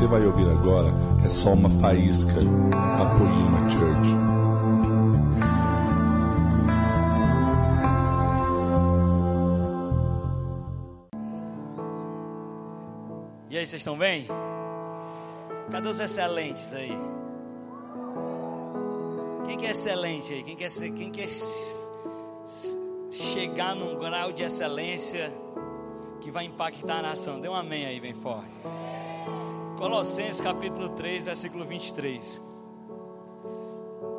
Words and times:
você 0.00 0.06
vai 0.06 0.24
ouvir 0.24 0.48
agora 0.48 0.88
é 1.22 1.28
só 1.28 1.52
uma 1.52 1.68
faísca 1.78 2.32
da 2.32 3.18
Poema 3.18 3.68
Church. 3.68 4.08
E 13.50 13.58
aí, 13.58 13.66
vocês 13.66 13.74
estão 13.74 13.98
bem? 13.98 14.26
Cadê 15.70 15.86
os 15.86 16.00
excelentes 16.00 16.72
aí? 16.72 16.96
Quem 19.44 19.58
que 19.58 19.66
é 19.66 19.70
excelente 19.70 20.32
aí? 20.32 20.42
Quem 20.42 20.56
quer, 20.56 20.70
ser, 20.70 20.90
quem 20.92 21.10
quer 21.10 21.28
chegar 23.10 23.74
num 23.74 23.98
grau 23.98 24.32
de 24.32 24.44
excelência 24.44 25.30
que 26.22 26.30
vai 26.30 26.46
impactar 26.46 27.00
a 27.00 27.02
nação? 27.02 27.38
Dê 27.38 27.50
um 27.50 27.54
amém 27.54 27.84
aí, 27.84 28.00
bem 28.00 28.14
forte. 28.14 28.48
Colossenses 29.80 30.42
capítulo 30.42 30.90
3, 30.90 31.24
versículo 31.24 31.64
23. 31.64 32.38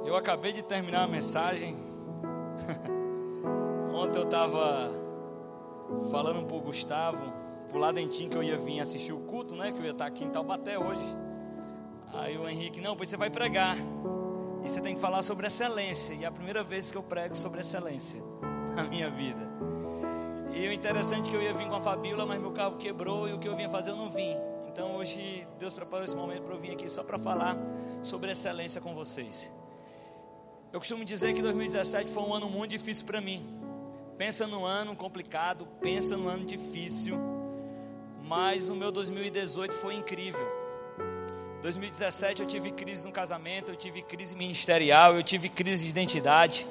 Eu 0.03 0.15
acabei 0.15 0.51
de 0.51 0.63
terminar 0.63 1.03
a 1.03 1.07
mensagem. 1.07 1.77
Ontem 3.93 4.17
eu 4.17 4.23
estava 4.23 4.91
falando 6.09 6.47
para 6.47 6.57
o 6.57 6.61
Gustavo, 6.61 7.31
pro 7.70 7.77
Ladentim 7.77 8.27
que 8.27 8.35
eu 8.35 8.41
ia 8.41 8.57
vir 8.57 8.79
assistir 8.79 9.13
o 9.13 9.20
culto, 9.20 9.55
né? 9.55 9.71
Que 9.71 9.77
eu 9.77 9.85
ia 9.85 9.91
estar 9.91 10.07
aqui 10.07 10.23
em 10.23 10.29
Taubaté 10.31 10.79
hoje. 10.79 11.15
Aí 12.12 12.35
o 12.39 12.49
Henrique, 12.49 12.81
não, 12.81 12.98
pois 12.98 13.09
você 13.09 13.15
vai 13.15 13.29
pregar. 13.29 13.77
E 14.65 14.67
você 14.67 14.81
tem 14.81 14.95
que 14.95 14.99
falar 14.99 15.21
sobre 15.21 15.45
excelência. 15.45 16.15
E 16.15 16.23
é 16.23 16.27
a 16.27 16.31
primeira 16.31 16.63
vez 16.63 16.89
que 16.89 16.98
eu 16.98 17.03
prego 17.03 17.35
sobre 17.35 17.62
excelência 17.62 18.20
na 18.75 18.81
minha 18.85 19.12
vida. 19.12 19.48
E 20.55 20.67
o 20.67 20.73
interessante 20.73 21.27
é 21.27 21.29
que 21.29 21.37
eu 21.37 21.41
ia 21.43 21.53
vir 21.53 21.68
com 21.68 21.75
a 21.75 21.81
Fabíola, 21.81 22.25
mas 22.25 22.41
meu 22.41 22.51
carro 22.51 22.77
quebrou 22.77 23.29
e 23.29 23.34
o 23.34 23.37
que 23.37 23.48
eu 23.48 23.55
vinha 23.55 23.70
fazer 23.70 23.91
eu 23.91 23.96
não 23.96 24.09
vim. 24.09 24.35
Então 24.72 24.96
hoje 24.96 25.46
Deus 25.60 25.76
preparou 25.76 26.05
esse 26.05 26.16
momento 26.16 26.44
para 26.44 26.55
eu 26.55 26.60
vir 26.60 26.72
aqui 26.72 26.90
só 26.90 27.04
para 27.04 27.20
falar 27.20 27.58
sobre 28.02 28.32
excelência 28.32 28.80
com 28.80 28.96
vocês. 28.96 29.52
Eu 30.72 30.80
costumo 30.80 31.04
dizer 31.04 31.34
que 31.34 31.41
2017 31.41 32.10
foi 32.10 32.24
um 32.24 32.34
ano 32.34 32.50
muito 32.50 32.72
difícil 32.72 33.05
para 33.05 33.20
mim. 33.20 33.46
Pensa 34.18 34.48
no 34.48 34.64
ano 34.64 34.96
complicado, 34.96 35.68
pensa 35.82 36.16
no 36.16 36.30
ano 36.30 36.46
difícil, 36.46 37.18
mas 38.24 38.70
o 38.70 38.76
meu 38.76 38.94
2018 38.94 39.74
foi 39.76 39.96
incrível. 39.96 40.48
2017 41.62 42.42
eu 42.42 42.48
tive 42.48 42.72
crise 42.72 43.05
no 43.05 43.12
casamento, 43.12 43.72
eu 43.74 43.76
tive 43.76 44.02
crise 44.02 44.36
ministerial, 44.36 45.16
eu 45.16 45.24
tive 45.24 45.49
crise 45.49 45.84
de 45.84 45.90
identidade. 45.90 46.66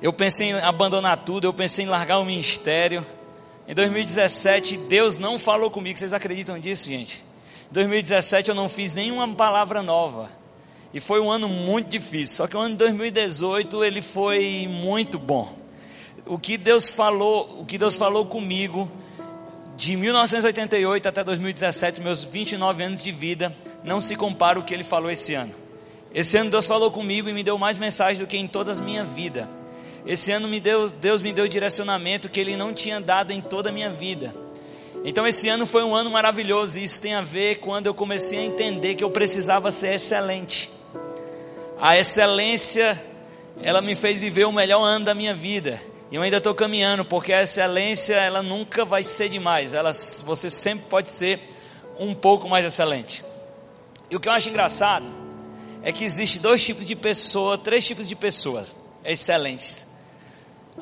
Eu 0.00 0.14
pensei 0.14 0.48
em 0.48 0.54
abandonar 0.54 1.24
tudo, 1.24 1.46
eu 1.46 1.52
pensei 1.52 1.84
em 1.84 1.88
largar 1.88 2.18
o 2.20 2.24
ministério. 2.24 3.04
Em 3.66 3.74
2017, 3.74 4.76
Deus 4.76 5.18
não 5.18 5.38
falou 5.38 5.70
comigo. 5.70 5.98
Vocês 5.98 6.12
acreditam 6.12 6.58
disso, 6.58 6.88
gente? 6.88 7.24
Em 7.70 7.74
2017 7.74 8.50
eu 8.50 8.54
não 8.54 8.68
fiz 8.68 8.94
nenhuma 8.94 9.26
palavra 9.34 9.82
nova. 9.82 10.28
E 10.92 11.00
foi 11.00 11.18
um 11.20 11.30
ano 11.30 11.48
muito 11.48 11.88
difícil. 11.88 12.36
Só 12.36 12.46
que 12.46 12.56
o 12.56 12.60
ano 12.60 12.74
de 12.74 12.78
2018 12.78 13.82
ele 13.82 14.02
foi 14.02 14.68
muito 14.70 15.18
bom. 15.18 15.52
O 16.26 16.38
que 16.38 16.58
Deus 16.58 16.90
falou, 16.90 17.60
o 17.60 17.64
que 17.64 17.78
Deus 17.78 17.96
falou 17.96 18.26
comigo 18.26 18.90
de 19.76 19.96
1988 19.96 21.08
até 21.08 21.24
2017, 21.24 22.00
meus 22.00 22.22
29 22.22 22.82
anos 22.82 23.02
de 23.02 23.10
vida, 23.10 23.54
não 23.82 24.00
se 24.00 24.14
compara 24.14 24.58
o 24.58 24.62
que 24.62 24.72
ele 24.74 24.84
falou 24.84 25.10
esse 25.10 25.34
ano. 25.34 25.54
Esse 26.14 26.36
ano 26.36 26.50
Deus 26.50 26.66
falou 26.66 26.90
comigo 26.90 27.28
e 27.28 27.32
me 27.32 27.42
deu 27.42 27.58
mais 27.58 27.76
mensagens 27.78 28.18
do 28.18 28.26
que 28.26 28.36
em 28.36 28.46
toda 28.46 28.72
a 28.72 28.76
minha 28.76 29.02
vida. 29.02 29.48
Esse 30.06 30.32
ano 30.32 30.46
me 30.46 30.60
deu, 30.60 30.88
Deus 30.88 31.22
me 31.22 31.32
deu 31.32 31.48
direcionamento 31.48 32.28
que 32.28 32.38
Ele 32.38 32.56
não 32.56 32.74
tinha 32.74 33.00
dado 33.00 33.32
em 33.32 33.40
toda 33.40 33.70
a 33.70 33.72
minha 33.72 33.88
vida. 33.88 34.34
Então 35.02 35.26
esse 35.26 35.48
ano 35.48 35.66
foi 35.66 35.82
um 35.82 35.94
ano 35.94 36.10
maravilhoso 36.10 36.78
e 36.78 36.84
isso 36.84 37.00
tem 37.00 37.14
a 37.14 37.22
ver 37.22 37.56
quando 37.56 37.86
eu 37.86 37.94
comecei 37.94 38.38
a 38.38 38.44
entender 38.44 38.94
que 38.94 39.04
eu 39.04 39.10
precisava 39.10 39.70
ser 39.70 39.94
excelente. 39.94 40.70
A 41.80 41.96
excelência, 41.96 43.02
ela 43.60 43.80
me 43.80 43.94
fez 43.94 44.20
viver 44.20 44.44
o 44.44 44.52
melhor 44.52 44.82
ano 44.82 45.06
da 45.06 45.14
minha 45.14 45.34
vida. 45.34 45.80
E 46.10 46.16
eu 46.16 46.22
ainda 46.22 46.36
estou 46.36 46.54
caminhando, 46.54 47.04
porque 47.04 47.32
a 47.32 47.42
excelência, 47.42 48.14
ela 48.14 48.42
nunca 48.42 48.84
vai 48.84 49.02
ser 49.02 49.28
demais. 49.28 49.74
Ela, 49.74 49.92
você 50.24 50.48
sempre 50.48 50.86
pode 50.88 51.10
ser 51.10 51.40
um 51.98 52.14
pouco 52.14 52.48
mais 52.48 52.64
excelente. 52.64 53.24
E 54.10 54.16
o 54.16 54.20
que 54.20 54.28
eu 54.28 54.32
acho 54.32 54.48
engraçado 54.48 55.06
é 55.82 55.92
que 55.92 56.04
existe 56.04 56.38
dois 56.38 56.62
tipos 56.62 56.86
de 56.86 56.94
pessoas, 56.94 57.58
três 57.58 57.86
tipos 57.86 58.08
de 58.08 58.14
pessoas 58.14 58.76
excelentes 59.04 59.93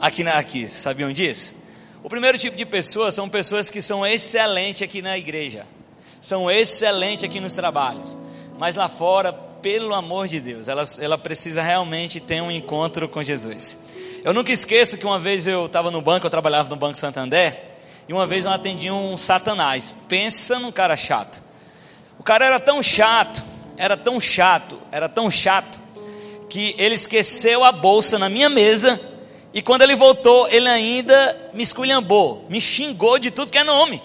aqui, 0.00 0.24
na, 0.24 0.32
aqui. 0.38 0.68
Sabiam 0.68 1.12
disso? 1.12 1.54
O 2.02 2.08
primeiro 2.08 2.36
tipo 2.36 2.56
de 2.56 2.66
pessoas 2.66 3.14
são 3.14 3.28
pessoas 3.28 3.70
que 3.70 3.80
são 3.80 4.04
excelentes 4.04 4.82
aqui 4.82 5.00
na 5.00 5.16
igreja, 5.16 5.64
são 6.20 6.50
excelentes 6.50 7.24
aqui 7.24 7.38
nos 7.38 7.54
trabalhos, 7.54 8.18
mas 8.58 8.74
lá 8.74 8.88
fora, 8.88 9.32
pelo 9.32 9.94
amor 9.94 10.26
de 10.26 10.40
Deus, 10.40 10.66
ela, 10.66 10.82
ela 10.98 11.16
precisa 11.16 11.62
realmente 11.62 12.18
ter 12.18 12.42
um 12.42 12.50
encontro 12.50 13.08
com 13.08 13.22
Jesus. 13.22 13.78
Eu 14.24 14.34
nunca 14.34 14.52
esqueço 14.52 14.98
que 14.98 15.06
uma 15.06 15.18
vez 15.18 15.46
eu 15.46 15.66
estava 15.66 15.92
no 15.92 16.02
banco, 16.02 16.26
eu 16.26 16.30
trabalhava 16.30 16.68
no 16.68 16.76
Banco 16.76 16.98
Santander, 16.98 17.60
e 18.08 18.12
uma 18.12 18.26
vez 18.26 18.44
eu 18.44 18.50
atendi 18.50 18.90
um 18.90 19.16
satanás. 19.16 19.94
Pensa 20.08 20.58
num 20.58 20.72
cara 20.72 20.96
chato. 20.96 21.40
O 22.18 22.22
cara 22.22 22.44
era 22.44 22.58
tão 22.58 22.82
chato, 22.82 23.42
era 23.76 23.96
tão 23.96 24.20
chato, 24.20 24.78
era 24.90 25.08
tão 25.08 25.30
chato, 25.30 25.80
que 26.48 26.74
ele 26.78 26.94
esqueceu 26.94 27.62
a 27.62 27.70
bolsa 27.70 28.18
na 28.18 28.28
minha 28.28 28.48
mesa 28.48 29.00
e 29.54 29.60
quando 29.60 29.82
ele 29.82 29.94
voltou, 29.94 30.48
ele 30.48 30.68
ainda 30.68 31.50
me 31.52 31.62
esculhambou, 31.62 32.46
me 32.48 32.60
xingou 32.60 33.18
de 33.18 33.30
tudo 33.30 33.50
que 33.50 33.58
é 33.58 33.64
nome. 33.64 34.02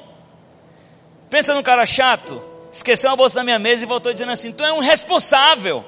Pensa 1.30 1.54
num 1.54 1.64
cara 1.64 1.86
chato, 1.86 2.42
esqueceu 2.72 3.10
a 3.12 3.16
bolsa 3.16 3.36
da 3.36 3.44
minha 3.44 3.58
mesa 3.58 3.84
e 3.84 3.88
voltou 3.88 4.12
dizendo 4.12 4.32
assim: 4.32 4.52
Tu 4.52 4.64
é 4.64 4.74
um 4.74 4.80
responsável. 4.80 5.86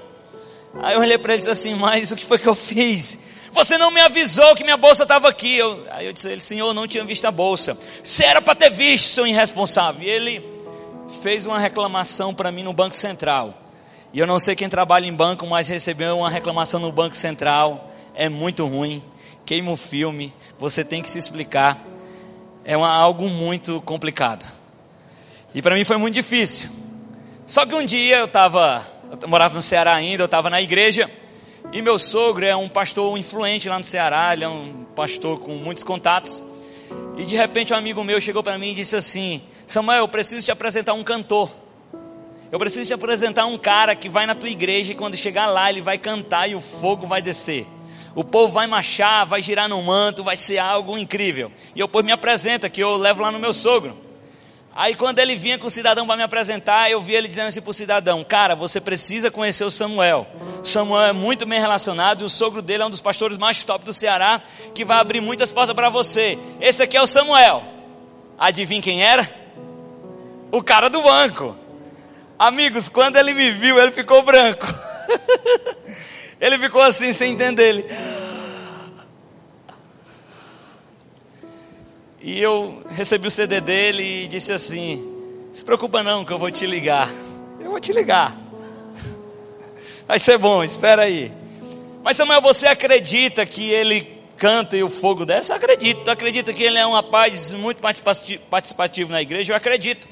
Aí 0.82 0.96
eu 0.96 1.02
olhei 1.02 1.18
para 1.18 1.34
ele 1.34 1.42
e 1.42 1.46
disse 1.46 1.52
assim: 1.52 1.76
Mas 1.76 2.12
o 2.12 2.16
que 2.16 2.26
foi 2.26 2.40
que 2.40 2.48
eu 2.48 2.56
fiz? 2.56 3.20
Você 3.52 3.78
não 3.78 3.92
me 3.92 4.00
avisou 4.00 4.56
que 4.56 4.64
minha 4.64 4.78
bolsa 4.78 5.04
estava 5.04 5.28
aqui. 5.28 5.58
Eu, 5.58 5.86
aí 5.90 6.06
eu 6.06 6.14
disse 6.14 6.30
a 6.30 6.32
ele: 6.32 6.42
Senhor, 6.42 6.74
não 6.74 6.88
tinha 6.88 7.04
visto 7.04 7.26
a 7.26 7.32
bolsa. 7.32 7.78
Você 8.02 8.24
era 8.24 8.42
para 8.42 8.56
ter 8.56 8.70
visto, 8.70 9.08
seu 9.08 9.28
irresponsável. 9.28 10.04
E 10.04 10.10
ele 10.10 10.46
fez 11.22 11.46
uma 11.46 11.60
reclamação 11.60 12.34
para 12.34 12.50
mim 12.50 12.64
no 12.64 12.72
Banco 12.72 12.96
Central. 12.96 13.54
E 14.14 14.20
eu 14.20 14.26
não 14.26 14.40
sei 14.40 14.56
quem 14.56 14.70
trabalha 14.70 15.06
em 15.06 15.14
banco, 15.14 15.46
mas 15.46 15.68
recebeu 15.68 16.20
uma 16.20 16.30
reclamação 16.30 16.80
no 16.80 16.92
Banco 16.94 17.16
Central. 17.16 17.92
É 18.16 18.30
muito 18.30 18.66
ruim 18.66 19.04
queima 19.50 19.72
o 19.72 19.76
filme, 19.76 20.32
você 20.60 20.86
tem 20.86 21.02
que 21.02 21.10
se 21.10 21.18
explicar. 21.18 21.84
É 22.64 22.78
uma, 22.78 22.88
algo 22.88 23.28
muito 23.28 23.82
complicado. 23.82 24.46
E 25.56 25.60
para 25.60 25.74
mim 25.74 25.84
foi 25.84 25.98
muito 25.98 26.14
difícil. 26.14 26.70
Só 27.48 27.66
que 27.66 27.74
um 27.74 27.84
dia 27.84 28.20
eu 28.20 28.26
estava, 28.26 28.88
eu 29.20 29.28
morava 29.28 29.56
no 29.56 29.62
Ceará 29.64 29.96
ainda, 29.96 30.22
eu 30.22 30.26
estava 30.26 30.52
na 30.52 30.62
igreja, 30.62 31.10
e 31.74 31.82
meu 31.82 31.98
sogro 31.98 32.46
é 32.46 32.56
um 32.56 32.70
pastor 32.70 33.18
influente 33.18 33.68
lá 33.68 33.80
no 33.80 33.84
Ceará, 33.84 34.34
ele 34.34 34.44
é 34.44 34.48
um 34.48 34.86
pastor 34.96 35.40
com 35.40 35.56
muitos 35.56 35.84
contatos. 35.84 36.44
E 37.18 37.26
de 37.26 37.36
repente 37.36 37.74
um 37.74 37.76
amigo 37.76 38.04
meu 38.04 38.22
chegou 38.22 38.44
para 38.44 38.56
mim 38.60 38.70
e 38.70 38.76
disse 38.76 38.96
assim: 38.96 39.42
Samuel, 39.66 40.02
eu 40.02 40.08
preciso 40.08 40.46
te 40.46 40.52
apresentar 40.52 40.94
um 40.94 41.04
cantor. 41.04 41.50
Eu 42.52 42.60
preciso 42.60 42.88
te 42.88 42.94
apresentar 42.94 43.48
um 43.48 43.58
cara 43.58 43.96
que 43.96 44.10
vai 44.10 44.28
na 44.28 44.36
tua 44.36 44.50
igreja 44.50 44.92
e 44.92 44.96
quando 44.96 45.18
chegar 45.18 45.48
lá 45.48 45.72
ele 45.72 45.82
vai 45.82 45.98
cantar 45.98 46.48
e 46.48 46.54
o 46.54 46.62
fogo 46.62 47.08
vai 47.08 47.20
descer. 47.20 47.66
O 48.16 48.24
povo 48.24 48.54
vai 48.54 48.68
marchar, 48.68 49.26
vai 49.26 49.42
girar 49.42 49.70
no 49.70 49.82
manto, 49.82 50.24
vai 50.24 50.36
ser 50.36 50.58
algo 50.58 50.98
incrível. 50.98 51.52
E 51.76 51.80
eu 51.80 51.88
pois 51.88 52.06
me 52.06 52.12
apresenta, 52.12 52.70
que 52.70 52.82
eu 52.82 52.96
levo 52.96 53.22
lá 53.22 53.32
no 53.32 53.40
meu 53.40 53.54
sogro. 53.54 54.10
Aí 54.76 54.96
quando 54.96 55.20
ele 55.20 55.36
vinha 55.36 55.58
com 55.58 55.68
o 55.68 55.70
cidadão 55.70 56.08
para 56.08 56.16
me 56.16 56.24
apresentar, 56.24 56.90
eu 56.90 57.02
vi 57.02 57.14
ele 57.14 57.28
dizendo 57.28 57.48
assim 57.48 57.62
para 57.62 57.70
o 57.70 57.74
cidadão, 57.74 58.24
cara, 58.24 58.56
você 58.56 58.80
precisa 58.80 59.30
conhecer 59.30 59.66
o 59.66 59.72
Samuel. 59.72 60.26
Samuel 60.64 61.08
é 61.08 61.12
muito 61.12 61.46
bem 61.46 61.60
relacionado 61.60 62.22
e 62.22 62.24
o 62.24 62.30
sogro 62.30 62.62
dele 62.62 62.84
é 62.84 62.86
um 62.86 62.90
dos 62.90 63.02
pastores 63.02 63.38
mais 63.38 63.64
top 63.64 63.84
do 63.84 63.92
Ceará, 63.92 64.42
que 64.74 64.86
vai 64.86 64.98
abrir 64.98 65.20
muitas 65.20 65.52
portas 65.52 65.76
para 65.76 65.90
você. 65.90 66.40
Esse 66.62 66.82
aqui 66.84 66.96
é 66.96 67.02
o 67.02 67.08
Samuel. 67.08 67.64
Adivinha 68.38 68.82
quem 68.82 69.04
era? 69.04 69.30
O 70.52 70.64
cara 70.64 70.90
do 70.90 71.02
banco. 71.02 71.56
Amigos, 72.38 72.88
quando 72.88 73.18
ele 73.18 73.34
me 73.34 73.52
viu, 73.52 73.78
ele 73.78 73.92
ficou 73.92 74.24
branco. 74.24 74.66
Ele 76.40 76.58
ficou 76.58 76.82
assim 76.82 77.12
sem 77.12 77.34
entender. 77.34 77.70
Ele. 77.70 77.86
E 82.22 82.40
eu 82.42 82.84
recebi 82.90 83.28
o 83.28 83.32
CD 83.32 83.60
dele 83.60 84.24
e 84.24 84.28
disse 84.28 84.54
assim: 84.54 85.06
Se 85.52 85.64
preocupa 85.64 86.02
não, 86.02 86.24
que 86.24 86.32
eu 86.32 86.40
vou 86.40 86.50
te 86.50 86.66
ligar. 86.66 87.10
Eu 87.60 87.72
vou 87.72 87.80
te 87.80 87.92
ligar. 87.92 88.38
Vai 90.08 90.20
ser 90.20 90.38
bom, 90.38 90.64
espera 90.64 91.04
aí. 91.04 91.32
Mas 92.04 92.16
Samuel, 92.16 92.42
você 92.42 92.68
acredita 92.68 93.46
que 93.46 93.70
ele 93.70 94.20
canta 94.38 94.78
e 94.78 94.84
o 94.84 94.90
fogo 94.90 95.26
desce? 95.26 95.52
Eu 95.52 95.58
acredito. 95.58 96.04
Tu 96.04 96.12
acredita 96.12 96.54
que 96.54 96.64
ele 96.64 96.78
é 96.78 96.88
um 96.88 96.94
rapaz 96.94 97.52
muito 97.52 97.82
participativo 98.50 99.12
na 99.12 99.22
igreja? 99.22 99.52
Eu 99.52 99.58
acredito. 99.58 100.08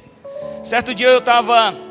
Certo 0.61 0.93
dia 0.93 1.07
eu 1.07 1.19
estava 1.19 1.86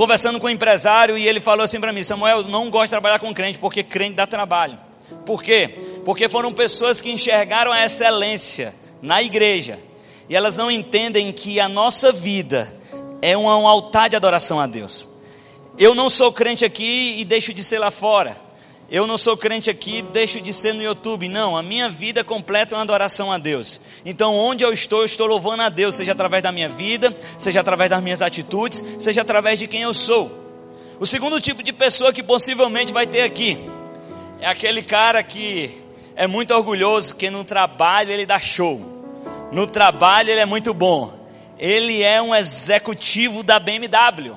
conversando 0.00 0.40
com 0.40 0.46
um 0.46 0.50
empresário 0.50 1.18
e 1.18 1.28
ele 1.28 1.40
falou 1.40 1.62
assim 1.62 1.78
para 1.78 1.92
mim: 1.92 2.02
Samuel, 2.02 2.38
eu 2.38 2.44
não 2.44 2.70
gosto 2.70 2.84
de 2.84 2.90
trabalhar 2.92 3.18
com 3.18 3.34
crente 3.34 3.58
porque 3.58 3.82
crente 3.82 4.14
dá 4.14 4.26
trabalho. 4.26 4.78
Por 5.26 5.42
quê? 5.42 5.78
Porque 6.06 6.26
foram 6.26 6.54
pessoas 6.54 7.02
que 7.02 7.10
enxergaram 7.10 7.70
a 7.70 7.84
excelência 7.84 8.74
na 9.02 9.22
igreja 9.22 9.78
e 10.26 10.34
elas 10.34 10.56
não 10.56 10.70
entendem 10.70 11.30
que 11.30 11.60
a 11.60 11.68
nossa 11.68 12.10
vida 12.10 12.72
é 13.20 13.36
um, 13.36 13.44
um 13.44 13.68
altar 13.68 14.08
de 14.08 14.16
adoração 14.16 14.58
a 14.58 14.66
Deus. 14.66 15.06
Eu 15.76 15.94
não 15.94 16.08
sou 16.08 16.32
crente 16.32 16.64
aqui 16.64 17.16
e 17.18 17.24
deixo 17.26 17.52
de 17.52 17.62
ser 17.62 17.78
lá 17.78 17.90
fora. 17.90 18.34
Eu 18.90 19.06
não 19.06 19.16
sou 19.16 19.36
crente 19.36 19.70
aqui 19.70 20.02
deixo 20.02 20.40
de 20.40 20.52
ser 20.52 20.74
no 20.74 20.82
YouTube. 20.82 21.28
Não, 21.28 21.56
a 21.56 21.62
minha 21.62 21.88
vida 21.88 22.24
completa 22.24 22.74
é 22.74 22.76
uma 22.76 22.82
adoração 22.82 23.30
a 23.30 23.38
Deus. 23.38 23.80
Então, 24.04 24.34
onde 24.34 24.64
eu 24.64 24.72
estou, 24.72 25.00
eu 25.00 25.04
estou 25.04 25.28
louvando 25.28 25.62
a 25.62 25.68
Deus, 25.68 25.94
seja 25.94 26.10
através 26.10 26.42
da 26.42 26.50
minha 26.50 26.68
vida, 26.68 27.16
seja 27.38 27.60
através 27.60 27.88
das 27.88 28.02
minhas 28.02 28.20
atitudes, 28.20 28.84
seja 28.98 29.22
através 29.22 29.60
de 29.60 29.68
quem 29.68 29.82
eu 29.82 29.94
sou. 29.94 30.28
O 30.98 31.06
segundo 31.06 31.40
tipo 31.40 31.62
de 31.62 31.72
pessoa 31.72 32.12
que 32.12 32.22
possivelmente 32.22 32.92
vai 32.92 33.06
ter 33.06 33.22
aqui 33.22 33.56
é 34.40 34.48
aquele 34.48 34.82
cara 34.82 35.22
que 35.22 35.70
é 36.16 36.26
muito 36.26 36.52
orgulhoso, 36.52 37.14
que 37.14 37.30
no 37.30 37.44
trabalho 37.44 38.10
ele 38.10 38.26
dá 38.26 38.40
show. 38.40 38.80
No 39.52 39.68
trabalho 39.68 40.30
ele 40.30 40.40
é 40.40 40.46
muito 40.46 40.74
bom. 40.74 41.14
Ele 41.56 42.02
é 42.02 42.20
um 42.20 42.34
executivo 42.34 43.44
da 43.44 43.60
BMW. 43.60 44.36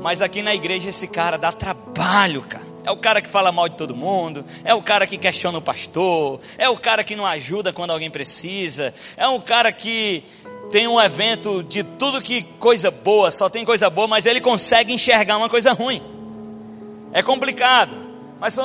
Mas 0.00 0.22
aqui 0.22 0.42
na 0.42 0.54
igreja 0.54 0.90
esse 0.90 1.08
cara 1.08 1.36
dá 1.36 1.50
trabalho, 1.50 2.42
cara. 2.42 2.69
É 2.90 2.92
o 2.92 2.96
cara 2.96 3.22
que 3.22 3.28
fala 3.28 3.52
mal 3.52 3.68
de 3.68 3.76
todo 3.76 3.94
mundo, 3.94 4.44
é 4.64 4.74
o 4.74 4.82
cara 4.82 5.06
que 5.06 5.16
questiona 5.16 5.56
o 5.56 5.62
pastor, 5.62 6.40
é 6.58 6.68
o 6.68 6.76
cara 6.76 7.04
que 7.04 7.14
não 7.14 7.24
ajuda 7.24 7.72
quando 7.72 7.92
alguém 7.92 8.10
precisa, 8.10 8.92
é 9.16 9.28
um 9.28 9.40
cara 9.40 9.70
que 9.70 10.24
tem 10.72 10.88
um 10.88 11.00
evento 11.00 11.62
de 11.62 11.84
tudo 11.84 12.20
que 12.20 12.42
coisa 12.58 12.90
boa, 12.90 13.30
só 13.30 13.48
tem 13.48 13.64
coisa 13.64 13.88
boa, 13.88 14.08
mas 14.08 14.26
ele 14.26 14.40
consegue 14.40 14.92
enxergar 14.92 15.36
uma 15.36 15.48
coisa 15.48 15.72
ruim. 15.72 16.02
É 17.12 17.22
complicado. 17.22 17.96
Mas 18.40 18.56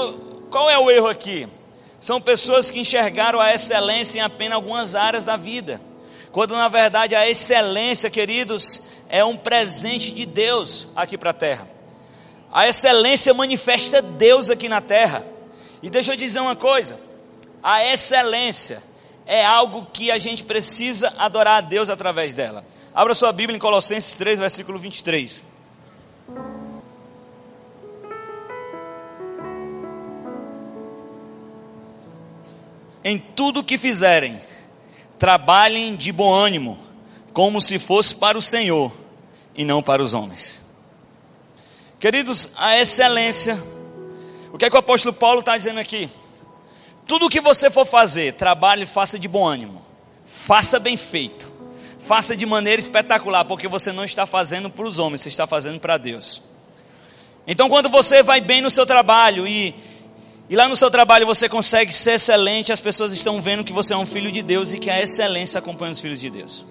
qual 0.49 0.71
é 0.71 0.79
o 0.79 0.89
erro 0.89 1.07
aqui? 1.07 1.47
São 1.99 2.19
pessoas 2.19 2.71
que 2.71 2.79
enxergaram 2.79 3.39
a 3.39 3.53
excelência 3.53 4.17
em 4.17 4.21
apenas 4.23 4.55
algumas 4.55 4.95
áreas 4.95 5.23
da 5.23 5.37
vida. 5.37 5.79
Quando 6.31 6.55
na 6.55 6.67
verdade 6.67 7.15
a 7.15 7.29
excelência, 7.29 8.09
queridos, 8.09 8.81
é 9.07 9.23
um 9.23 9.37
presente 9.37 10.11
de 10.11 10.25
Deus 10.25 10.87
aqui 10.95 11.15
para 11.15 11.29
a 11.29 11.33
terra. 11.33 11.74
A 12.55 12.69
excelência 12.69 13.33
manifesta 13.33 14.01
Deus 14.01 14.49
aqui 14.49 14.69
na 14.69 14.79
terra. 14.79 15.27
E 15.83 15.89
deixa 15.89 16.13
eu 16.13 16.15
dizer 16.15 16.39
uma 16.39 16.55
coisa: 16.55 16.97
a 17.61 17.83
excelência 17.83 18.81
é 19.25 19.45
algo 19.45 19.85
que 19.91 20.09
a 20.09 20.17
gente 20.17 20.41
precisa 20.45 21.13
adorar 21.17 21.57
a 21.57 21.61
Deus 21.67 21.89
através 21.89 22.33
dela. 22.33 22.65
Abra 22.93 23.13
sua 23.13 23.33
Bíblia 23.33 23.57
em 23.57 23.59
Colossenses 23.59 24.15
3, 24.15 24.39
versículo 24.39 24.79
23. 24.79 25.43
Em 33.03 33.17
tudo 33.17 33.65
que 33.65 33.77
fizerem, 33.77 34.39
trabalhem 35.19 35.93
de 35.93 36.13
bom 36.13 36.33
ânimo, 36.33 36.79
como 37.33 37.59
se 37.59 37.77
fosse 37.77 38.15
para 38.15 38.37
o 38.37 38.41
Senhor 38.41 38.93
e 39.53 39.65
não 39.65 39.83
para 39.83 40.01
os 40.01 40.13
homens. 40.13 40.64
Queridos, 41.99 42.49
a 42.57 42.77
excelência, 42.79 43.61
o 44.51 44.57
que 44.57 44.65
é 44.65 44.69
que 44.69 44.75
o 44.75 44.79
apóstolo 44.79 45.13
Paulo 45.13 45.39
está 45.39 45.57
dizendo 45.57 45.79
aqui? 45.79 46.09
Tudo 47.07 47.27
o 47.27 47.29
que 47.29 47.39
você 47.39 47.69
for 47.69 47.85
fazer, 47.85 48.33
trabalhe 48.33 48.85
faça 48.85 49.17
de 49.17 49.27
bom 49.27 49.45
ânimo. 49.47 49.85
Faça 50.25 50.79
bem 50.79 50.97
feito. 50.97 51.51
Faça 51.99 52.35
de 52.35 52.45
maneira 52.45 52.79
espetacular, 52.79 53.45
porque 53.45 53.67
você 53.67 53.91
não 53.91 54.03
está 54.03 54.25
fazendo 54.25 54.69
para 54.69 54.85
os 54.85 54.99
homens, 54.99 55.21
você 55.21 55.29
está 55.29 55.47
fazendo 55.47 55.79
para 55.79 55.97
Deus. 55.97 56.41
Então, 57.47 57.69
quando 57.69 57.89
você 57.89 58.21
vai 58.21 58.41
bem 58.41 58.61
no 58.61 58.69
seu 58.69 58.85
trabalho 58.85 59.47
e, 59.47 59.73
e 60.49 60.55
lá 60.55 60.67
no 60.67 60.75
seu 60.75 60.91
trabalho 60.91 61.25
você 61.25 61.47
consegue 61.47 61.93
ser 61.93 62.13
excelente, 62.13 62.71
as 62.71 62.81
pessoas 62.81 63.13
estão 63.13 63.41
vendo 63.41 63.63
que 63.63 63.73
você 63.73 63.93
é 63.93 63.97
um 63.97 64.05
filho 64.05 64.31
de 64.31 64.41
Deus 64.41 64.73
e 64.73 64.79
que 64.79 64.89
a 64.89 65.01
excelência 65.01 65.59
acompanha 65.59 65.91
os 65.91 65.99
filhos 65.99 66.19
de 66.19 66.29
Deus. 66.29 66.65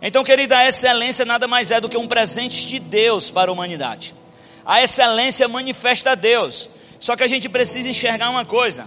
Então, 0.00 0.22
querida, 0.24 0.56
a 0.58 0.66
excelência 0.66 1.24
nada 1.24 1.48
mais 1.48 1.70
é 1.70 1.80
do 1.80 1.88
que 1.88 1.96
um 1.96 2.06
presente 2.06 2.66
de 2.66 2.78
Deus 2.78 3.30
para 3.30 3.50
a 3.50 3.52
humanidade. 3.52 4.14
A 4.64 4.82
excelência 4.82 5.48
manifesta 5.48 6.12
a 6.12 6.14
Deus. 6.14 6.68
Só 6.98 7.16
que 7.16 7.22
a 7.22 7.26
gente 7.26 7.48
precisa 7.48 7.88
enxergar 7.88 8.30
uma 8.30 8.44
coisa. 8.44 8.86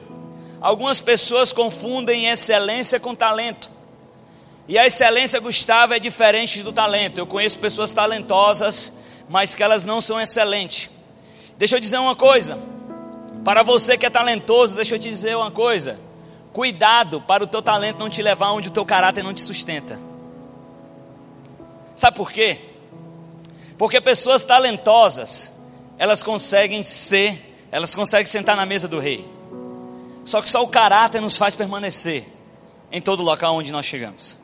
Algumas 0.61 1.01
pessoas 1.01 1.51
confundem 1.51 2.27
excelência 2.27 2.99
com 2.99 3.13
talento. 3.13 3.69
E 4.67 4.77
a 4.77 4.85
excelência, 4.87 5.39
Gustavo, 5.39 5.93
é 5.93 5.99
diferente 5.99 6.63
do 6.63 6.73
talento. 6.73 7.19
Eu 7.19 7.27
conheço 7.27 7.59
pessoas 7.59 7.91
talentosas, 7.91 8.93
mas 9.29 9.53
que 9.53 9.61
elas 9.61 9.85
não 9.85 10.01
são 10.01 10.19
excelentes. 10.19 10.89
Deixa 11.57 11.75
eu 11.75 11.79
dizer 11.79 11.97
uma 11.99 12.15
coisa. 12.15 12.57
Para 13.43 13.61
você 13.61 13.97
que 13.97 14.05
é 14.05 14.09
talentoso, 14.09 14.75
deixa 14.75 14.95
eu 14.95 14.99
te 14.99 15.09
dizer 15.09 15.37
uma 15.37 15.51
coisa. 15.51 15.99
Cuidado 16.51 17.21
para 17.21 17.43
o 17.43 17.47
teu 17.47 17.61
talento 17.61 17.99
não 17.99 18.09
te 18.09 18.23
levar 18.23 18.51
onde 18.53 18.69
o 18.69 18.71
teu 18.71 18.85
caráter 18.85 19.23
não 19.23 19.33
te 19.33 19.41
sustenta. 19.41 19.99
Sabe 21.95 22.17
por 22.17 22.31
quê? 22.31 22.57
Porque 23.77 24.01
pessoas 24.01 24.43
talentosas, 24.43 25.51
elas 25.97 26.23
conseguem 26.23 26.83
ser, 26.83 27.55
elas 27.71 27.95
conseguem 27.95 28.25
sentar 28.25 28.55
na 28.55 28.65
mesa 28.65 28.87
do 28.87 28.99
rei. 28.99 29.25
Só 30.23 30.41
que 30.41 30.49
só 30.49 30.63
o 30.63 30.67
caráter 30.67 31.21
nos 31.21 31.37
faz 31.37 31.55
permanecer 31.55 32.25
em 32.91 33.01
todo 33.01 33.23
local 33.23 33.55
onde 33.55 33.71
nós 33.71 33.85
chegamos. 33.85 34.37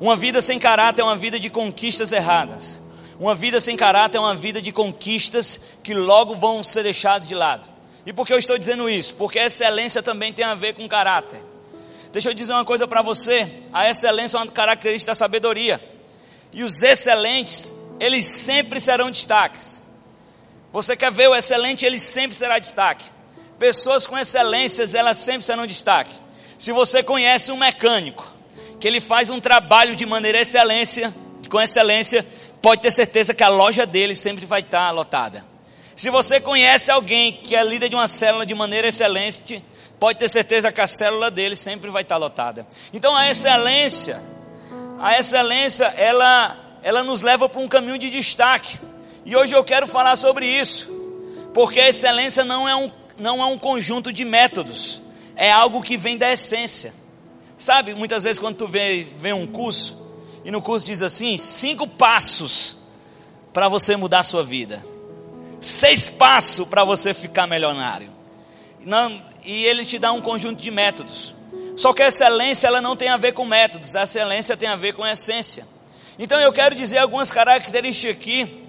Uma 0.00 0.16
vida 0.16 0.42
sem 0.42 0.58
caráter 0.58 1.02
é 1.02 1.04
uma 1.04 1.16
vida 1.16 1.38
de 1.38 1.48
conquistas 1.48 2.12
erradas. 2.12 2.80
Uma 3.18 3.34
vida 3.34 3.60
sem 3.60 3.76
caráter 3.76 4.18
é 4.18 4.20
uma 4.20 4.34
vida 4.34 4.60
de 4.60 4.72
conquistas 4.72 5.60
que 5.82 5.94
logo 5.94 6.34
vão 6.34 6.62
ser 6.62 6.82
deixadas 6.82 7.26
de 7.26 7.34
lado. 7.34 7.68
E 8.04 8.12
por 8.12 8.26
que 8.26 8.32
eu 8.32 8.38
estou 8.38 8.58
dizendo 8.58 8.88
isso? 8.88 9.14
Porque 9.14 9.38
a 9.38 9.46
excelência 9.46 10.02
também 10.02 10.32
tem 10.32 10.44
a 10.44 10.54
ver 10.54 10.74
com 10.74 10.86
caráter. 10.88 11.40
Deixa 12.12 12.28
eu 12.28 12.34
dizer 12.34 12.52
uma 12.52 12.64
coisa 12.64 12.86
para 12.86 13.02
você: 13.02 13.50
a 13.72 13.88
excelência 13.88 14.36
é 14.36 14.40
uma 14.40 14.46
característica 14.46 15.10
da 15.10 15.14
sabedoria. 15.14 15.80
E 16.52 16.62
os 16.62 16.82
excelentes, 16.82 17.72
eles 17.98 18.26
sempre 18.26 18.78
serão 18.80 19.10
destaques. 19.10 19.80
Você 20.74 20.96
quer 20.96 21.12
ver 21.12 21.28
o 21.28 21.36
excelente, 21.36 21.86
ele 21.86 22.00
sempre 22.00 22.36
será 22.36 22.58
destaque. 22.58 23.04
Pessoas 23.60 24.08
com 24.08 24.18
excelências, 24.18 24.92
elas 24.92 25.16
sempre 25.18 25.42
serão 25.42 25.68
destaque. 25.68 26.12
Se 26.58 26.72
você 26.72 27.00
conhece 27.00 27.52
um 27.52 27.56
mecânico, 27.56 28.26
que 28.80 28.88
ele 28.88 29.00
faz 29.00 29.30
um 29.30 29.38
trabalho 29.38 29.94
de 29.94 30.04
maneira 30.04 30.40
excelência, 30.40 31.14
com 31.48 31.60
excelência, 31.60 32.26
pode 32.60 32.82
ter 32.82 32.90
certeza 32.90 33.32
que 33.32 33.44
a 33.44 33.48
loja 33.48 33.86
dele 33.86 34.16
sempre 34.16 34.44
vai 34.46 34.62
estar 34.62 34.90
lotada. 34.90 35.44
Se 35.94 36.10
você 36.10 36.40
conhece 36.40 36.90
alguém 36.90 37.34
que 37.34 37.54
é 37.54 37.62
líder 37.62 37.88
de 37.88 37.94
uma 37.94 38.08
célula 38.08 38.44
de 38.44 38.52
maneira 38.52 38.88
excelente, 38.88 39.64
pode 40.00 40.18
ter 40.18 40.28
certeza 40.28 40.72
que 40.72 40.80
a 40.80 40.88
célula 40.88 41.30
dele 41.30 41.54
sempre 41.54 41.88
vai 41.88 42.02
estar 42.02 42.16
lotada. 42.16 42.66
Então 42.92 43.14
a 43.14 43.30
excelência, 43.30 44.20
a 44.98 45.16
excelência, 45.20 45.84
ela, 45.96 46.80
ela 46.82 47.04
nos 47.04 47.22
leva 47.22 47.48
para 47.48 47.60
um 47.60 47.68
caminho 47.68 47.96
de 47.96 48.10
destaque. 48.10 48.76
E 49.24 49.34
hoje 49.34 49.54
eu 49.54 49.64
quero 49.64 49.86
falar 49.86 50.16
sobre 50.16 50.46
isso, 50.46 50.92
porque 51.54 51.80
a 51.80 51.88
excelência 51.88 52.44
não 52.44 52.68
é 52.68 52.76
um 52.76 52.90
não 53.16 53.40
é 53.40 53.46
um 53.46 53.56
conjunto 53.56 54.12
de 54.12 54.24
métodos, 54.24 55.00
é 55.36 55.50
algo 55.50 55.80
que 55.80 55.96
vem 55.96 56.18
da 56.18 56.30
essência. 56.30 56.92
Sabe, 57.56 57.94
muitas 57.94 58.24
vezes 58.24 58.40
quando 58.40 58.56
tu 58.56 58.66
vê, 58.66 59.06
vê 59.16 59.32
um 59.32 59.46
curso, 59.46 60.04
e 60.44 60.50
no 60.50 60.60
curso 60.60 60.86
diz 60.86 61.02
assim: 61.02 61.36
cinco 61.38 61.86
passos 61.86 62.78
para 63.52 63.68
você 63.68 63.96
mudar 63.96 64.18
a 64.18 64.24
sua 64.24 64.42
vida, 64.42 64.84
seis 65.60 66.08
passos 66.08 66.66
para 66.66 66.84
você 66.84 67.14
ficar 67.14 67.46
milionário. 67.46 68.10
Não, 68.84 69.22
e 69.44 69.64
ele 69.64 69.84
te 69.84 69.98
dá 69.98 70.12
um 70.12 70.20
conjunto 70.20 70.62
de 70.62 70.70
métodos. 70.70 71.34
Só 71.76 71.92
que 71.92 72.02
a 72.02 72.08
excelência 72.08 72.66
ela 72.66 72.80
não 72.80 72.94
tem 72.94 73.08
a 73.08 73.16
ver 73.16 73.32
com 73.32 73.46
métodos, 73.46 73.96
a 73.96 74.02
excelência 74.02 74.56
tem 74.56 74.68
a 74.68 74.76
ver 74.76 74.92
com 74.92 75.02
a 75.02 75.12
essência. 75.12 75.66
Então 76.18 76.38
eu 76.38 76.52
quero 76.52 76.74
dizer 76.74 76.98
algumas 76.98 77.32
características 77.32 78.16
aqui 78.16 78.63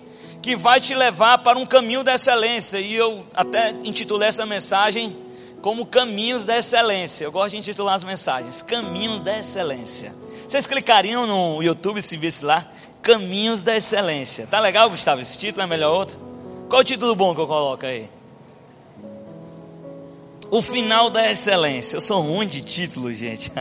que 0.46 0.56
vai 0.56 0.80
te 0.80 0.94
levar 0.94 1.40
para 1.40 1.58
um 1.58 1.66
caminho 1.66 2.04
da 2.04 2.14
excelência. 2.14 2.78
E 2.78 2.94
eu 2.94 3.26
até 3.34 3.72
intitulei 3.84 4.28
essa 4.28 4.46
mensagem 4.46 5.18
como 5.60 5.88
Caminhos 5.88 6.46
da 6.46 6.56
Excelência. 6.56 7.26
Eu 7.26 7.32
gosto 7.32 7.54
de 7.54 7.58
intitular 7.58 7.96
as 7.96 8.04
mensagens 8.04 8.62
Caminhos 8.62 9.22
da 9.22 9.40
Excelência. 9.40 10.14
Vocês 10.48 10.68
clicariam 10.68 11.26
no 11.26 11.64
YouTube 11.64 12.00
se 12.00 12.16
visse 12.16 12.46
lá 12.46 12.64
Caminhos 13.02 13.64
da 13.64 13.76
Excelência. 13.76 14.46
Tá 14.46 14.60
legal, 14.60 14.88
Gustavo? 14.88 15.20
Esse 15.20 15.36
título 15.36 15.64
é 15.64 15.68
melhor 15.68 15.92
outro? 15.92 16.20
Qual 16.70 16.82
o 16.82 16.86
título 16.86 17.16
bom 17.16 17.34
que 17.34 17.42
eu 17.42 17.48
coloco 17.48 17.84
aí? 17.84 18.08
O 20.52 20.62
final 20.62 21.10
da 21.10 21.28
excelência. 21.28 21.96
Eu 21.96 22.02
sou 22.02 22.22
ruim 22.22 22.46
de 22.46 22.62
título, 22.62 23.12
gente. 23.12 23.52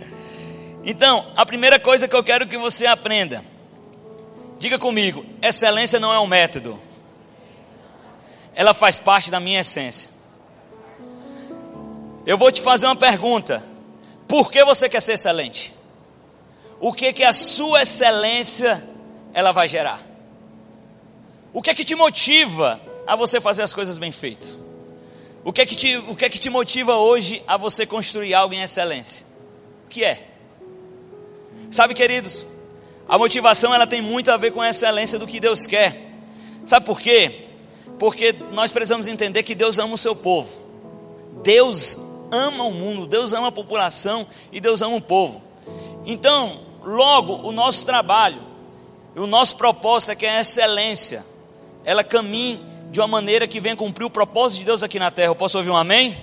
então, 0.84 1.24
a 1.34 1.46
primeira 1.46 1.80
coisa 1.80 2.06
que 2.06 2.14
eu 2.14 2.22
quero 2.22 2.46
que 2.46 2.58
você 2.58 2.84
aprenda 2.84 3.42
Diga 4.62 4.78
comigo: 4.78 5.26
excelência 5.42 5.98
não 5.98 6.12
é 6.12 6.20
um 6.20 6.26
método, 6.28 6.78
ela 8.54 8.72
faz 8.72 8.96
parte 8.96 9.28
da 9.28 9.40
minha 9.40 9.58
essência. 9.58 10.08
Eu 12.24 12.38
vou 12.38 12.52
te 12.52 12.62
fazer 12.62 12.86
uma 12.86 12.94
pergunta: 12.94 13.66
por 14.28 14.52
que 14.52 14.64
você 14.64 14.88
quer 14.88 15.02
ser 15.02 15.14
excelente? 15.14 15.74
O 16.78 16.92
que 16.92 17.12
que 17.12 17.24
a 17.24 17.32
sua 17.32 17.82
excelência 17.82 18.86
ela 19.34 19.50
vai 19.50 19.68
gerar? 19.68 20.00
O 21.52 21.60
que 21.60 21.70
é 21.70 21.74
que 21.74 21.84
te 21.84 21.96
motiva 21.96 22.80
a 23.04 23.16
você 23.16 23.40
fazer 23.40 23.64
as 23.64 23.74
coisas 23.74 23.98
bem 23.98 24.12
feitas? 24.12 24.56
O 25.42 25.52
que 25.52 25.62
é 25.62 25.66
que 25.66 25.74
te, 25.74 25.96
o 25.96 26.14
que 26.14 26.24
é 26.24 26.30
que 26.30 26.38
te 26.38 26.48
motiva 26.48 26.94
hoje 26.94 27.42
a 27.48 27.56
você 27.56 27.84
construir 27.84 28.32
algo 28.32 28.54
em 28.54 28.62
excelência? 28.62 29.26
O 29.86 29.88
que 29.88 30.04
é? 30.04 30.24
Sabe, 31.68 31.94
queridos, 31.94 32.46
A 33.12 33.18
motivação 33.18 33.74
ela 33.74 33.86
tem 33.86 34.00
muito 34.00 34.32
a 34.32 34.38
ver 34.38 34.52
com 34.52 34.62
a 34.62 34.70
excelência 34.70 35.18
do 35.18 35.26
que 35.26 35.38
Deus 35.38 35.66
quer. 35.66 35.94
Sabe 36.64 36.86
por 36.86 36.98
quê? 36.98 37.44
Porque 37.98 38.34
nós 38.52 38.72
precisamos 38.72 39.06
entender 39.06 39.42
que 39.42 39.54
Deus 39.54 39.78
ama 39.78 39.92
o 39.92 39.98
seu 39.98 40.16
povo. 40.16 40.50
Deus 41.42 41.98
ama 42.30 42.64
o 42.64 42.72
mundo, 42.72 43.06
Deus 43.06 43.34
ama 43.34 43.48
a 43.48 43.52
população 43.52 44.26
e 44.50 44.62
Deus 44.62 44.80
ama 44.80 44.96
o 44.96 45.00
povo. 45.02 45.42
Então, 46.06 46.62
logo, 46.82 47.46
o 47.46 47.52
nosso 47.52 47.84
trabalho, 47.84 48.40
o 49.14 49.26
nosso 49.26 49.58
propósito 49.58 50.12
é 50.12 50.16
que 50.16 50.24
a 50.24 50.40
excelência, 50.40 51.22
ela 51.84 52.02
caminhe 52.02 52.64
de 52.90 52.98
uma 52.98 53.08
maneira 53.08 53.46
que 53.46 53.60
venha 53.60 53.76
cumprir 53.76 54.06
o 54.06 54.10
propósito 54.10 54.60
de 54.60 54.64
Deus 54.64 54.82
aqui 54.82 54.98
na 54.98 55.10
terra. 55.10 55.28
Eu 55.28 55.36
posso 55.36 55.58
ouvir 55.58 55.68
um 55.68 55.76
amém? 55.76 56.16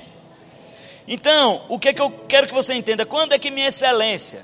Então, 1.08 1.62
o 1.70 1.78
que 1.78 1.90
é 1.90 1.94
que 1.94 2.02
eu 2.02 2.10
quero 2.28 2.48
que 2.48 2.54
você 2.54 2.74
entenda? 2.74 3.06
Quando 3.06 3.34
é 3.34 3.38
que 3.38 3.52
minha 3.52 3.68
excelência, 3.68 4.44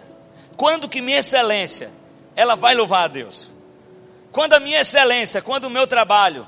quando 0.56 0.88
que 0.88 1.02
minha 1.02 1.18
excelência, 1.18 2.05
ela 2.36 2.56
vai 2.56 2.76
louvar 2.76 3.06
a 3.06 3.08
Deus? 3.08 3.50
Quando 4.32 4.54
a 4.54 4.60
minha 4.60 4.82
excelência, 4.82 5.42
quando 5.42 5.66
o 5.66 5.70
meu 5.70 5.88
trabalho, 5.88 6.46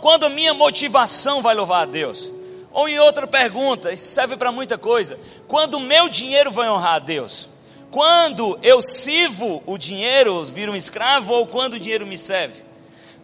quando 0.00 0.24
a 0.24 0.30
minha 0.30 0.54
motivação 0.54 1.42
vai 1.42 1.54
louvar 1.54 1.82
a 1.82 1.86
Deus? 1.86 2.32
Ou 2.72 2.88
em 2.88 2.98
outra 2.98 3.26
pergunta, 3.26 3.92
isso 3.92 4.06
serve 4.08 4.36
para 4.36 4.52
muita 4.52 4.78
coisa, 4.78 5.18
quando 5.46 5.74
o 5.74 5.80
meu 5.80 6.08
dinheiro 6.08 6.50
vai 6.50 6.68
honrar 6.68 6.94
a 6.94 6.98
Deus? 6.98 7.48
Quando 7.90 8.58
eu 8.62 8.82
sirvo 8.82 9.62
o 9.66 9.78
dinheiro, 9.78 10.44
viro 10.44 10.72
um 10.72 10.76
escravo, 10.76 11.32
ou 11.32 11.46
quando 11.46 11.74
o 11.74 11.80
dinheiro 11.80 12.06
me 12.06 12.18
serve? 12.18 12.62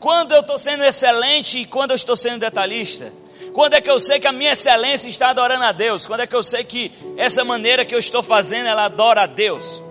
Quando 0.01 0.33
eu 0.33 0.41
estou 0.41 0.59
sendo 0.59 0.83
excelente 0.83 1.61
e 1.61 1.67
quando 1.67 1.91
eu 1.91 1.95
estou 1.95 2.17
sendo 2.17 2.41
detalhista? 2.41 3.13
Quando 3.53 3.75
é 3.75 3.81
que 3.81 3.91
eu 3.91 4.01
sei 4.01 4.19
que 4.19 4.27
a 4.27 4.33
minha 4.33 4.53
excelência 4.53 5.09
está 5.09 5.29
adorando 5.29 5.65
a 5.65 5.73
Deus? 5.73 6.07
Quando 6.07 6.21
é 6.21 6.27
que 6.27 6.35
eu 6.35 6.43
sei 6.43 6.65
que 6.65 6.91
essa 7.17 7.45
maneira 7.45 7.85
que 7.85 7.95
eu 7.95 7.99
estou 7.99 8.23
fazendo, 8.23 8.67
ela 8.67 8.87
adora 8.87 9.23
a 9.23 9.27
Deus? 9.27 9.83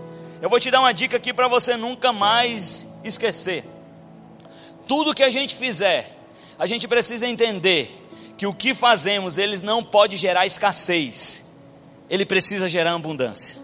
Eu 0.44 0.50
vou 0.50 0.60
te 0.60 0.70
dar 0.70 0.82
uma 0.82 0.94
dica 0.94 1.16
aqui 1.16 1.32
para 1.32 1.48
você 1.48 1.78
nunca 1.78 2.12
mais 2.12 2.86
esquecer. 3.02 3.64
Tudo 4.86 5.14
que 5.16 5.24
a 5.24 5.30
gente 5.30 5.56
fizer, 5.56 6.18
a 6.60 6.66
gente 6.66 6.86
precisa 6.86 7.26
entender 7.26 7.90
que 8.38 8.46
o 8.46 8.54
que 8.54 8.74
fazemos, 8.74 9.38
eles 9.38 9.62
não 9.62 9.82
pode 9.82 10.18
gerar 10.18 10.46
escassez. 10.46 11.50
Ele 12.10 12.26
precisa 12.26 12.68
gerar 12.68 12.94
abundância. 12.94 13.56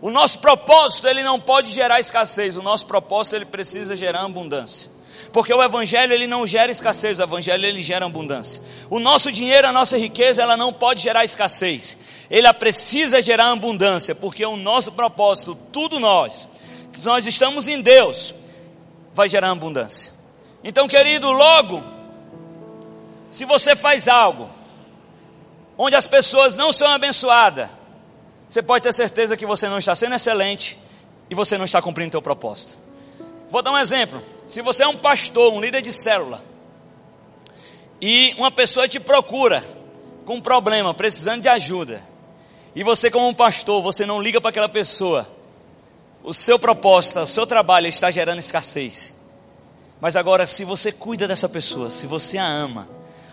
O 0.00 0.08
nosso 0.08 0.38
propósito, 0.38 1.08
ele 1.08 1.24
não 1.24 1.40
pode 1.40 1.72
gerar 1.72 1.98
escassez. 1.98 2.56
O 2.56 2.62
nosso 2.62 2.86
propósito, 2.86 3.34
ele 3.34 3.44
precisa 3.44 3.96
gerar 3.96 4.22
abundância. 4.22 4.92
Porque 5.32 5.52
o 5.52 5.62
evangelho 5.62 6.12
ele 6.12 6.26
não 6.26 6.46
gera 6.46 6.70
escassez, 6.70 7.18
o 7.18 7.22
evangelho 7.22 7.64
ele 7.66 7.82
gera 7.82 8.06
abundância. 8.06 8.62
O 8.88 8.98
nosso 8.98 9.30
dinheiro, 9.30 9.66
a 9.66 9.72
nossa 9.72 9.98
riqueza, 9.98 10.42
ela 10.42 10.56
não 10.56 10.72
pode 10.72 11.02
gerar 11.02 11.24
escassez. 11.24 11.98
Ela 12.30 12.54
precisa 12.54 13.20
gerar 13.20 13.50
abundância, 13.50 14.14
porque 14.14 14.44
o 14.44 14.56
nosso 14.56 14.92
propósito, 14.92 15.56
tudo 15.72 16.00
nós, 16.00 16.48
nós 17.04 17.26
estamos 17.26 17.68
em 17.68 17.80
Deus, 17.80 18.34
vai 19.14 19.28
gerar 19.28 19.50
abundância. 19.50 20.12
Então, 20.62 20.88
querido, 20.88 21.30
logo, 21.30 21.82
se 23.30 23.44
você 23.44 23.76
faz 23.76 24.08
algo 24.08 24.50
onde 25.78 25.94
as 25.94 26.06
pessoas 26.06 26.56
não 26.56 26.72
são 26.72 26.90
abençoadas, 26.90 27.68
você 28.48 28.62
pode 28.62 28.82
ter 28.82 28.92
certeza 28.92 29.36
que 29.36 29.44
você 29.44 29.68
não 29.68 29.78
está 29.78 29.94
sendo 29.94 30.14
excelente 30.14 30.78
e 31.28 31.34
você 31.34 31.58
não 31.58 31.64
está 31.64 31.82
cumprindo 31.82 32.10
o 32.10 32.12
seu 32.12 32.22
propósito. 32.22 32.85
Vou 33.48 33.62
dar 33.62 33.72
um 33.72 33.78
exemplo. 33.78 34.22
Se 34.46 34.62
você 34.62 34.82
é 34.82 34.88
um 34.88 34.96
pastor, 34.96 35.52
um 35.52 35.60
líder 35.60 35.82
de 35.82 35.92
célula, 35.92 36.42
e 38.00 38.34
uma 38.36 38.50
pessoa 38.50 38.88
te 38.88 39.00
procura 39.00 39.64
com 40.24 40.36
um 40.36 40.40
problema, 40.40 40.92
precisando 40.92 41.42
de 41.42 41.48
ajuda, 41.48 42.02
e 42.74 42.82
você, 42.82 43.10
como 43.10 43.28
um 43.28 43.34
pastor, 43.34 43.82
você 43.82 44.04
não 44.04 44.20
liga 44.20 44.40
para 44.40 44.50
aquela 44.50 44.68
pessoa, 44.68 45.26
o 46.22 46.34
seu 46.34 46.58
propósito, 46.58 47.20
o 47.20 47.26
seu 47.26 47.46
trabalho 47.46 47.86
está 47.86 48.10
gerando 48.10 48.38
escassez. 48.38 49.14
Mas 50.00 50.16
agora, 50.16 50.46
se 50.46 50.64
você 50.64 50.92
cuida 50.92 51.26
dessa 51.26 51.48
pessoa, 51.48 51.90
se 51.90 52.06
você 52.06 52.36
a 52.36 52.46
ama, 52.46 52.88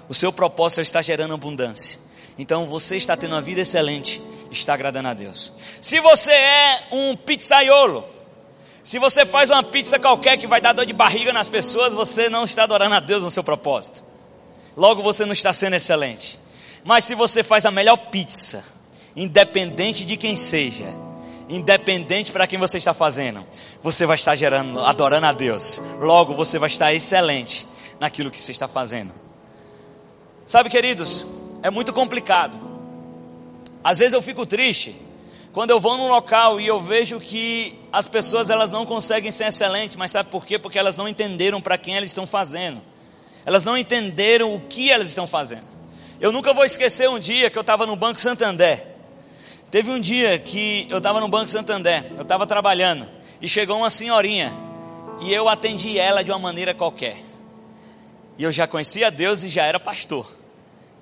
o 0.08 0.14
seu 0.14 0.32
propósito 0.32 0.82
está 0.82 1.02
gerando 1.02 1.34
abundância. 1.34 2.00
Então 2.38 2.66
você 2.66 2.96
está 2.96 3.18
tendo 3.18 3.34
uma 3.34 3.42
vida 3.42 3.62
excelente, 3.62 4.22
está 4.50 4.74
agradando 4.74 5.10
a 5.10 5.14
Deus. 5.14 5.52
Se 5.82 6.00
você 6.00 6.32
é 6.32 6.88
um 6.92 7.16
pizzaiolo, 7.16 8.06
se 8.84 9.00
você 9.00 9.26
faz 9.26 9.50
uma 9.50 9.64
pizza 9.64 9.98
qualquer 9.98 10.38
que 10.38 10.46
vai 10.46 10.60
dar 10.60 10.74
dor 10.74 10.86
de 10.86 10.92
barriga 10.92 11.32
nas 11.32 11.48
pessoas, 11.48 11.94
você 11.94 12.28
não 12.28 12.44
está 12.44 12.64
adorando 12.64 12.96
a 12.96 13.00
Deus 13.00 13.24
no 13.24 13.32
seu 13.32 13.44
propósito. 13.44 14.04
Logo 14.76 15.02
você 15.02 15.26
não 15.26 15.32
está 15.32 15.54
sendo 15.54 15.78
excelente. 15.78 16.38
Mas 16.84 17.06
se 17.06 17.16
você 17.16 17.42
faz 17.42 17.66
a 17.66 17.72
melhor 17.72 17.96
pizza, 17.96 18.62
independente 19.16 20.04
de 20.04 20.18
quem 20.18 20.36
seja, 20.36 20.86
independente 21.48 22.32
para 22.34 22.46
quem 22.46 22.60
você 22.60 22.78
está 22.78 22.94
fazendo, 22.94 23.46
você 23.82 24.06
vai 24.06 24.16
estar 24.16 24.36
gerando, 24.36 24.82
adorando 24.82 25.28
a 25.28 25.32
Deus. 25.32 25.80
Logo 26.00 26.34
você 26.34 26.60
vai 26.60 26.68
estar 26.68 26.94
excelente 26.94 27.66
naquilo 28.02 28.30
que 28.30 28.42
você 28.42 28.52
está 28.52 28.68
fazendo. 28.68 29.14
Sabe, 30.46 30.70
queridos, 30.70 31.26
é 31.62 31.70
muito 31.70 31.94
complicado. 31.94 32.58
Às 33.82 34.00
vezes 34.00 34.14
eu 34.14 34.22
fico 34.22 34.46
triste 34.46 34.94
quando 35.54 35.70
eu 35.70 35.80
vou 35.80 35.98
num 35.98 36.10
local 36.10 36.60
e 36.60 36.68
eu 36.68 36.82
vejo 36.82 37.18
que 37.18 37.80
as 37.94 38.08
pessoas 38.08 38.50
elas 38.50 38.72
não 38.72 38.88
conseguem 38.88 39.30
ser 39.30 39.46
excelentes, 39.46 39.96
mas 39.96 40.10
sabe 40.10 40.32
por 40.32 40.48
quê? 40.48 40.58
Porque 40.58 40.80
elas 40.80 40.98
não 40.98 41.08
entenderam 41.08 41.62
para 41.62 41.78
quem 41.78 41.96
elas 41.96 42.10
estão 42.10 42.26
fazendo. 42.26 42.82
Elas 43.46 43.64
não 43.64 43.78
entenderam 43.78 44.52
o 44.56 44.62
que 44.62 44.92
elas 44.92 45.10
estão 45.10 45.28
fazendo. 45.28 45.68
Eu 46.20 46.32
nunca 46.32 46.56
vou 46.56 46.66
esquecer 46.66 47.08
um 47.08 47.20
dia 47.20 47.52
que 47.52 47.58
eu 47.58 47.62
estava 47.62 47.86
no 47.86 47.96
Banco 47.96 48.20
Santander. 48.20 48.84
Teve 49.70 49.92
um 49.92 50.00
dia 50.00 50.40
que 50.40 50.88
eu 50.90 50.98
estava 50.98 51.20
no 51.20 51.28
Banco 51.28 51.50
Santander, 51.50 52.04
eu 52.16 52.24
estava 52.24 52.48
trabalhando 52.48 53.08
e 53.40 53.48
chegou 53.48 53.78
uma 53.78 53.92
senhorinha 53.92 54.52
e 55.22 55.32
eu 55.32 55.48
atendi 55.48 56.00
ela 56.00 56.24
de 56.24 56.32
uma 56.32 56.40
maneira 56.40 56.74
qualquer. 56.74 57.18
E 58.40 58.44
eu 58.44 58.52
já 58.52 58.66
conhecia 58.66 59.12
Deus 59.12 59.44
e 59.44 59.50
já 59.50 59.66
era 59.66 59.80
pastor. 59.80 60.36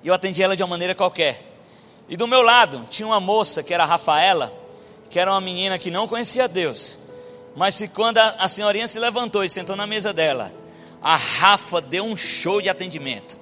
E 0.04 0.08
eu 0.08 0.12
atendi 0.12 0.42
ela 0.42 0.54
de 0.54 0.62
uma 0.62 0.68
maneira 0.68 0.94
qualquer. 0.94 1.42
E 2.06 2.18
do 2.18 2.28
meu 2.28 2.42
lado 2.42 2.86
tinha 2.90 3.06
uma 3.06 3.20
moça 3.20 3.62
que 3.62 3.72
era 3.72 3.84
a 3.84 3.86
Rafaela, 3.86 4.52
que 5.12 5.20
era 5.20 5.30
uma 5.30 5.40
menina 5.40 5.78
que 5.78 5.90
não 5.90 6.08
conhecia 6.08 6.48
Deus. 6.48 6.98
Mas 7.54 7.74
se 7.74 7.86
quando 7.86 8.16
a, 8.16 8.28
a 8.38 8.48
senhorinha 8.48 8.88
se 8.88 8.98
levantou 8.98 9.44
e 9.44 9.48
sentou 9.48 9.76
na 9.76 9.86
mesa 9.86 10.10
dela, 10.10 10.50
a 11.02 11.16
Rafa 11.16 11.82
deu 11.82 12.04
um 12.04 12.16
show 12.16 12.62
de 12.62 12.70
atendimento. 12.70 13.38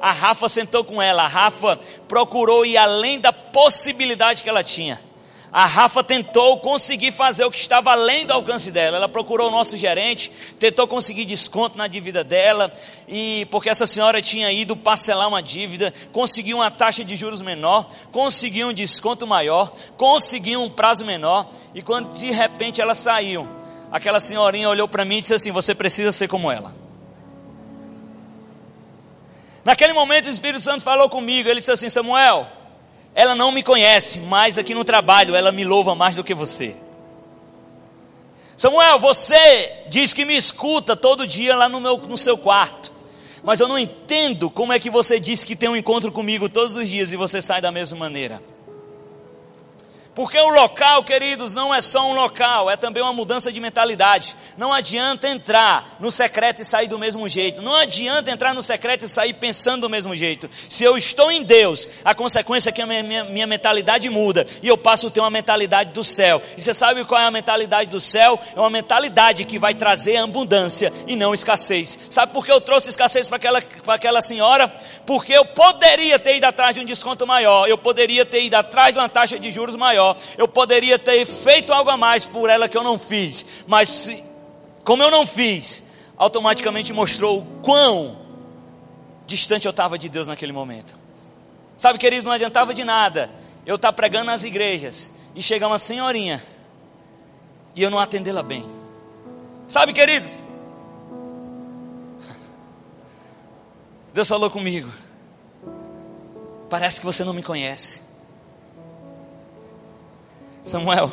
A 0.00 0.12
Rafa 0.12 0.48
sentou 0.48 0.84
com 0.84 1.02
ela, 1.02 1.24
a 1.24 1.26
Rafa 1.26 1.76
procurou 2.06 2.64
ir 2.64 2.76
além 2.76 3.18
da 3.18 3.32
possibilidade 3.32 4.44
que 4.44 4.48
ela 4.48 4.62
tinha 4.62 5.07
a 5.50 5.64
Rafa 5.64 6.04
tentou 6.04 6.58
conseguir 6.60 7.10
fazer 7.10 7.44
o 7.44 7.50
que 7.50 7.58
estava 7.58 7.92
além 7.92 8.26
do 8.26 8.32
alcance 8.32 8.70
dela. 8.70 8.98
Ela 8.98 9.08
procurou 9.08 9.48
o 9.48 9.50
nosso 9.50 9.76
gerente, 9.76 10.30
tentou 10.58 10.86
conseguir 10.86 11.24
desconto 11.24 11.78
na 11.78 11.86
dívida 11.86 12.22
dela, 12.22 12.70
e 13.06 13.46
porque 13.46 13.70
essa 13.70 13.86
senhora 13.86 14.20
tinha 14.20 14.52
ido 14.52 14.76
parcelar 14.76 15.26
uma 15.26 15.42
dívida, 15.42 15.92
conseguiu 16.12 16.58
uma 16.58 16.70
taxa 16.70 17.02
de 17.02 17.16
juros 17.16 17.40
menor, 17.40 17.90
conseguiu 18.12 18.68
um 18.68 18.72
desconto 18.74 19.26
maior, 19.26 19.72
conseguiu 19.96 20.62
um 20.62 20.68
prazo 20.68 21.04
menor, 21.04 21.48
e 21.74 21.80
quando 21.80 22.12
de 22.12 22.30
repente 22.30 22.82
ela 22.82 22.94
saiu, 22.94 23.48
aquela 23.90 24.20
senhorinha 24.20 24.68
olhou 24.68 24.86
para 24.86 25.04
mim 25.04 25.16
e 25.16 25.20
disse 25.22 25.34
assim: 25.34 25.50
Você 25.50 25.74
precisa 25.74 26.12
ser 26.12 26.28
como 26.28 26.52
ela. 26.52 26.74
Naquele 29.64 29.94
momento 29.94 30.26
o 30.26 30.30
Espírito 30.30 30.60
Santo 30.60 30.84
falou 30.84 31.08
comigo, 31.08 31.48
ele 31.48 31.60
disse 31.60 31.72
assim: 31.72 31.88
Samuel 31.88 32.57
ela 33.18 33.34
não 33.34 33.50
me 33.50 33.64
conhece, 33.64 34.20
mas 34.20 34.58
aqui 34.58 34.72
no 34.72 34.84
trabalho 34.84 35.34
ela 35.34 35.50
me 35.50 35.64
louva 35.64 35.92
mais 35.92 36.14
do 36.14 36.22
que 36.22 36.32
você. 36.32 36.76
Samuel, 38.56 39.00
você 39.00 39.72
diz 39.88 40.14
que 40.14 40.24
me 40.24 40.36
escuta 40.36 40.94
todo 40.94 41.26
dia 41.26 41.56
lá 41.56 41.68
no, 41.68 41.80
meu, 41.80 41.96
no 41.96 42.16
seu 42.16 42.38
quarto, 42.38 42.92
mas 43.42 43.58
eu 43.58 43.66
não 43.66 43.76
entendo 43.76 44.48
como 44.48 44.72
é 44.72 44.78
que 44.78 44.88
você 44.88 45.18
diz 45.18 45.42
que 45.42 45.56
tem 45.56 45.68
um 45.68 45.74
encontro 45.74 46.12
comigo 46.12 46.48
todos 46.48 46.76
os 46.76 46.88
dias 46.88 47.10
e 47.10 47.16
você 47.16 47.42
sai 47.42 47.60
da 47.60 47.72
mesma 47.72 47.98
maneira. 47.98 48.40
Porque 50.18 50.36
o 50.36 50.48
local, 50.48 51.04
queridos, 51.04 51.54
não 51.54 51.72
é 51.72 51.80
só 51.80 52.10
um 52.10 52.12
local, 52.12 52.68
é 52.68 52.76
também 52.76 53.00
uma 53.00 53.12
mudança 53.12 53.52
de 53.52 53.60
mentalidade. 53.60 54.34
Não 54.56 54.72
adianta 54.72 55.28
entrar 55.28 55.94
no 56.00 56.10
secreto 56.10 56.60
e 56.60 56.64
sair 56.64 56.88
do 56.88 56.98
mesmo 56.98 57.28
jeito. 57.28 57.62
Não 57.62 57.76
adianta 57.76 58.28
entrar 58.28 58.52
no 58.52 58.60
secreto 58.60 59.04
e 59.04 59.08
sair 59.08 59.32
pensando 59.34 59.82
do 59.82 59.88
mesmo 59.88 60.16
jeito. 60.16 60.50
Se 60.68 60.82
eu 60.82 60.98
estou 60.98 61.30
em 61.30 61.44
Deus, 61.44 61.88
a 62.04 62.16
consequência 62.16 62.70
é 62.70 62.72
que 62.72 62.82
a 62.82 62.86
minha, 62.86 63.02
minha, 63.04 63.24
minha 63.26 63.46
mentalidade 63.46 64.10
muda 64.10 64.44
e 64.60 64.66
eu 64.66 64.76
passo 64.76 65.06
a 65.06 65.10
ter 65.12 65.20
uma 65.20 65.30
mentalidade 65.30 65.92
do 65.92 66.02
céu. 66.02 66.42
E 66.56 66.60
você 66.60 66.74
sabe 66.74 67.04
qual 67.04 67.20
é 67.20 67.24
a 67.24 67.30
mentalidade 67.30 67.88
do 67.88 68.00
céu? 68.00 68.40
É 68.56 68.58
uma 68.58 68.70
mentalidade 68.70 69.44
que 69.44 69.56
vai 69.56 69.72
trazer 69.72 70.16
abundância 70.16 70.92
e 71.06 71.14
não 71.14 71.32
escassez. 71.32 71.96
Sabe 72.10 72.32
por 72.32 72.44
que 72.44 72.50
eu 72.50 72.60
trouxe 72.60 72.90
escassez 72.90 73.28
para 73.28 73.36
aquela, 73.36 73.62
para 73.62 73.94
aquela 73.94 74.20
senhora? 74.20 74.66
Porque 75.06 75.32
eu 75.32 75.44
poderia 75.44 76.18
ter 76.18 76.38
ido 76.38 76.46
atrás 76.46 76.74
de 76.74 76.80
um 76.80 76.84
desconto 76.84 77.24
maior, 77.24 77.68
eu 77.68 77.78
poderia 77.78 78.26
ter 78.26 78.42
ido 78.42 78.56
atrás 78.56 78.92
de 78.92 78.98
uma 78.98 79.08
taxa 79.08 79.38
de 79.38 79.52
juros 79.52 79.76
maior 79.76 80.07
eu 80.36 80.46
poderia 80.46 80.98
ter 80.98 81.24
feito 81.24 81.72
algo 81.72 81.90
a 81.90 81.96
mais 81.96 82.24
por 82.24 82.48
ela 82.50 82.68
que 82.68 82.76
eu 82.76 82.82
não 82.82 82.98
fiz, 82.98 83.64
mas 83.66 84.22
como 84.84 85.02
eu 85.02 85.10
não 85.10 85.26
fiz, 85.26 85.84
automaticamente 86.16 86.92
mostrou 86.92 87.40
o 87.40 87.44
quão 87.62 88.18
distante 89.26 89.66
eu 89.66 89.70
estava 89.70 89.98
de 89.98 90.08
Deus 90.08 90.26
naquele 90.28 90.52
momento. 90.52 90.94
Sabe, 91.76 91.98
querido, 91.98 92.24
não 92.24 92.32
adiantava 92.32 92.74
de 92.74 92.82
nada 92.84 93.30
eu 93.64 93.76
estar 93.76 93.92
pregando 93.92 94.24
nas 94.24 94.44
igrejas 94.44 95.12
e 95.34 95.42
chegar 95.42 95.68
uma 95.68 95.78
senhorinha 95.78 96.42
e 97.76 97.82
eu 97.82 97.90
não 97.90 97.98
atendê-la 97.98 98.42
bem. 98.42 98.68
Sabe, 99.68 99.92
queridos? 99.92 100.32
Deus 104.12 104.26
falou 104.26 104.50
comigo. 104.50 104.90
Parece 106.68 106.98
que 106.98 107.06
você 107.06 107.22
não 107.22 107.32
me 107.32 107.42
conhece. 107.42 108.07
Samuel, 110.68 111.10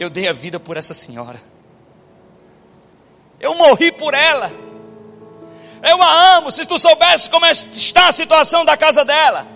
eu 0.00 0.10
dei 0.10 0.28
a 0.28 0.32
vida 0.32 0.58
por 0.58 0.76
essa 0.76 0.92
senhora. 0.92 1.40
Eu 3.40 3.54
morri 3.54 3.92
por 3.92 4.12
ela. 4.12 4.50
Eu 5.88 6.02
a 6.02 6.36
amo. 6.36 6.50
Se 6.50 6.66
tu 6.66 6.76
soubesse 6.76 7.30
como 7.30 7.46
está 7.46 8.08
a 8.08 8.12
situação 8.12 8.64
da 8.64 8.76
casa 8.76 9.04
dela. 9.04 9.46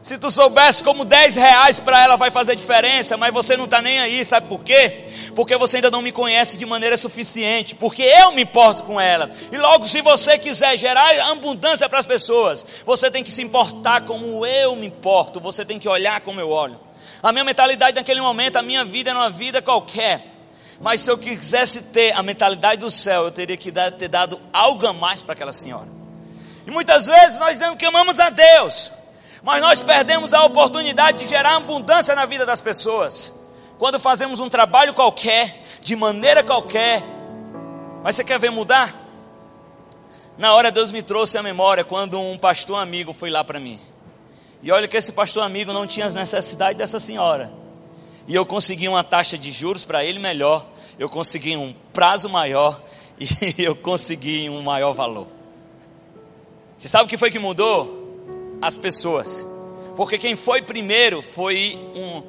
Se 0.00 0.16
tu 0.16 0.30
soubesse 0.30 0.82
como 0.82 1.04
10 1.04 1.34
reais 1.34 1.78
para 1.78 2.02
ela 2.02 2.16
vai 2.16 2.30
fazer 2.30 2.56
diferença, 2.56 3.18
mas 3.18 3.34
você 3.34 3.54
não 3.54 3.66
está 3.66 3.82
nem 3.82 3.98
aí, 3.98 4.24
sabe 4.24 4.48
por 4.48 4.64
quê? 4.64 5.04
Porque 5.34 5.54
você 5.58 5.76
ainda 5.76 5.90
não 5.90 6.00
me 6.00 6.12
conhece 6.12 6.56
de 6.56 6.64
maneira 6.64 6.96
suficiente, 6.96 7.74
porque 7.74 8.02
eu 8.02 8.32
me 8.32 8.42
importo 8.42 8.84
com 8.84 8.98
ela. 8.98 9.28
E 9.52 9.58
logo, 9.58 9.86
se 9.86 10.00
você 10.00 10.38
quiser 10.38 10.78
gerar 10.78 11.10
abundância 11.30 11.86
para 11.88 11.98
as 11.98 12.06
pessoas, 12.06 12.64
você 12.86 13.10
tem 13.10 13.22
que 13.22 13.30
se 13.30 13.42
importar 13.42 14.06
como 14.06 14.46
eu 14.46 14.74
me 14.76 14.86
importo, 14.86 15.40
você 15.40 15.64
tem 15.64 15.78
que 15.78 15.88
olhar 15.88 16.22
como 16.22 16.40
eu 16.40 16.48
olho. 16.48 16.87
A 17.22 17.32
minha 17.32 17.44
mentalidade 17.44 17.96
naquele 17.96 18.20
momento, 18.20 18.56
a 18.56 18.62
minha 18.62 18.84
vida 18.84 19.10
era 19.10 19.18
uma 19.18 19.30
vida 19.30 19.60
qualquer. 19.60 20.38
Mas 20.80 21.00
se 21.00 21.10
eu 21.10 21.18
quisesse 21.18 21.82
ter 21.82 22.12
a 22.12 22.22
mentalidade 22.22 22.80
do 22.80 22.90
céu, 22.90 23.24
eu 23.24 23.30
teria 23.30 23.56
que 23.56 23.70
dar, 23.70 23.90
ter 23.92 24.08
dado 24.08 24.40
algo 24.52 24.86
a 24.86 24.92
mais 24.92 25.20
para 25.20 25.32
aquela 25.32 25.52
senhora. 25.52 25.88
E 26.66 26.70
muitas 26.70 27.06
vezes 27.06 27.38
nós 27.40 27.52
dizemos 27.52 27.76
que 27.76 27.86
amamos 27.86 28.20
a 28.20 28.30
Deus, 28.30 28.92
mas 29.42 29.60
nós 29.60 29.82
perdemos 29.82 30.32
a 30.32 30.44
oportunidade 30.44 31.18
de 31.18 31.26
gerar 31.26 31.56
abundância 31.56 32.14
na 32.14 32.26
vida 32.26 32.46
das 32.46 32.60
pessoas. 32.60 33.32
Quando 33.78 33.98
fazemos 33.98 34.38
um 34.38 34.48
trabalho 34.48 34.94
qualquer, 34.94 35.62
de 35.80 35.96
maneira 35.96 36.44
qualquer, 36.44 37.02
mas 38.04 38.14
você 38.14 38.22
quer 38.22 38.38
ver 38.38 38.50
mudar? 38.50 38.94
Na 40.36 40.54
hora 40.54 40.70
Deus 40.70 40.92
me 40.92 41.02
trouxe 41.02 41.36
a 41.38 41.42
memória 41.42 41.82
quando 41.82 42.20
um 42.20 42.38
pastor 42.38 42.78
amigo 42.78 43.12
foi 43.12 43.30
lá 43.30 43.42
para 43.42 43.58
mim. 43.58 43.80
E 44.62 44.72
olha 44.72 44.88
que 44.88 44.96
esse 44.96 45.12
pastor 45.12 45.44
amigo 45.44 45.72
não 45.72 45.86
tinha 45.86 46.06
as 46.06 46.14
necessidades 46.14 46.76
dessa 46.76 46.98
senhora. 46.98 47.52
E 48.26 48.34
eu 48.34 48.44
consegui 48.44 48.88
uma 48.88 49.04
taxa 49.04 49.38
de 49.38 49.50
juros 49.50 49.84
para 49.84 50.04
ele 50.04 50.18
melhor, 50.18 50.66
eu 50.98 51.08
consegui 51.08 51.56
um 51.56 51.74
prazo 51.92 52.28
maior 52.28 52.80
e 53.18 53.62
eu 53.62 53.74
consegui 53.74 54.50
um 54.50 54.62
maior 54.62 54.92
valor. 54.92 55.26
Você 56.78 56.88
sabe 56.88 57.04
o 57.04 57.08
que 57.08 57.16
foi 57.16 57.30
que 57.30 57.38
mudou? 57.38 58.56
As 58.60 58.76
pessoas. 58.76 59.46
Porque 59.96 60.18
quem 60.18 60.36
foi 60.36 60.62
primeiro 60.62 61.22
foi 61.22 61.76
um. 61.94 62.22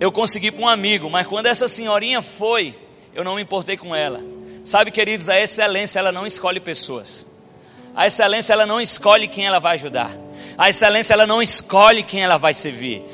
Eu 0.00 0.10
consegui 0.10 0.50
para 0.50 0.62
um 0.62 0.68
amigo, 0.68 1.08
mas 1.08 1.26
quando 1.26 1.46
essa 1.46 1.68
senhorinha 1.68 2.20
foi, 2.20 2.74
eu 3.14 3.22
não 3.22 3.36
me 3.36 3.42
importei 3.42 3.76
com 3.76 3.94
ela. 3.94 4.20
Sabe, 4.64 4.90
queridos, 4.90 5.28
a 5.28 5.40
excelência 5.40 6.00
ela 6.00 6.10
não 6.10 6.26
escolhe 6.26 6.58
pessoas. 6.58 7.24
A 7.94 8.06
excelência 8.06 8.52
ela 8.52 8.66
não 8.66 8.80
escolhe 8.80 9.28
quem 9.28 9.46
ela 9.46 9.60
vai 9.60 9.76
ajudar. 9.76 10.10
A 10.58 10.70
excelência 10.70 11.14
ela 11.14 11.26
não 11.26 11.42
escolhe 11.42 12.02
quem 12.02 12.22
ela 12.22 12.38
vai 12.38 12.54
servir. 12.54 13.04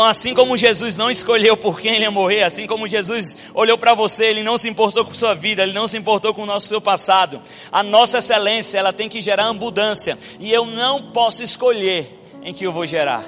Assim 0.00 0.32
como 0.34 0.56
Jesus 0.56 0.96
não 0.96 1.10
escolheu 1.10 1.54
por 1.54 1.78
quem 1.78 1.96
ele 1.96 2.04
ia 2.04 2.10
morrer, 2.10 2.44
assim 2.44 2.66
como 2.66 2.88
Jesus 2.88 3.36
olhou 3.52 3.76
para 3.76 3.92
você, 3.92 4.24
ele 4.24 4.42
não 4.42 4.56
se 4.56 4.66
importou 4.66 5.04
com 5.04 5.12
sua 5.12 5.34
vida, 5.34 5.62
ele 5.62 5.74
não 5.74 5.86
se 5.86 5.98
importou 5.98 6.32
com 6.32 6.44
o 6.44 6.46
nosso 6.46 6.66
seu 6.66 6.80
passado. 6.80 7.42
A 7.70 7.82
nossa 7.82 8.18
excelência, 8.18 8.78
ela 8.78 8.92
tem 8.92 9.06
que 9.06 9.20
gerar 9.20 9.48
abundância, 9.48 10.18
e 10.40 10.50
eu 10.50 10.64
não 10.64 11.12
posso 11.12 11.42
escolher 11.42 12.18
em 12.42 12.54
que 12.54 12.64
eu 12.64 12.72
vou 12.72 12.86
gerar. 12.86 13.22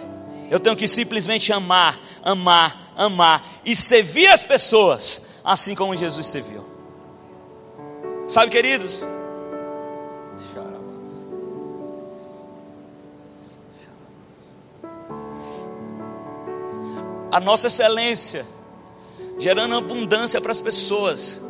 Eu 0.51 0.59
tenho 0.59 0.75
que 0.75 0.89
simplesmente 0.89 1.53
amar, 1.53 2.01
amar, 2.23 2.93
amar 2.97 3.61
e 3.65 3.77
servir 3.77 4.29
as 4.29 4.43
pessoas, 4.43 5.41
assim 5.45 5.75
como 5.75 5.95
Jesus 5.95 6.27
serviu. 6.27 6.65
Sabe, 8.27 8.51
queridos? 8.51 9.05
A 17.35 17.41
nossa 17.41 17.67
excelência, 17.67 18.47
gerando 19.41 19.77
abundância 19.77 20.41
para 20.41 20.53
as 20.53 20.61
pessoas, 20.61 21.43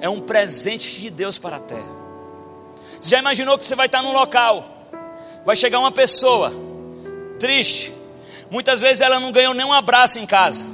é 0.00 0.08
um 0.08 0.18
presente 0.18 1.02
de 1.02 1.10
Deus 1.10 1.36
para 1.36 1.56
a 1.56 1.60
terra. 1.60 1.94
Você 2.98 3.10
já 3.10 3.18
imaginou 3.18 3.58
que 3.58 3.66
você 3.66 3.76
vai 3.76 3.84
estar 3.84 4.02
num 4.02 4.14
local, 4.14 4.66
vai 5.44 5.54
chegar 5.54 5.78
uma 5.78 5.92
pessoa 5.92 6.50
triste, 7.38 7.92
muitas 8.50 8.80
vezes 8.80 9.02
ela 9.02 9.20
não 9.20 9.30
ganhou 9.30 9.52
nem 9.52 9.66
um 9.66 9.74
abraço 9.74 10.18
em 10.20 10.24
casa, 10.24 10.64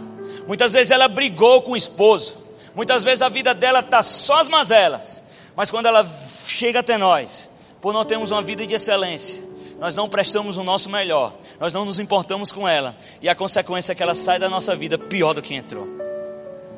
muitas 0.46 0.74
vezes 0.74 0.92
ela 0.92 1.08
brigou 1.08 1.62
com 1.62 1.72
o 1.72 1.76
esposo, 1.76 2.36
muitas 2.72 3.02
vezes 3.02 3.20
a 3.20 3.28
vida 3.28 3.52
dela 3.52 3.80
está 3.80 4.00
só 4.00 4.38
as 4.38 4.48
mazelas, 4.48 5.24
mas 5.56 5.72
quando 5.72 5.86
ela 5.86 6.08
chega 6.46 6.78
até 6.78 6.96
nós, 6.96 7.50
por 7.80 7.92
não 7.92 8.04
termos 8.04 8.30
uma 8.30 8.42
vida 8.42 8.64
de 8.64 8.76
excelência, 8.76 9.42
nós 9.80 9.96
não 9.96 10.08
prestamos 10.08 10.56
o 10.56 10.62
nosso 10.62 10.88
melhor, 10.88 11.32
nós 11.64 11.72
não 11.72 11.86
nos 11.86 11.98
importamos 11.98 12.52
com 12.52 12.68
ela, 12.68 12.94
e 13.22 13.28
a 13.28 13.34
consequência 13.34 13.92
é 13.92 13.94
que 13.94 14.02
ela 14.02 14.14
sai 14.14 14.38
da 14.38 14.50
nossa 14.50 14.76
vida 14.76 14.98
pior 14.98 15.32
do 15.32 15.40
que 15.40 15.54
entrou. 15.54 15.88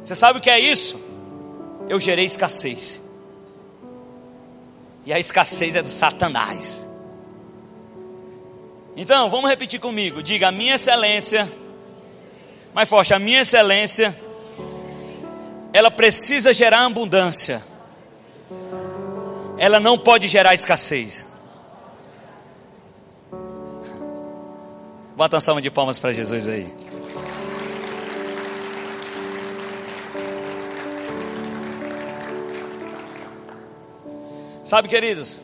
Você 0.05 0.15
sabe 0.15 0.39
o 0.39 0.41
que 0.41 0.49
é 0.49 0.61
isso? 0.61 1.01
Eu 1.89 1.99
gerei 1.99 2.25
escassez, 2.25 3.01
e 5.05 5.13
a 5.13 5.19
escassez 5.19 5.75
é 5.75 5.83
do 5.83 5.89
Satanás. 5.89 6.87
Então, 8.97 9.29
vamos 9.29 9.51
repetir 9.51 9.81
comigo: 9.81 10.23
diga, 10.23 10.47
a 10.47 10.53
minha 10.53 10.77
excelência, 10.77 11.53
mais 12.73 12.89
forte, 12.89 13.13
a 13.13 13.19
minha 13.19 13.41
excelência, 13.41 14.17
ela 15.73 15.91
precisa 15.91 16.53
gerar 16.53 16.87
abundância, 16.87 17.61
ela 19.59 19.81
não 19.81 19.99
pode 19.99 20.29
gerar 20.29 20.55
escassez. 20.55 21.27
Bota 25.17 25.37
uma 25.37 25.41
salva 25.41 25.63
de 25.63 25.71
palmas 25.71 25.99
para 25.99 26.13
Jesus 26.13 26.47
aí. 26.47 26.71
Sabe, 34.63 34.89
queridos, 34.89 35.41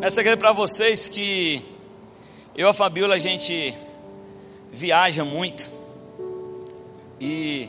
é 0.00 0.08
para 0.36 0.52
vocês 0.52 1.08
que 1.08 1.60
eu 2.54 2.68
e 2.68 2.70
a 2.70 2.72
Fabiola 2.72 3.16
a 3.16 3.18
gente 3.18 3.74
viaja 4.70 5.24
muito 5.24 5.68
e 7.20 7.68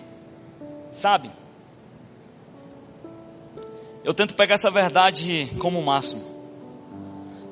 sabe, 0.91 1.31
eu 4.03 4.13
tento 4.13 4.35
pegar 4.35 4.53
essa 4.53 4.69
verdade 4.69 5.49
como 5.57 5.81
máximo. 5.81 6.32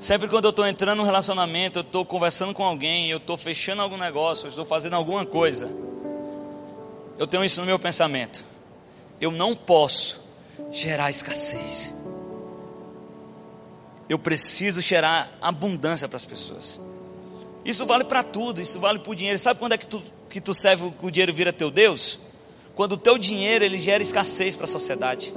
Sempre 0.02 0.28
quando 0.28 0.46
eu 0.46 0.50
estou 0.50 0.66
entrando 0.66 0.98
num 0.98 1.04
relacionamento, 1.04 1.78
eu 1.78 1.84
estou 1.84 2.04
conversando 2.04 2.56
com 2.56 2.64
alguém, 2.64 3.12
eu 3.12 3.18
estou 3.18 3.38
fechando 3.38 3.84
algum 3.84 3.98
negócio, 3.98 4.48
eu 4.48 4.50
estou 4.50 4.66
fazendo 4.66 4.96
alguma 4.96 5.24
coisa, 5.28 5.70
eu 7.20 7.28
tenho 7.28 7.46
isso 7.46 7.60
no 7.60 7.68
meu 7.68 7.78
pensamento. 7.78 8.44
Eu 9.22 9.30
não 9.30 9.56
posso 9.56 10.20
gerar 10.72 11.12
escassez. 11.12 11.94
Eu 14.10 14.18
preciso 14.18 14.82
gerar 14.82 15.38
abundância 15.40 16.08
para 16.08 16.18
as 16.18 16.26
pessoas. 16.26 16.82
Isso 17.64 17.86
vale 17.86 18.04
para 18.04 18.24
tudo, 18.24 18.60
isso 18.60 18.80
vale 18.80 18.98
para 18.98 19.12
o 19.12 19.16
dinheiro. 19.16 19.38
Sabe 19.38 19.60
quando 19.60 19.74
é 19.74 19.78
que 19.78 19.86
tu, 19.86 20.02
que 20.28 20.42
tu 20.42 20.52
serve 20.52 20.92
o 21.00 21.12
dinheiro 21.12 21.32
vira 21.32 21.54
teu 21.54 21.70
Deus? 21.70 22.18
Quando 22.74 22.94
o 22.94 22.98
teu 22.98 23.20
dinheiro 23.20 23.64
ele 23.64 23.78
gera 23.78 24.02
escassez 24.02 24.56
para 24.56 24.64
a 24.64 24.68
sociedade. 24.68 25.32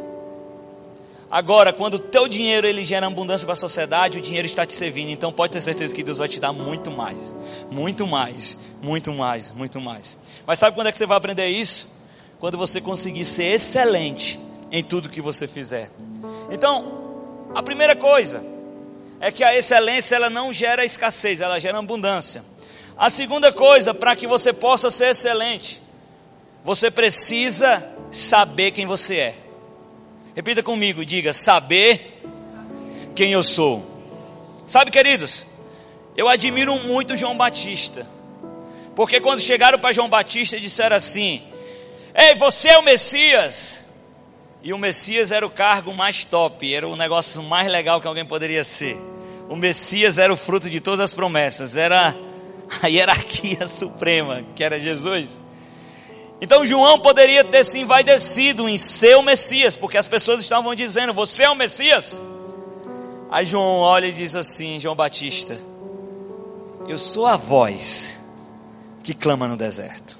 Agora, 1.35 1.73
quando 1.73 1.95
o 1.95 1.99
teu 1.99 2.29
dinheiro 2.29 2.65
ele 2.65 2.85
gera 2.85 3.09
abundância 3.09 3.45
para 3.45 3.55
a 3.55 3.57
sociedade, 3.57 4.19
o 4.19 4.23
dinheiro 4.23 4.47
está 4.47 4.65
te 4.65 4.73
servindo. 4.73 5.11
Então 5.11 5.33
pode 5.33 5.53
ter 5.53 5.61
certeza 5.61 5.93
que 5.93 6.05
Deus 6.05 6.19
vai 6.19 6.29
te 6.29 6.39
dar 6.39 6.53
muito 6.53 6.93
mais, 6.93 7.35
muito 7.73 8.07
mais, 8.07 8.57
muito 8.81 9.13
mais, 9.13 9.51
muito 9.51 9.81
mais. 9.81 10.17
Mas 10.47 10.61
sabe 10.61 10.77
quando 10.77 10.87
é 10.87 10.93
que 10.93 10.97
você 10.97 11.07
vai 11.07 11.17
aprender 11.17 11.49
isso? 11.49 12.01
Quando 12.39 12.57
você 12.57 12.81
conseguir 12.81 13.25
ser 13.25 13.47
excelente 13.47 14.39
em 14.71 14.81
tudo 14.85 15.09
que 15.09 15.21
você 15.21 15.49
fizer. 15.49 15.91
Então, 16.53 17.51
a 17.53 17.61
primeira 17.65 17.97
coisa 17.97 18.41
é 19.19 19.33
que 19.33 19.43
a 19.43 19.57
excelência 19.57 20.15
ela 20.15 20.31
não 20.31 20.53
gera 20.53 20.85
escassez, 20.85 21.41
ela 21.41 21.59
gera 21.59 21.77
abundância. 21.77 22.45
A 22.97 23.11
segunda 23.11 23.53
coisa, 23.53 23.93
para 23.93 24.15
que 24.15 24.29
você 24.29 24.53
possa 24.53 24.89
ser 24.89 25.07
excelente, 25.07 25.83
você 26.63 26.93
precisa 26.93 27.85
saber 28.09 28.71
quem 28.71 28.87
você 28.87 29.17
é. 29.17 29.44
Repita 30.35 30.63
comigo, 30.63 31.05
diga: 31.05 31.33
saber 31.33 32.23
quem 33.15 33.33
eu 33.33 33.43
sou. 33.43 33.85
Sabe, 34.67 34.91
queridos, 34.91 35.47
eu 36.17 36.29
admiro 36.29 36.75
muito 36.81 37.17
João 37.17 37.37
Batista, 37.37 38.07
porque 38.97 39.21
quando 39.21 39.41
chegaram 39.41 39.79
para 39.79 39.93
João 39.93 40.09
Batista 40.09 40.57
e 40.57 40.61
disseram 40.61 40.97
assim: 40.97 41.43
Ei, 42.15 42.35
você 42.35 42.71
é 42.71 42.79
o 42.79 42.83
Messias. 42.83 43.85
E 44.63 44.73
o 44.73 44.79
Messias 44.79 45.31
era 45.31 45.47
o 45.47 45.51
cargo 45.51 45.93
mais 45.93 46.25
top, 46.25 46.75
era 46.75 46.89
o 46.89 46.97
negócio 46.97 47.43
mais 47.43 47.69
legal 47.71 48.01
que 48.01 48.07
alguém 48.07 48.25
poderia 48.25 48.65
ser. 48.65 48.97
O 49.47 49.57
Messias 49.57 50.17
era 50.17 50.33
o 50.33 50.39
fruto 50.39 50.71
de 50.71 50.81
todas 50.81 51.01
as 51.01 51.13
promessas, 51.13 51.77
era 51.77 52.17
a 52.83 52.87
hierarquia 52.89 53.69
suprema, 53.69 54.43
que 54.57 54.65
era 54.65 54.81
Jesus. 54.81 55.43
Então 56.45 56.67
João 56.67 56.99
poderia 56.99 57.43
ter 57.43 57.65
se 57.65 57.79
envaidecido 57.79 58.69
em 58.69 58.77
ser 58.77 59.17
o 59.17 59.23
Messias, 59.23 59.79
porque 59.79 59.97
as 59.97 60.07
pessoas 60.07 60.43
estavam 60.43 60.75
dizendo: 60.75 61.15
Você 61.15 61.45
é 61.45 61.49
o 61.49 61.55
Messias? 61.55 62.21
Aí 63.31 63.47
João 63.47 63.79
olha 63.79 64.09
e 64.09 64.13
diz 64.13 64.37
assim: 64.37 64.79
João 64.79 64.95
Batista, 64.95 65.59
eu 66.87 66.99
sou 66.99 67.27
a 67.27 67.35
voz 67.35 68.21
que 69.03 69.15
clama 69.15 69.49
no 69.49 69.57
deserto. 69.57 70.19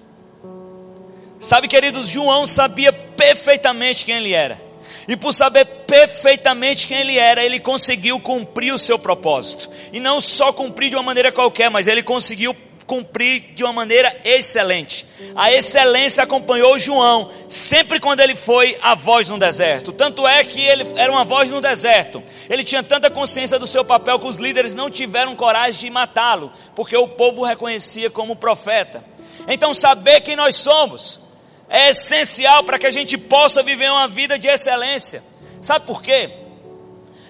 Sabe, 1.39 1.69
queridos, 1.69 2.09
João 2.09 2.47
sabia 2.47 2.91
perfeitamente 2.91 4.07
quem 4.07 4.17
ele 4.17 4.33
era. 4.33 4.59
E 5.07 5.19
por 5.19 5.35
saber 5.35 5.67
perfeitamente 5.87 6.87
quem 6.87 7.01
ele 7.01 7.19
era, 7.19 7.45
ele 7.45 7.61
conseguiu 7.61 8.19
cumprir 8.19 8.73
o 8.73 8.79
seu 8.79 8.99
propósito. 8.99 9.69
E 9.93 10.01
não 10.01 10.23
só 10.23 10.55
cumprir 10.55 10.89
de 10.89 10.97
uma 10.97 11.03
maneira 11.03 11.31
qualquer, 11.31 11.69
mas 11.69 11.87
ele 11.87 12.03
conseguiu 12.03 12.57
cumprir 12.87 13.55
de 13.55 13.65
uma 13.65 13.73
maneira 13.73 14.15
excelente. 14.25 15.07
A 15.35 15.53
excelência 15.53 16.23
acompanhou 16.23 16.79
João 16.79 17.31
sempre 17.49 17.99
quando 17.99 18.21
ele 18.21 18.35
foi 18.35 18.79
a 18.83 18.95
voz 18.95 19.29
no 19.29 19.39
deserto. 19.39 19.93
Tanto 19.93 20.27
é 20.27 20.45
que 20.45 20.61
ele 20.61 20.85
era 20.97 21.11
uma 21.11 21.25
voz 21.25 21.51
no 21.51 21.61
deserto. 21.61 22.23
Ele 22.49 22.65
tinha 22.65 22.83
tanta 22.83 23.11
consciência 23.11 23.59
do 23.59 23.67
seu 23.67 23.85
papel 23.85 24.19
que 24.19 24.29
os 24.29 24.37
líderes 24.37 24.75
não 24.75 24.91
tiveram 24.91 25.37
coragem 25.37 25.81
de 25.81 25.91
matá-lo, 25.91 26.53
porque 26.75 26.97
o 26.97 27.09
povo 27.09 27.43
o 27.43 27.47
reconhecia 27.47 28.11
como 28.11 28.37
profeta. 28.37 29.05
Então, 29.49 29.75
saber 29.75 30.21
quem 30.21 30.37
nós 30.37 30.57
somos 30.57 31.21
é 31.69 31.91
essencial 31.91 32.65
para 32.65 32.79
que 32.79 32.87
a 32.87 32.91
gente 32.91 33.17
possa 33.17 33.63
viver 33.63 33.91
uma 33.91 34.07
vida 34.07 34.39
de 34.39 34.47
excelência. 34.47 35.23
Sabe 35.61 35.87
por 35.87 36.03
quê? 36.03 36.31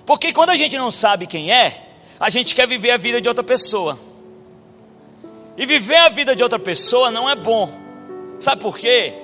Porque 0.05 0.33
quando 0.33 0.51
a 0.51 0.57
gente 0.57 0.77
não 0.77 0.91
sabe 0.91 1.27
quem 1.27 1.51
é, 1.51 1.83
a 2.19 2.29
gente 2.29 2.55
quer 2.55 2.67
viver 2.67 2.91
a 2.91 2.97
vida 2.97 3.21
de 3.21 3.29
outra 3.29 3.45
pessoa. 3.45 3.99
E 5.57 5.67
viver 5.67 5.97
a 5.97 6.09
vida 6.09 6.35
de 6.35 6.43
outra 6.43 6.59
pessoa 6.59 7.11
não 7.11 7.29
é 7.29 7.37
bom. 7.37 7.71
Sabe 8.39 8.61
por 8.61 8.77
quê? 8.77 9.17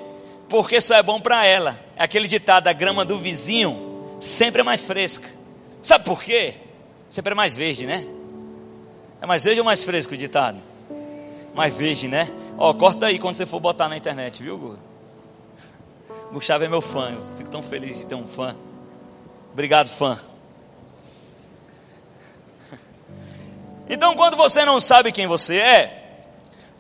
Porque 0.49 0.81
só 0.81 0.97
é 0.97 1.03
bom 1.03 1.21
para 1.21 1.47
ela. 1.47 1.79
É 1.97 2.05
aquele 2.05 2.29
ditado: 2.29 2.69
a 2.69 2.73
grama 2.73 3.05
do 3.05 3.19
vizinho 3.19 4.17
sempre 4.21 4.61
é 4.61 4.65
mais 4.65 4.87
fresca. 4.87 5.29
Sabe 5.83 6.05
por 6.05 6.23
quê? 6.23 6.55
Sempre 7.09 7.33
é 7.33 7.35
mais 7.35 7.57
verde, 7.57 7.87
né? 7.87 8.07
É 9.21 9.27
mais 9.27 9.45
verde 9.45 9.61
ou 9.61 9.67
mais 9.67 9.85
fresco 9.85 10.15
o 10.15 10.17
ditado? 10.17 10.59
Mais 11.55 11.75
verde, 11.75 12.07
né? 12.07 12.31
Ó, 12.57 12.73
corta 12.73 13.07
aí 13.07 13.19
quando 13.19 13.35
você 13.35 13.45
for 13.45 13.59
botar 13.59 13.89
na 13.89 13.97
internet, 13.97 14.43
viu, 14.43 14.57
Guga? 14.57 14.79
Gustavo 16.33 16.65
é 16.65 16.69
meu 16.69 16.81
fã. 16.81 17.11
Eu 17.11 17.23
fico 17.37 17.51
tão 17.51 17.63
feliz 17.63 17.99
de 17.99 18.07
ter 18.07 18.15
um 18.15 18.27
fã. 18.27 18.57
Obrigado, 19.53 19.89
fã. 19.89 20.19
Então, 23.93 24.15
quando 24.15 24.37
você 24.37 24.65
não 24.65 24.79
sabe 24.79 25.11
quem 25.11 25.27
você 25.27 25.57
é, 25.57 26.00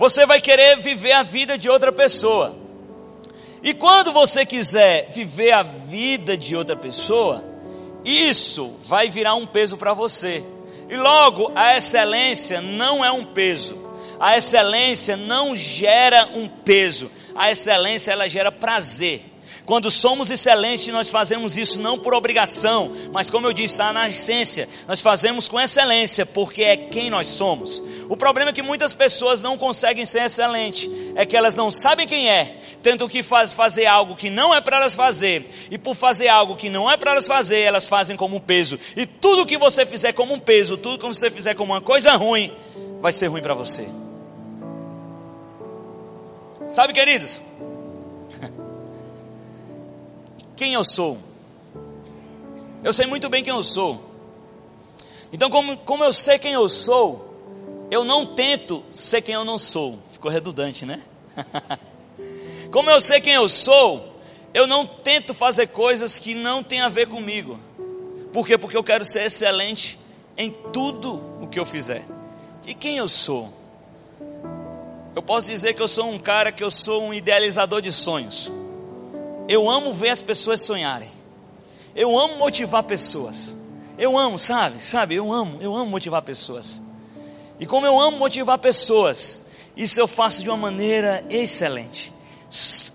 você 0.00 0.24
vai 0.24 0.40
querer 0.40 0.78
viver 0.78 1.12
a 1.12 1.22
vida 1.22 1.58
de 1.58 1.68
outra 1.68 1.92
pessoa. 1.92 2.56
E 3.62 3.74
quando 3.74 4.14
você 4.14 4.46
quiser 4.46 5.10
viver 5.10 5.52
a 5.52 5.62
vida 5.62 6.38
de 6.38 6.56
outra 6.56 6.74
pessoa, 6.74 7.44
isso 8.02 8.78
vai 8.84 9.10
virar 9.10 9.34
um 9.34 9.46
peso 9.46 9.76
para 9.76 9.92
você. 9.92 10.42
E 10.88 10.96
logo, 10.96 11.52
a 11.54 11.76
excelência 11.76 12.62
não 12.62 13.04
é 13.04 13.12
um 13.12 13.26
peso. 13.26 13.76
A 14.18 14.38
excelência 14.38 15.18
não 15.18 15.54
gera 15.54 16.30
um 16.32 16.48
peso. 16.48 17.10
A 17.34 17.50
excelência 17.50 18.12
ela 18.12 18.26
gera 18.26 18.50
prazer. 18.50 19.29
Quando 19.64 19.90
somos 19.90 20.30
excelentes, 20.30 20.88
nós 20.88 21.10
fazemos 21.10 21.56
isso 21.56 21.80
não 21.80 21.98
por 21.98 22.14
obrigação, 22.14 22.90
mas 23.12 23.30
como 23.30 23.46
eu 23.46 23.52
disse, 23.52 23.74
está 23.74 23.92
na 23.92 24.08
essência. 24.08 24.68
Nós 24.88 25.00
fazemos 25.00 25.48
com 25.48 25.60
excelência, 25.60 26.26
porque 26.26 26.62
é 26.62 26.76
quem 26.76 27.10
nós 27.10 27.28
somos. 27.28 27.82
O 28.08 28.16
problema 28.16 28.50
é 28.50 28.52
que 28.52 28.62
muitas 28.62 28.94
pessoas 28.94 29.42
não 29.42 29.56
conseguem 29.56 30.04
ser 30.04 30.22
excelentes, 30.22 30.90
é 31.14 31.24
que 31.24 31.36
elas 31.36 31.54
não 31.54 31.70
sabem 31.70 32.06
quem 32.06 32.28
é, 32.28 32.58
tentam 32.82 33.08
que 33.08 33.22
faz, 33.22 33.52
fazer 33.52 33.86
algo 33.86 34.16
que 34.16 34.30
não 34.30 34.54
é 34.54 34.60
para 34.60 34.78
elas 34.78 34.94
fazer, 34.94 35.48
e 35.70 35.78
por 35.78 35.94
fazer 35.94 36.28
algo 36.28 36.56
que 36.56 36.68
não 36.68 36.90
é 36.90 36.96
para 36.96 37.12
elas 37.12 37.26
fazer, 37.26 37.60
elas 37.60 37.88
fazem 37.88 38.16
como 38.16 38.36
um 38.36 38.40
peso. 38.40 38.78
E 38.96 39.06
tudo 39.06 39.46
que 39.46 39.56
você 39.56 39.86
fizer 39.86 40.12
como 40.12 40.34
um 40.34 40.40
peso, 40.40 40.76
tudo 40.76 40.98
que 40.98 41.06
você 41.06 41.30
fizer 41.30 41.54
como 41.54 41.72
uma 41.72 41.80
coisa 41.80 42.12
ruim, 42.12 42.52
vai 43.00 43.12
ser 43.12 43.28
ruim 43.28 43.42
para 43.42 43.54
você. 43.54 43.88
Sabe, 46.68 46.92
queridos? 46.92 47.40
Quem 50.60 50.74
eu 50.74 50.84
sou. 50.84 51.18
Eu 52.84 52.92
sei 52.92 53.06
muito 53.06 53.30
bem 53.30 53.42
quem 53.42 53.50
eu 53.50 53.62
sou. 53.62 53.98
Então, 55.32 55.48
como, 55.48 55.74
como 55.78 56.04
eu 56.04 56.12
sei 56.12 56.38
quem 56.38 56.52
eu 56.52 56.68
sou, 56.68 57.34
eu 57.90 58.04
não 58.04 58.26
tento 58.26 58.84
ser 58.92 59.22
quem 59.22 59.34
eu 59.34 59.42
não 59.42 59.58
sou. 59.58 59.98
Ficou 60.12 60.30
redundante, 60.30 60.84
né? 60.84 61.00
como 62.70 62.90
eu 62.90 63.00
sei 63.00 63.22
quem 63.22 63.32
eu 63.32 63.48
sou, 63.48 64.20
eu 64.52 64.66
não 64.66 64.84
tento 64.84 65.32
fazer 65.32 65.68
coisas 65.68 66.18
que 66.18 66.34
não 66.34 66.62
têm 66.62 66.82
a 66.82 66.90
ver 66.90 67.08
comigo. 67.08 67.58
Por 68.30 68.46
quê? 68.46 68.58
Porque 68.58 68.76
eu 68.76 68.84
quero 68.84 69.02
ser 69.02 69.24
excelente 69.24 69.98
em 70.36 70.50
tudo 70.74 71.24
o 71.40 71.46
que 71.46 71.58
eu 71.58 71.64
fizer. 71.64 72.04
E 72.66 72.74
quem 72.74 72.98
eu 72.98 73.08
sou? 73.08 73.50
Eu 75.16 75.22
posso 75.22 75.50
dizer 75.50 75.72
que 75.72 75.80
eu 75.80 75.88
sou 75.88 76.10
um 76.10 76.18
cara 76.18 76.52
que 76.52 76.62
eu 76.62 76.70
sou 76.70 77.04
um 77.04 77.14
idealizador 77.14 77.80
de 77.80 77.90
sonhos. 77.90 78.52
Eu 79.50 79.68
amo 79.68 79.92
ver 79.92 80.10
as 80.10 80.22
pessoas 80.22 80.60
sonharem. 80.60 81.08
Eu 81.92 82.16
amo 82.16 82.36
motivar 82.36 82.84
pessoas. 82.84 83.56
Eu 83.98 84.16
amo, 84.16 84.38
sabe? 84.38 84.78
Sabe? 84.78 85.16
Eu 85.16 85.32
amo, 85.32 85.58
eu 85.60 85.74
amo 85.74 85.90
motivar 85.90 86.22
pessoas. 86.22 86.80
E 87.58 87.66
como 87.66 87.84
eu 87.84 87.98
amo 87.98 88.16
motivar 88.16 88.60
pessoas, 88.60 89.46
isso 89.76 89.98
eu 89.98 90.06
faço 90.06 90.44
de 90.44 90.48
uma 90.48 90.56
maneira 90.56 91.24
excelente. 91.28 92.14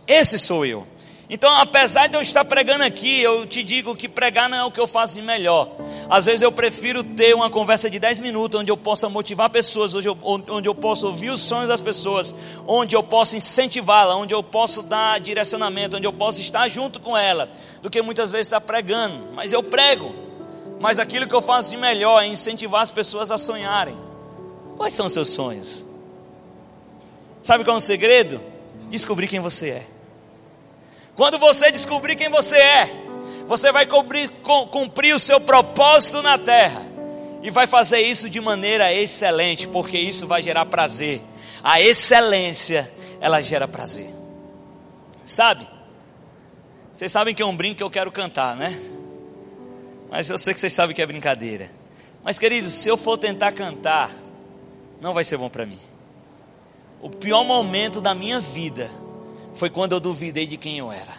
Esse 0.08 0.40
sou 0.40 0.66
eu. 0.66 0.88
Então, 1.28 1.52
apesar 1.60 2.08
de 2.08 2.16
eu 2.16 2.22
estar 2.22 2.46
pregando 2.46 2.84
aqui, 2.84 3.20
eu 3.20 3.48
te 3.48 3.64
digo 3.64 3.96
que 3.96 4.08
pregar 4.08 4.48
não 4.48 4.58
é 4.58 4.64
o 4.64 4.72
que 4.72 4.80
eu 4.80 4.86
faço 4.86 5.16
de 5.16 5.24
melhor. 5.24 5.72
Às 6.08 6.28
vezes 6.28 6.44
eu 6.44 6.52
prefiro 6.52 7.04
ter 7.04 7.34
uma 7.34 7.50
conversa 7.50 7.90
de 7.90 7.98
10 7.98 8.22
minutos, 8.22 8.60
onde 8.60 8.72
eu 8.72 8.78
possa 8.78 9.10
motivar 9.10 9.50
pessoas, 9.50 9.96
onde 9.96 10.08
eu, 10.08 10.16
onde 10.22 10.70
eu 10.70 10.76
possa 10.76 11.08
ouvir 11.08 11.32
os 11.32 11.42
sonhos 11.42 11.68
das 11.68 11.82
pessoas, 11.82 12.34
onde 12.68 12.96
eu 12.96 13.02
possa 13.02 13.36
incentivá-la, 13.36 14.16
onde 14.16 14.36
eu 14.36 14.44
posso 14.44 14.84
dar 14.84 15.20
direcionamento, 15.20 15.98
onde 15.98 16.06
eu 16.06 16.14
posso 16.14 16.42
estar 16.42 16.70
junto 16.70 17.00
com 17.00 17.18
ela, 17.18 17.50
do 17.82 17.90
que 17.90 18.04
muitas 18.04 18.32
vezes 18.32 18.46
estar 18.46 18.62
pregando. 18.62 19.34
Mas 19.34 19.52
eu 19.52 19.64
prego. 19.64 20.14
Mas 20.80 21.00
aquilo 21.00 21.28
que 21.28 21.34
eu 21.34 21.42
faço 21.42 21.72
de 21.72 21.78
melhor 21.78 22.22
é 22.22 22.28
incentivar 22.28 22.84
as 22.84 22.92
pessoas 22.92 23.32
a 23.32 23.38
sonharem. 23.38 23.98
Quais 24.78 24.94
são 24.94 25.08
os 25.08 25.14
seus 25.14 25.30
sonhos? 25.32 25.84
Sabe 27.42 27.64
qual 27.64 27.76
é 27.76 27.78
o 27.78 27.82
segredo? 27.82 28.40
Descobrir 28.92 29.28
quem 29.28 29.40
você 29.40 29.70
é. 29.70 29.95
Quando 31.16 31.38
você 31.38 31.72
descobrir 31.72 32.16
quem 32.16 32.30
você 32.30 32.58
é, 32.58 33.06
você 33.48 33.72
vai 33.72 33.86
cumprir, 33.86 34.30
cumprir 34.72 35.16
o 35.16 35.20
seu 35.20 35.40
propósito 35.40 36.22
na 36.22 36.38
terra. 36.38 36.84
E 37.42 37.52
vai 37.52 37.68
fazer 37.68 38.00
isso 38.02 38.30
de 38.30 38.42
maneira 38.42 38.92
excelente, 38.92 39.68
porque 39.68 39.98
isso 39.98 40.26
vai 40.26 40.42
gerar 40.42 40.66
prazer. 40.66 41.22
A 41.64 41.80
excelência, 41.80 42.92
ela 43.22 43.40
gera 43.40 43.68
prazer. 43.68 44.10
Sabe? 45.24 45.68
Vocês 46.92 47.12
sabem 47.12 47.36
que 47.36 47.42
é 47.42 47.46
um 47.46 47.56
brinco 47.56 47.78
que 47.78 47.84
eu 47.84 47.90
quero 47.90 48.12
cantar, 48.12 48.56
né? 48.56 48.78
Mas 50.10 50.30
eu 50.30 50.38
sei 50.38 50.54
que 50.54 50.60
vocês 50.60 50.74
sabem 50.74 50.96
que 50.96 51.02
é 51.02 51.06
brincadeira. 51.06 51.70
Mas, 52.24 52.40
queridos, 52.40 52.74
se 52.74 52.90
eu 52.90 52.98
for 52.98 53.18
tentar 53.18 53.52
cantar, 53.52 54.10
não 55.00 55.14
vai 55.14 55.24
ser 55.24 55.38
bom 55.38 55.50
para 55.50 55.66
mim. 55.66 55.80
O 57.00 57.10
pior 57.10 57.44
momento 57.44 58.02
da 58.02 58.16
minha 58.16 58.40
vida 58.40 58.90
foi 59.56 59.70
quando 59.70 59.94
eu 59.94 60.00
duvidei 60.00 60.46
de 60.46 60.58
quem 60.58 60.78
eu 60.78 60.92
era. 60.92 61.14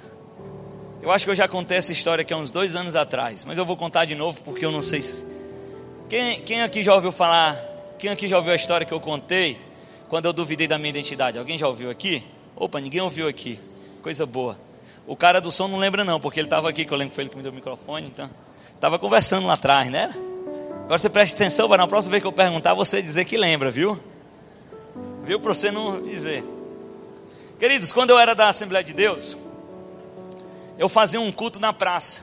Eu 1.02 1.10
acho 1.10 1.24
que 1.24 1.30
eu 1.30 1.36
já 1.36 1.48
contei 1.48 1.78
essa 1.78 1.92
história 1.92 2.22
aqui 2.22 2.32
há 2.32 2.36
uns 2.36 2.50
dois 2.50 2.76
anos 2.76 2.94
atrás, 2.94 3.44
mas 3.44 3.58
eu 3.58 3.64
vou 3.64 3.76
contar 3.76 4.04
de 4.04 4.14
novo 4.14 4.40
porque 4.42 4.64
eu 4.64 4.72
não 4.72 4.82
sei 4.82 5.00
se. 5.00 5.26
Quem, 6.08 6.42
quem 6.42 6.62
aqui 6.62 6.82
já 6.82 6.94
ouviu 6.94 7.12
falar? 7.12 7.54
Quem 7.98 8.10
aqui 8.10 8.28
já 8.28 8.36
ouviu 8.36 8.52
a 8.52 8.56
história 8.56 8.86
que 8.86 8.92
eu 8.92 9.00
contei 9.00 9.58
quando 10.08 10.26
eu 10.26 10.32
duvidei 10.32 10.66
da 10.66 10.78
minha 10.78 10.90
identidade? 10.90 11.38
Alguém 11.38 11.56
já 11.56 11.66
ouviu 11.66 11.90
aqui? 11.90 12.22
Opa, 12.54 12.80
ninguém 12.80 13.00
ouviu 13.00 13.26
aqui. 13.28 13.58
Coisa 14.02 14.26
boa. 14.26 14.58
O 15.06 15.16
cara 15.16 15.40
do 15.40 15.50
som 15.50 15.68
não 15.68 15.78
lembra 15.78 16.04
não, 16.04 16.20
porque 16.20 16.40
ele 16.40 16.46
estava 16.46 16.68
aqui, 16.68 16.84
que 16.84 16.92
eu 16.92 16.98
lembro 16.98 17.10
que 17.10 17.14
foi 17.14 17.22
ele 17.22 17.30
que 17.30 17.36
me 17.36 17.42
deu 17.42 17.52
o 17.52 17.54
microfone, 17.54 18.06
então. 18.06 18.28
Estava 18.74 18.98
conversando 18.98 19.46
lá 19.46 19.54
atrás, 19.54 19.88
né? 19.88 20.10
Agora 20.84 20.98
você 20.98 21.08
preste 21.08 21.34
atenção 21.34 21.68
para 21.68 21.78
na 21.78 21.88
próxima 21.88 22.12
vez 22.12 22.22
que 22.22 22.26
eu 22.26 22.32
perguntar, 22.32 22.74
você 22.74 23.00
dizer 23.00 23.24
que 23.24 23.36
lembra, 23.36 23.70
viu? 23.70 23.98
Viu? 25.22 25.40
Para 25.40 25.54
você 25.54 25.70
não 25.70 26.02
dizer. 26.02 26.55
Queridos, 27.58 27.90
quando 27.90 28.10
eu 28.10 28.18
era 28.18 28.34
da 28.34 28.48
Assembleia 28.48 28.84
de 28.84 28.92
Deus, 28.92 29.34
eu 30.78 30.90
fazia 30.90 31.18
um 31.18 31.32
culto 31.32 31.58
na 31.58 31.72
praça. 31.72 32.22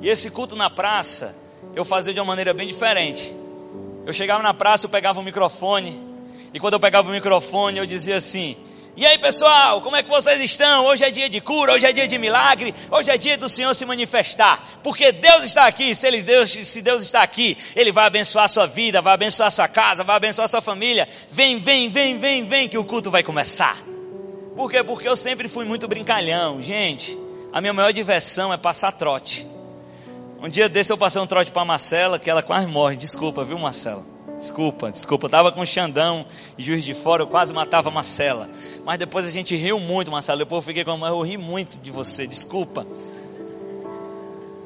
E 0.00 0.08
esse 0.08 0.30
culto 0.32 0.56
na 0.56 0.68
praça, 0.68 1.32
eu 1.76 1.84
fazia 1.84 2.12
de 2.12 2.18
uma 2.18 2.26
maneira 2.26 2.52
bem 2.52 2.66
diferente. 2.66 3.32
Eu 4.04 4.12
chegava 4.12 4.42
na 4.42 4.52
praça, 4.52 4.86
eu 4.86 4.90
pegava 4.90 5.20
o 5.20 5.22
microfone, 5.22 6.02
e 6.52 6.58
quando 6.58 6.72
eu 6.72 6.80
pegava 6.80 7.08
o 7.08 7.12
microfone, 7.12 7.78
eu 7.78 7.86
dizia 7.86 8.16
assim: 8.16 8.56
E 8.96 9.06
aí 9.06 9.16
pessoal, 9.16 9.80
como 9.80 9.94
é 9.94 10.02
que 10.02 10.08
vocês 10.08 10.40
estão? 10.40 10.86
Hoje 10.86 11.04
é 11.04 11.10
dia 11.10 11.28
de 11.28 11.40
cura, 11.40 11.74
hoje 11.74 11.86
é 11.86 11.92
dia 11.92 12.08
de 12.08 12.18
milagre, 12.18 12.74
hoje 12.90 13.12
é 13.12 13.16
dia 13.16 13.38
do 13.38 13.48
Senhor 13.48 13.72
se 13.74 13.84
manifestar, 13.84 14.60
porque 14.82 15.12
Deus 15.12 15.44
está 15.44 15.66
aqui. 15.68 15.94
Se, 15.94 16.04
ele, 16.04 16.20
Deus, 16.20 16.50
se 16.50 16.82
Deus 16.82 17.02
está 17.02 17.22
aqui, 17.22 17.56
Ele 17.76 17.92
vai 17.92 18.06
abençoar 18.06 18.46
a 18.46 18.48
sua 18.48 18.66
vida, 18.66 19.00
vai 19.00 19.14
abençoar 19.14 19.46
a 19.46 19.52
sua 19.52 19.68
casa, 19.68 20.02
vai 20.02 20.16
abençoar 20.16 20.46
a 20.46 20.48
sua 20.48 20.60
família. 20.60 21.08
Vem, 21.30 21.60
vem, 21.60 21.88
vem, 21.88 22.18
vem, 22.18 22.42
vem, 22.42 22.68
que 22.68 22.76
o 22.76 22.84
culto 22.84 23.08
vai 23.08 23.22
começar. 23.22 23.76
Por 24.56 24.70
quê? 24.70 24.82
Porque 24.82 25.06
eu 25.06 25.14
sempre 25.14 25.48
fui 25.48 25.66
muito 25.66 25.86
brincalhão. 25.86 26.62
Gente, 26.62 27.16
a 27.52 27.60
minha 27.60 27.74
maior 27.74 27.92
diversão 27.92 28.50
é 28.50 28.56
passar 28.56 28.90
trote. 28.90 29.46
Um 30.40 30.48
dia 30.48 30.66
desse 30.66 30.90
eu 30.90 30.96
passei 30.96 31.20
um 31.20 31.26
trote 31.26 31.52
para 31.52 31.64
Marcela, 31.64 32.18
que 32.18 32.30
ela 32.30 32.42
quase 32.42 32.66
morre. 32.66 32.96
Desculpa, 32.96 33.44
viu, 33.44 33.58
Marcela? 33.58 34.02
Desculpa, 34.38 34.90
desculpa. 34.90 35.26
Eu 35.26 35.30
tava 35.30 35.52
com 35.52 35.60
o 35.60 35.66
Xandão 35.66 36.24
e 36.56 36.62
Juiz 36.62 36.84
de 36.84 36.94
Fora, 36.94 37.22
eu 37.22 37.26
quase 37.26 37.52
matava 37.52 37.90
a 37.90 37.92
Marcela. 37.92 38.48
Mas 38.82 38.98
depois 38.98 39.26
a 39.26 39.30
gente 39.30 39.54
riu 39.54 39.78
muito, 39.78 40.10
Marcela. 40.10 40.38
Depois 40.38 40.62
eu 40.62 40.66
fiquei 40.66 40.84
com 40.84 41.04
a 41.04 41.08
eu 41.08 41.20
ri 41.20 41.36
muito 41.36 41.76
de 41.78 41.90
você, 41.90 42.26
desculpa. 42.26 42.86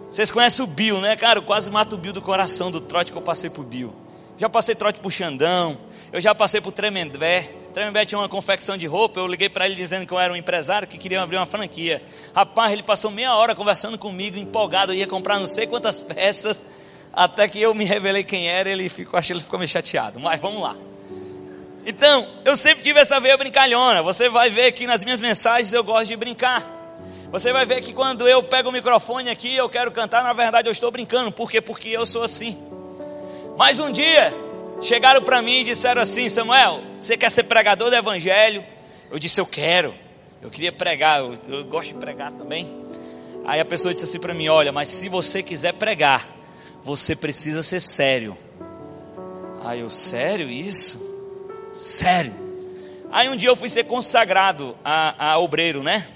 Vocês 0.09 0.31
conhecem 0.31 0.65
o 0.65 0.69
Bill, 0.69 1.01
né, 1.01 1.17
cara? 1.17 1.41
Eu 1.41 1.43
quase 1.43 1.69
mato 1.69 1.95
o 1.95 1.99
Bill 1.99 2.13
do 2.13 2.23
coração 2.23 2.71
do 2.71 2.81
trote 2.81 3.11
que 3.11 3.19
eu 3.19 3.23
passei 3.23 3.51
pro 3.51 3.63
Bill. 3.63 3.93
Já 4.37 4.49
passei 4.49 4.75
trote 4.75 5.01
pro 5.01 5.11
Xandão, 5.11 5.77
eu 6.13 6.21
já 6.21 6.33
passei 6.33 6.61
pro 6.61 6.73
Tremembé. 6.73 7.60
Tremembé 7.73 8.05
tinha 8.05 8.19
uma 8.19 8.29
confecção 8.29 8.77
de 8.77 8.87
roupa, 8.87 9.21
eu 9.21 9.27
liguei 9.27 9.49
para 9.49 9.67
ele 9.67 9.77
dizendo 9.77 10.05
que 10.07 10.13
eu 10.13 10.19
era 10.19 10.33
um 10.33 10.37
empresário 10.37 10.89
que 10.89 10.99
queria 10.99 11.23
abrir 11.23 11.37
uma 11.37 11.47
franquia. 11.47 12.03
Rapaz, 12.35 12.73
ele 12.73 12.83
passou 12.83 13.11
meia 13.11 13.35
hora 13.35 13.55
conversando 13.55 13.97
comigo, 13.97 14.37
empolgado, 14.37 14.93
eu 14.93 14.97
ia 14.97 15.07
comprar 15.07 15.39
não 15.39 15.47
sei 15.47 15.67
quantas 15.67 16.01
peças, 16.03 16.63
até 17.13 17.47
que 17.49 17.61
eu 17.61 17.73
me 17.75 17.85
revelei 17.85 18.25
quem 18.25 18.49
era, 18.49 18.69
ele 18.69 18.89
ficou, 18.89 19.19
acho 19.19 19.29
que 19.29 19.33
ele 19.33 19.41
ficou 19.41 19.59
meio 19.59 19.69
chateado. 19.69 20.19
Mas 20.19 20.41
vamos 20.41 20.63
lá. 20.63 20.77
Então, 21.87 22.27
eu 22.45 22.57
sempre 22.57 22.83
tive 22.83 23.01
essa 23.01 23.19
veia 23.19 23.37
brincalhona. 23.37 24.03
Você 24.03 24.29
vai 24.29 24.51
ver 24.51 24.73
que 24.73 24.87
nas 24.87 25.03
minhas 25.03 25.21
mensagens 25.21 25.73
eu 25.73 25.83
gosto 25.83 26.09
de 26.09 26.17
brincar. 26.17 26.79
Você 27.31 27.53
vai 27.53 27.65
ver 27.65 27.81
que 27.81 27.93
quando 27.93 28.29
eu 28.29 28.43
pego 28.43 28.69
o 28.69 28.73
microfone 28.73 29.31
aqui, 29.31 29.55
eu 29.55 29.69
quero 29.69 29.91
cantar, 29.93 30.25
na 30.25 30.33
verdade 30.33 30.69
eu 30.69 30.73
estou 30.73 30.91
brincando. 30.91 31.31
Por 31.31 31.51
quê? 31.51 31.61
Porque 31.61 31.89
eu 31.89 32.05
sou 32.05 32.23
assim. 32.23 32.59
Mas 33.57 33.79
um 33.79 33.91
dia, 33.91 34.33
chegaram 34.81 35.23
para 35.23 35.43
mim 35.43 35.61
e 35.61 35.65
disseram 35.65 36.03
assim: 36.03 36.29
Samuel, 36.29 36.83
você 36.99 37.17
quer 37.17 37.31
ser 37.31 37.45
pregador 37.45 37.91
do 37.91 37.97
evangelho? 37.97 38.65
Eu 39.11 39.19
disse: 39.19 39.41
Eu 39.41 39.47
quero. 39.47 39.95
Eu 40.43 40.51
queria 40.51 40.73
pregar, 40.73 41.21
eu, 41.21 41.35
eu 41.49 41.65
gosto 41.65 41.93
de 41.93 42.01
pregar 42.01 42.33
também. 42.33 42.67
Aí 43.45 43.61
a 43.61 43.65
pessoa 43.65 43.93
disse 43.93 44.07
assim 44.07 44.19
para 44.19 44.35
mim: 44.35 44.49
Olha, 44.49 44.73
mas 44.73 44.89
se 44.89 45.09
você 45.09 45.43
quiser 45.43 45.75
pregar, 45.75 46.27
você 46.83 47.15
precisa 47.15 47.63
ser 47.63 47.81
sério. 47.81 48.37
Aí 49.65 49.81
eu, 49.81 49.91
sério 49.91 50.49
isso? 50.49 50.99
Sério. 51.73 52.33
Aí 53.13 53.29
um 53.29 53.37
dia 53.37 53.49
eu 53.49 53.57
fui 53.57 53.69
ser 53.69 53.85
consagrado 53.85 54.77
a, 54.85 55.33
a 55.33 55.39
obreiro, 55.39 55.83
né? 55.83 56.07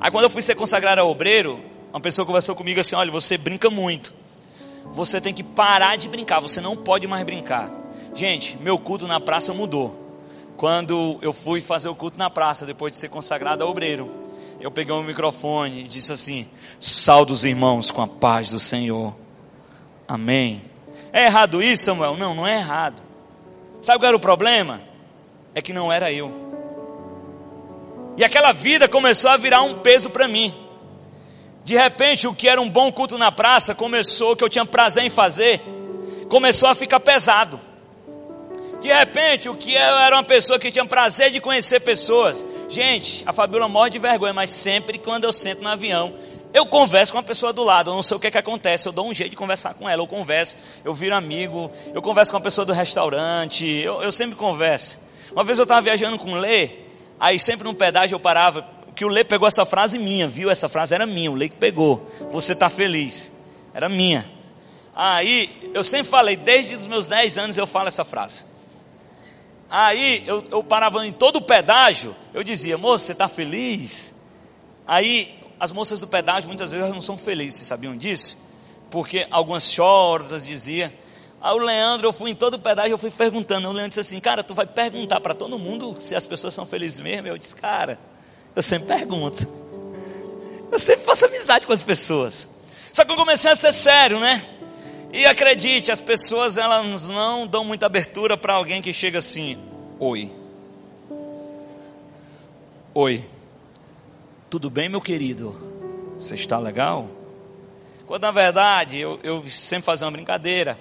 Aí 0.00 0.10
quando 0.10 0.24
eu 0.24 0.30
fui 0.30 0.42
ser 0.42 0.54
consagrado 0.54 1.00
a 1.00 1.04
obreiro, 1.04 1.60
uma 1.90 2.00
pessoa 2.00 2.26
conversou 2.26 2.54
comigo 2.54 2.80
assim: 2.80 2.94
Olha, 2.94 3.10
você 3.10 3.38
brinca 3.38 3.70
muito. 3.70 4.12
Você 4.92 5.20
tem 5.20 5.32
que 5.32 5.42
parar 5.42 5.96
de 5.96 6.08
brincar, 6.08 6.40
você 6.40 6.60
não 6.60 6.76
pode 6.76 7.06
mais 7.06 7.24
brincar. 7.24 7.79
Gente, 8.14 8.56
meu 8.58 8.78
culto 8.78 9.06
na 9.06 9.20
praça 9.20 9.54
mudou. 9.54 9.96
Quando 10.56 11.18
eu 11.22 11.32
fui 11.32 11.60
fazer 11.60 11.88
o 11.88 11.94
culto 11.94 12.18
na 12.18 12.28
praça, 12.28 12.66
depois 12.66 12.92
de 12.92 12.98
ser 12.98 13.08
consagrado 13.08 13.64
a 13.64 13.66
obreiro, 13.66 14.10
eu 14.60 14.70
peguei 14.70 14.94
o 14.94 15.02
microfone 15.02 15.80
e 15.80 15.88
disse 15.88 16.12
assim: 16.12 16.46
Salve 16.78 17.32
os 17.32 17.44
irmãos 17.44 17.90
com 17.90 18.02
a 18.02 18.06
paz 18.06 18.50
do 18.50 18.60
Senhor. 18.60 19.16
Amém. 20.06 20.60
É 21.12 21.24
errado 21.24 21.62
isso, 21.62 21.84
Samuel? 21.84 22.16
Não, 22.16 22.34
não 22.34 22.46
é 22.46 22.58
errado. 22.58 23.02
Sabe 23.80 24.00
qual 24.00 24.08
era 24.08 24.16
o 24.16 24.20
problema? 24.20 24.82
É 25.54 25.62
que 25.62 25.72
não 25.72 25.90
era 25.90 26.12
eu. 26.12 26.30
E 28.16 28.24
aquela 28.24 28.52
vida 28.52 28.86
começou 28.86 29.30
a 29.30 29.36
virar 29.36 29.62
um 29.62 29.80
peso 29.80 30.10
para 30.10 30.28
mim. 30.28 30.52
De 31.64 31.74
repente, 31.74 32.26
o 32.26 32.34
que 32.34 32.48
era 32.48 32.60
um 32.60 32.68
bom 32.68 32.92
culto 32.92 33.16
na 33.16 33.32
praça 33.32 33.74
começou, 33.74 34.36
que 34.36 34.44
eu 34.44 34.48
tinha 34.48 34.66
prazer 34.66 35.04
em 35.04 35.10
fazer, 35.10 35.62
começou 36.28 36.68
a 36.68 36.74
ficar 36.74 37.00
pesado. 37.00 37.58
De 38.80 38.88
repente, 38.88 39.48
o 39.48 39.54
que 39.54 39.74
eu 39.74 39.98
era 39.98 40.16
uma 40.16 40.24
pessoa 40.24 40.58
que 40.58 40.70
tinha 40.70 40.84
prazer 40.86 41.30
de 41.30 41.40
conhecer 41.40 41.80
pessoas. 41.80 42.46
Gente, 42.68 43.22
a 43.26 43.32
Fabiola 43.32 43.68
morre 43.68 43.90
de 43.90 43.98
vergonha, 43.98 44.32
mas 44.32 44.50
sempre 44.50 44.98
quando 44.98 45.24
eu 45.24 45.32
sento 45.32 45.62
no 45.62 45.68
avião, 45.68 46.14
eu 46.52 46.64
converso 46.64 47.12
com 47.12 47.18
a 47.18 47.22
pessoa 47.22 47.52
do 47.52 47.62
lado. 47.62 47.90
Eu 47.90 47.94
não 47.94 48.02
sei 48.02 48.16
o 48.16 48.20
que, 48.20 48.26
é 48.26 48.30
que 48.30 48.38
acontece, 48.38 48.88
eu 48.88 48.92
dou 48.92 49.06
um 49.06 49.14
jeito 49.14 49.30
de 49.30 49.36
conversar 49.36 49.74
com 49.74 49.88
ela. 49.88 50.02
Eu 50.02 50.06
converso, 50.06 50.56
eu 50.82 50.94
viro 50.94 51.14
amigo, 51.14 51.70
eu 51.92 52.00
converso 52.00 52.30
com 52.30 52.38
a 52.38 52.40
pessoa 52.40 52.64
do 52.64 52.72
restaurante, 52.72 53.66
eu, 53.66 54.02
eu 54.02 54.10
sempre 54.10 54.34
converso. 54.34 54.98
Uma 55.32 55.44
vez 55.44 55.58
eu 55.58 55.64
estava 55.64 55.82
viajando 55.82 56.18
com 56.18 56.32
o 56.32 56.36
Lê, 56.36 56.70
aí 57.18 57.38
sempre 57.38 57.64
num 57.64 57.74
pedágio 57.74 58.14
eu 58.14 58.20
parava, 58.20 58.66
que 58.96 59.04
o 59.04 59.08
Lê 59.08 59.24
pegou 59.24 59.46
essa 59.46 59.66
frase 59.66 59.98
minha, 59.98 60.26
viu? 60.26 60.50
Essa 60.50 60.68
frase 60.68 60.94
era 60.94 61.06
minha, 61.06 61.30
o 61.30 61.34
Lê 61.34 61.48
que 61.48 61.56
pegou. 61.56 62.06
Você 62.30 62.54
está 62.54 62.70
feliz. 62.70 63.30
Era 63.74 63.88
minha. 63.88 64.26
Aí, 64.94 65.70
eu 65.72 65.84
sempre 65.84 66.08
falei, 66.08 66.34
desde 66.34 66.74
os 66.74 66.86
meus 66.86 67.06
10 67.06 67.38
anos 67.38 67.58
eu 67.58 67.66
falo 67.66 67.88
essa 67.88 68.04
frase. 68.04 68.49
Aí 69.70 70.24
eu, 70.26 70.44
eu 70.50 70.64
parava 70.64 71.06
em 71.06 71.12
todo 71.12 71.36
o 71.36 71.40
pedágio, 71.42 72.16
eu 72.34 72.42
dizia, 72.42 72.76
moça, 72.76 73.04
você 73.04 73.12
está 73.12 73.28
feliz? 73.28 74.12
Aí 74.84 75.38
as 75.60 75.70
moças 75.70 76.00
do 76.00 76.08
pedágio 76.08 76.48
muitas 76.48 76.72
vezes 76.72 76.88
não 76.90 77.00
são 77.00 77.16
felizes, 77.16 77.54
vocês 77.54 77.68
sabiam 77.68 77.96
disso? 77.96 78.36
Porque 78.90 79.28
algumas 79.30 79.70
choram, 79.70 80.24
outras 80.24 80.44
diziam. 80.44 80.90
Aí 81.40 81.54
o 81.54 81.58
Leandro, 81.58 82.08
eu 82.08 82.12
fui 82.12 82.32
em 82.32 82.34
todo 82.34 82.54
o 82.54 82.58
pedágio, 82.58 82.92
eu 82.92 82.98
fui 82.98 83.12
perguntando. 83.12 83.68
O 83.68 83.72
Leandro 83.72 83.90
disse 83.90 84.00
assim, 84.00 84.18
cara, 84.18 84.42
tu 84.42 84.54
vai 84.54 84.66
perguntar 84.66 85.20
para 85.20 85.34
todo 85.34 85.56
mundo 85.56 85.96
se 86.00 86.16
as 86.16 86.26
pessoas 86.26 86.52
são 86.52 86.66
felizes 86.66 86.98
mesmo? 86.98 87.28
Eu 87.28 87.38
disse, 87.38 87.54
cara, 87.54 87.96
eu 88.56 88.62
sempre 88.62 88.88
pergunto. 88.88 89.46
Eu 90.72 90.78
sempre 90.78 91.04
faço 91.04 91.26
amizade 91.26 91.64
com 91.64 91.72
as 91.72 91.82
pessoas. 91.82 92.48
Só 92.92 93.04
que 93.04 93.12
eu 93.12 93.16
comecei 93.16 93.50
a 93.50 93.56
ser 93.56 93.72
sério, 93.72 94.18
né? 94.18 94.42
E 95.12 95.26
acredite, 95.26 95.90
as 95.90 96.00
pessoas 96.00 96.56
elas 96.56 97.08
não 97.08 97.46
dão 97.46 97.64
muita 97.64 97.86
abertura 97.86 98.36
para 98.36 98.54
alguém 98.54 98.80
que 98.80 98.92
chega 98.92 99.18
assim: 99.18 99.58
Oi. 99.98 100.30
Oi. 102.94 103.24
Tudo 104.48 104.70
bem, 104.70 104.88
meu 104.88 105.00
querido? 105.00 105.56
Você 106.16 106.34
está 106.34 106.58
legal? 106.58 107.08
Quando 108.06 108.22
na 108.22 108.30
verdade 108.30 108.98
eu, 108.98 109.18
eu 109.22 109.46
sempre 109.46 109.84
fazia 109.84 110.06
uma 110.06 110.12
brincadeira. 110.12 110.78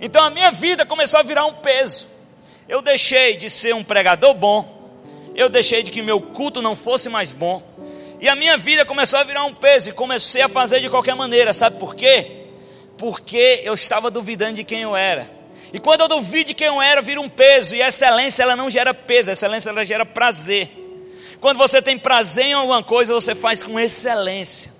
Então 0.00 0.24
a 0.24 0.30
minha 0.30 0.50
vida 0.50 0.86
começou 0.86 1.20
a 1.20 1.22
virar 1.22 1.44
um 1.44 1.54
peso. 1.54 2.08
Eu 2.68 2.80
deixei 2.80 3.36
de 3.36 3.50
ser 3.50 3.74
um 3.74 3.84
pregador 3.84 4.32
bom. 4.34 4.78
Eu 5.34 5.48
deixei 5.48 5.82
de 5.82 5.90
que 5.90 6.02
meu 6.02 6.20
culto 6.20 6.62
não 6.62 6.74
fosse 6.74 7.08
mais 7.08 7.32
bom. 7.32 7.62
E 8.20 8.28
a 8.28 8.36
minha 8.36 8.56
vida 8.56 8.84
começou 8.84 9.18
a 9.18 9.24
virar 9.24 9.44
um 9.44 9.54
peso 9.54 9.90
e 9.90 9.92
comecei 9.92 10.42
a 10.42 10.48
fazer 10.48 10.80
de 10.80 10.88
qualquer 10.88 11.14
maneira. 11.14 11.52
Sabe 11.52 11.78
por 11.78 11.94
quê? 11.94 12.39
Porque 13.00 13.62
eu 13.64 13.72
estava 13.72 14.10
duvidando 14.10 14.52
de 14.52 14.62
quem 14.62 14.82
eu 14.82 14.94
era. 14.94 15.26
E 15.72 15.78
quando 15.78 16.02
eu 16.02 16.08
duvido 16.08 16.48
de 16.48 16.54
quem 16.54 16.66
eu 16.66 16.82
era, 16.82 17.00
vira 17.00 17.18
um 17.18 17.30
peso. 17.30 17.74
E 17.74 17.82
a 17.82 17.88
excelência, 17.88 18.42
ela 18.42 18.54
não 18.54 18.68
gera 18.68 18.92
peso, 18.92 19.30
a 19.30 19.32
excelência, 19.32 19.70
ela 19.70 19.82
gera 19.86 20.04
prazer. 20.04 20.68
Quando 21.40 21.56
você 21.56 21.80
tem 21.80 21.96
prazer 21.96 22.44
em 22.44 22.52
alguma 22.52 22.82
coisa, 22.82 23.14
você 23.14 23.34
faz 23.34 23.62
com 23.62 23.80
excelência. 23.80 24.70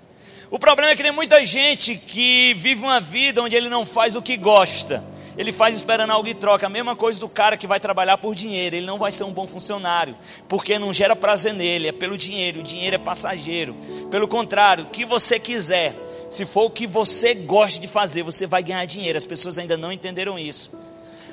O 0.51 0.59
problema 0.59 0.91
é 0.91 0.95
que 0.95 1.01
tem 1.01 1.11
muita 1.11 1.43
gente 1.43 1.95
que 1.95 2.53
vive 2.53 2.83
uma 2.83 2.99
vida 2.99 3.41
onde 3.41 3.55
ele 3.55 3.69
não 3.69 3.83
faz 3.83 4.15
o 4.15 4.21
que 4.21 4.37
gosta. 4.37 5.03
Ele 5.37 5.51
faz 5.51 5.75
esperando 5.75 6.11
algo 6.11 6.27
em 6.27 6.35
troca. 6.35 6.65
A 6.65 6.69
mesma 6.69 6.95
coisa 6.95 7.19
do 7.19 7.29
cara 7.29 7.57
que 7.57 7.67
vai 7.67 7.79
trabalhar 7.79 8.17
por 8.17 8.35
dinheiro. 8.35 8.75
Ele 8.75 8.85
não 8.85 8.97
vai 8.97 9.11
ser 9.11 9.23
um 9.23 9.31
bom 9.31 9.47
funcionário, 9.47 10.15
porque 10.47 10.77
não 10.77 10.93
gera 10.93 11.15
prazer 11.15 11.53
nele. 11.53 11.87
É 11.87 11.91
pelo 11.91 12.17
dinheiro. 12.17 12.59
O 12.59 12.63
dinheiro 12.63 12.95
é 12.95 12.99
passageiro. 12.99 13.75
Pelo 14.09 14.27
contrário, 14.27 14.85
o 14.85 14.87
que 14.87 15.05
você 15.05 15.39
quiser, 15.39 15.95
se 16.29 16.45
for 16.45 16.65
o 16.65 16.69
que 16.69 16.85
você 16.85 17.33
gosta 17.33 17.79
de 17.79 17.87
fazer, 17.87 18.23
você 18.23 18.45
vai 18.45 18.63
ganhar 18.63 18.85
dinheiro. 18.85 19.17
As 19.17 19.25
pessoas 19.25 19.57
ainda 19.57 19.77
não 19.77 19.91
entenderam 19.91 20.37
isso. 20.37 20.71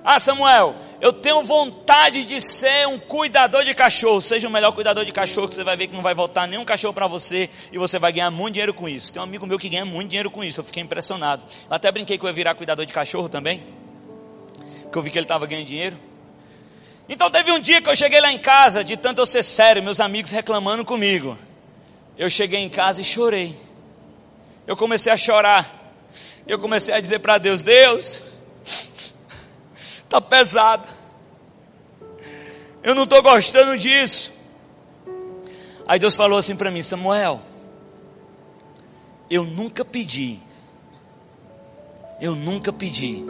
Ah, 0.04 0.18
Samuel, 0.18 0.76
eu 1.00 1.12
tenho 1.12 1.42
vontade 1.42 2.24
de 2.24 2.40
ser 2.40 2.86
um 2.88 2.98
cuidador 2.98 3.64
de 3.64 3.74
cachorro. 3.74 4.22
Seja 4.22 4.48
o 4.48 4.50
melhor 4.50 4.72
cuidador 4.72 5.04
de 5.04 5.12
cachorro, 5.12 5.48
que 5.48 5.54
você 5.54 5.64
vai 5.64 5.76
ver 5.76 5.88
que 5.88 5.94
não 5.94 6.02
vai 6.02 6.14
voltar 6.14 6.46
nenhum 6.46 6.64
cachorro 6.64 6.94
para 6.94 7.06
você 7.06 7.50
e 7.72 7.78
você 7.78 7.98
vai 7.98 8.12
ganhar 8.12 8.30
muito 8.30 8.54
dinheiro 8.54 8.72
com 8.72 8.88
isso. 8.88 9.12
Tem 9.12 9.20
um 9.20 9.24
amigo 9.24 9.46
meu 9.46 9.58
que 9.58 9.68
ganha 9.68 9.84
muito 9.84 10.08
dinheiro 10.08 10.30
com 10.30 10.42
isso. 10.42 10.60
Eu 10.60 10.64
fiquei 10.64 10.82
impressionado. 10.82 11.44
Eu 11.68 11.76
até 11.76 11.90
brinquei 11.90 12.16
que 12.16 12.24
eu 12.24 12.28
ia 12.28 12.32
virar 12.32 12.54
cuidador 12.54 12.86
de 12.86 12.92
cachorro 12.92 13.28
também, 13.28 13.62
porque 14.88 14.98
eu 14.98 15.02
vi 15.02 15.10
que 15.10 15.18
ele 15.18 15.24
estava 15.24 15.46
ganhando 15.46 15.66
dinheiro. 15.66 15.96
Então 17.08 17.30
teve 17.30 17.52
um 17.52 17.60
dia 17.60 17.80
que 17.80 17.88
eu 17.88 17.96
cheguei 17.96 18.20
lá 18.20 18.32
em 18.32 18.38
casa, 18.38 18.82
de 18.82 18.96
tanto 18.96 19.20
eu 19.20 19.26
ser 19.26 19.42
sério, 19.42 19.82
meus 19.82 20.00
amigos 20.00 20.30
reclamando 20.30 20.84
comigo. 20.84 21.38
Eu 22.16 22.28
cheguei 22.28 22.60
em 22.60 22.68
casa 22.68 23.00
e 23.00 23.04
chorei 23.04 23.56
eu 24.68 24.76
comecei 24.76 25.10
a 25.10 25.16
chorar. 25.16 25.94
Eu 26.46 26.58
comecei 26.58 26.92
a 26.92 27.00
dizer 27.00 27.20
para 27.20 27.38
Deus: 27.38 27.62
Deus, 27.62 28.20
está 28.62 30.20
pesado. 30.20 30.86
Eu 32.82 32.94
não 32.94 33.04
estou 33.04 33.22
gostando 33.22 33.78
disso. 33.78 34.30
Aí 35.86 35.98
Deus 35.98 36.14
falou 36.14 36.38
assim 36.38 36.54
para 36.54 36.70
mim: 36.70 36.82
Samuel, 36.82 37.40
eu 39.30 39.42
nunca 39.42 39.86
pedi, 39.86 40.38
eu 42.20 42.36
nunca 42.36 42.70
pedi 42.70 43.24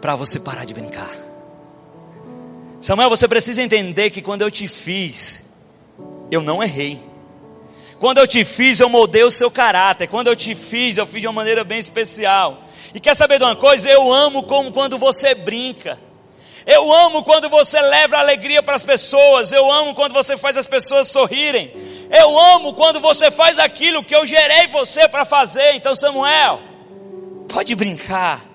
para 0.00 0.16
você 0.16 0.40
parar 0.40 0.64
de 0.64 0.74
brincar. 0.74 1.10
Samuel, 2.80 3.10
você 3.10 3.28
precisa 3.28 3.62
entender 3.62 4.10
que 4.10 4.22
quando 4.22 4.42
eu 4.42 4.50
te 4.50 4.66
fiz, 4.66 5.44
eu 6.30 6.40
não 6.40 6.62
errei. 6.62 7.00
Quando 7.98 8.18
eu 8.18 8.26
te 8.26 8.42
fiz, 8.44 8.80
eu 8.80 8.88
moldei 8.88 9.22
o 9.22 9.30
seu 9.30 9.50
caráter. 9.50 10.08
Quando 10.08 10.28
eu 10.28 10.36
te 10.36 10.54
fiz, 10.54 10.96
eu 10.96 11.06
fiz 11.06 11.20
de 11.20 11.26
uma 11.26 11.34
maneira 11.34 11.62
bem 11.62 11.78
especial. 11.78 12.62
E 12.94 12.98
quer 12.98 13.14
saber 13.14 13.38
de 13.38 13.44
uma 13.44 13.54
coisa? 13.54 13.90
Eu 13.90 14.10
amo 14.10 14.44
como 14.44 14.72
quando 14.72 14.96
você 14.96 15.34
brinca. 15.34 15.98
Eu 16.66 16.90
amo 16.90 17.22
quando 17.22 17.50
você 17.50 17.78
leva 17.80 18.16
alegria 18.16 18.62
para 18.62 18.74
as 18.74 18.82
pessoas. 18.82 19.52
Eu 19.52 19.70
amo 19.70 19.94
quando 19.94 20.14
você 20.14 20.38
faz 20.38 20.56
as 20.56 20.66
pessoas 20.66 21.08
sorrirem. 21.08 21.72
Eu 22.10 22.38
amo 22.38 22.72
quando 22.72 23.00
você 23.00 23.30
faz 23.30 23.58
aquilo 23.58 24.02
que 24.02 24.16
eu 24.16 24.24
gerei 24.24 24.66
você 24.68 25.06
para 25.06 25.26
fazer. 25.26 25.74
Então, 25.74 25.94
Samuel, 25.94 26.60
pode 27.48 27.74
brincar. 27.74 28.49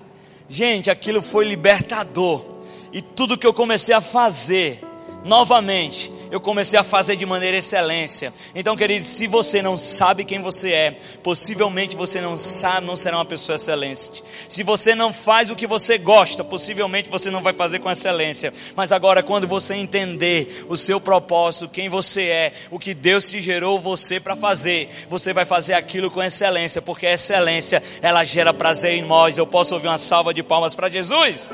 Gente, 0.48 0.90
aquilo 0.90 1.20
foi 1.20 1.44
libertador. 1.44 2.44
E 2.92 3.02
tudo 3.02 3.36
que 3.36 3.46
eu 3.46 3.52
comecei 3.52 3.94
a 3.94 4.00
fazer 4.00 4.80
novamente 5.24 6.12
eu 6.30 6.40
comecei 6.40 6.78
a 6.78 6.82
fazer 6.82 7.16
de 7.16 7.26
maneira 7.26 7.56
excelência. 7.56 8.32
Então, 8.54 8.76
querido, 8.76 9.04
se 9.04 9.26
você 9.26 9.62
não 9.62 9.76
sabe 9.76 10.24
quem 10.24 10.40
você 10.40 10.72
é, 10.72 10.96
possivelmente 11.22 11.96
você 11.96 12.20
não 12.20 12.36
sabe, 12.36 12.86
não 12.86 12.96
será 12.96 13.18
uma 13.18 13.24
pessoa 13.24 13.56
excelente. 13.56 14.22
Se 14.48 14.62
você 14.62 14.94
não 14.94 15.12
faz 15.12 15.50
o 15.50 15.56
que 15.56 15.66
você 15.66 15.98
gosta, 15.98 16.44
possivelmente 16.44 17.10
você 17.10 17.30
não 17.30 17.42
vai 17.42 17.52
fazer 17.52 17.78
com 17.78 17.90
excelência. 17.90 18.52
Mas 18.74 18.92
agora, 18.92 19.22
quando 19.22 19.46
você 19.46 19.74
entender 19.74 20.64
o 20.68 20.76
seu 20.76 21.00
propósito, 21.00 21.68
quem 21.68 21.88
você 21.88 22.22
é, 22.28 22.52
o 22.70 22.78
que 22.78 22.94
Deus 22.94 23.28
te 23.30 23.40
gerou 23.40 23.80
você 23.80 24.18
para 24.18 24.36
fazer, 24.36 24.88
você 25.08 25.32
vai 25.32 25.44
fazer 25.44 25.74
aquilo 25.74 26.10
com 26.10 26.22
excelência, 26.22 26.82
porque 26.82 27.06
a 27.06 27.14
excelência 27.14 27.82
ela 28.02 28.24
gera 28.24 28.52
prazer 28.52 28.92
em 28.92 29.02
nós. 29.02 29.38
Eu 29.38 29.46
posso 29.46 29.74
ouvir 29.74 29.88
uma 29.88 29.98
salva 29.98 30.34
de 30.34 30.42
palmas 30.42 30.74
para 30.74 30.88
Jesus? 30.88 31.50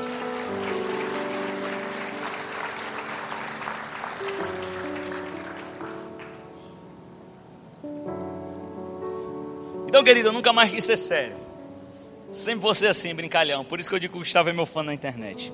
Então, 9.93 10.03
querido, 10.03 10.29
eu 10.29 10.33
nunca 10.33 10.51
mais 10.51 10.71
quis 10.71 10.83
ser 10.83 10.97
sério. 10.97 11.35
Sempre 12.31 12.61
vou 12.61 12.73
ser 12.73 12.87
assim, 12.87 13.13
brincalhão. 13.13 13.63
Por 13.63 13.79
isso 13.79 13.87
que 13.87 13.93
eu 13.93 13.99
digo 13.99 14.13
que 14.13 14.17
o 14.17 14.21
Gustavo 14.21 14.49
é 14.49 14.51
meu 14.51 14.65
fã 14.65 14.81
na 14.81 14.91
internet. 14.91 15.53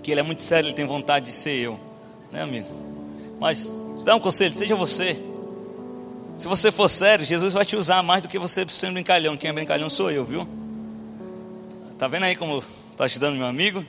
Que 0.00 0.12
ele 0.12 0.20
é 0.20 0.22
muito 0.22 0.42
sério, 0.42 0.68
ele 0.68 0.76
tem 0.76 0.84
vontade 0.84 1.24
de 1.24 1.32
ser 1.32 1.56
eu. 1.56 1.80
Né, 2.30 2.40
amigo? 2.42 2.68
Mas, 3.40 3.68
dá 4.04 4.14
um 4.14 4.20
conselho, 4.20 4.54
seja 4.54 4.76
você. 4.76 5.20
Se 6.38 6.46
você 6.46 6.70
for 6.70 6.88
sério, 6.88 7.24
Jesus 7.24 7.52
vai 7.52 7.64
te 7.64 7.74
usar 7.74 8.00
mais 8.00 8.22
do 8.22 8.28
que 8.28 8.38
você 8.38 8.64
sendo 8.68 8.92
brincalhão. 8.92 9.36
Quem 9.36 9.50
é 9.50 9.52
brincalhão 9.52 9.90
sou 9.90 10.08
eu, 10.08 10.24
viu? 10.24 10.48
Tá 11.98 12.06
vendo 12.06 12.26
aí 12.26 12.36
como 12.36 12.62
está 12.92 13.06
ajudando 13.06 13.34
meu 13.34 13.46
amigo? 13.46 13.84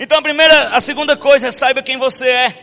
Então, 0.00 0.18
a 0.18 0.22
primeira, 0.22 0.70
a 0.70 0.80
segunda 0.80 1.16
coisa 1.16 1.46
é 1.46 1.50
saiba 1.52 1.80
quem 1.80 1.96
você 1.96 2.26
é. 2.26 2.54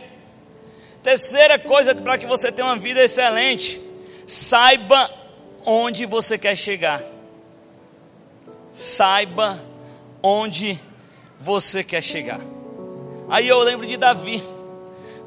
Terceira 1.02 1.58
coisa 1.58 1.94
para 1.94 2.18
que 2.18 2.26
você 2.26 2.52
tenha 2.52 2.68
uma 2.68 2.76
vida 2.76 3.02
excelente, 3.02 3.80
saiba 4.26 5.24
onde 5.66 6.06
você 6.06 6.38
quer 6.38 6.56
chegar. 6.56 7.02
Saiba 8.72 9.62
onde 10.22 10.80
você 11.38 11.82
quer 11.82 12.02
chegar. 12.02 12.40
Aí 13.28 13.48
eu 13.48 13.58
lembro 13.60 13.86
de 13.86 13.96
Davi. 13.96 14.42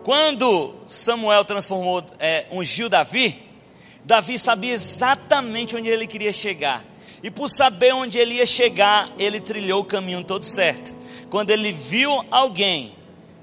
Quando 0.04 0.73
Samuel 0.88 1.43
transformou, 1.43 2.04
é, 2.17 2.45
ungiu 2.52 2.88
Davi, 2.88 3.43
Davi 4.06 4.39
sabia 4.39 4.73
exatamente 4.73 5.75
onde 5.75 5.89
ele 5.89 6.08
queria 6.08 6.32
chegar. 6.32 6.84
E 7.21 7.30
por 7.30 7.49
saber 7.49 7.93
onde 7.93 8.17
ele 8.17 8.36
ia 8.36 8.45
chegar, 8.45 9.12
ele 9.19 9.41
trilhou 9.41 9.82
o 9.82 9.86
caminho 9.86 10.23
todo 10.23 10.43
certo. 10.43 10.95
Quando 11.30 11.49
ele 11.49 11.73
viu 11.73 12.25
alguém, 12.32 12.95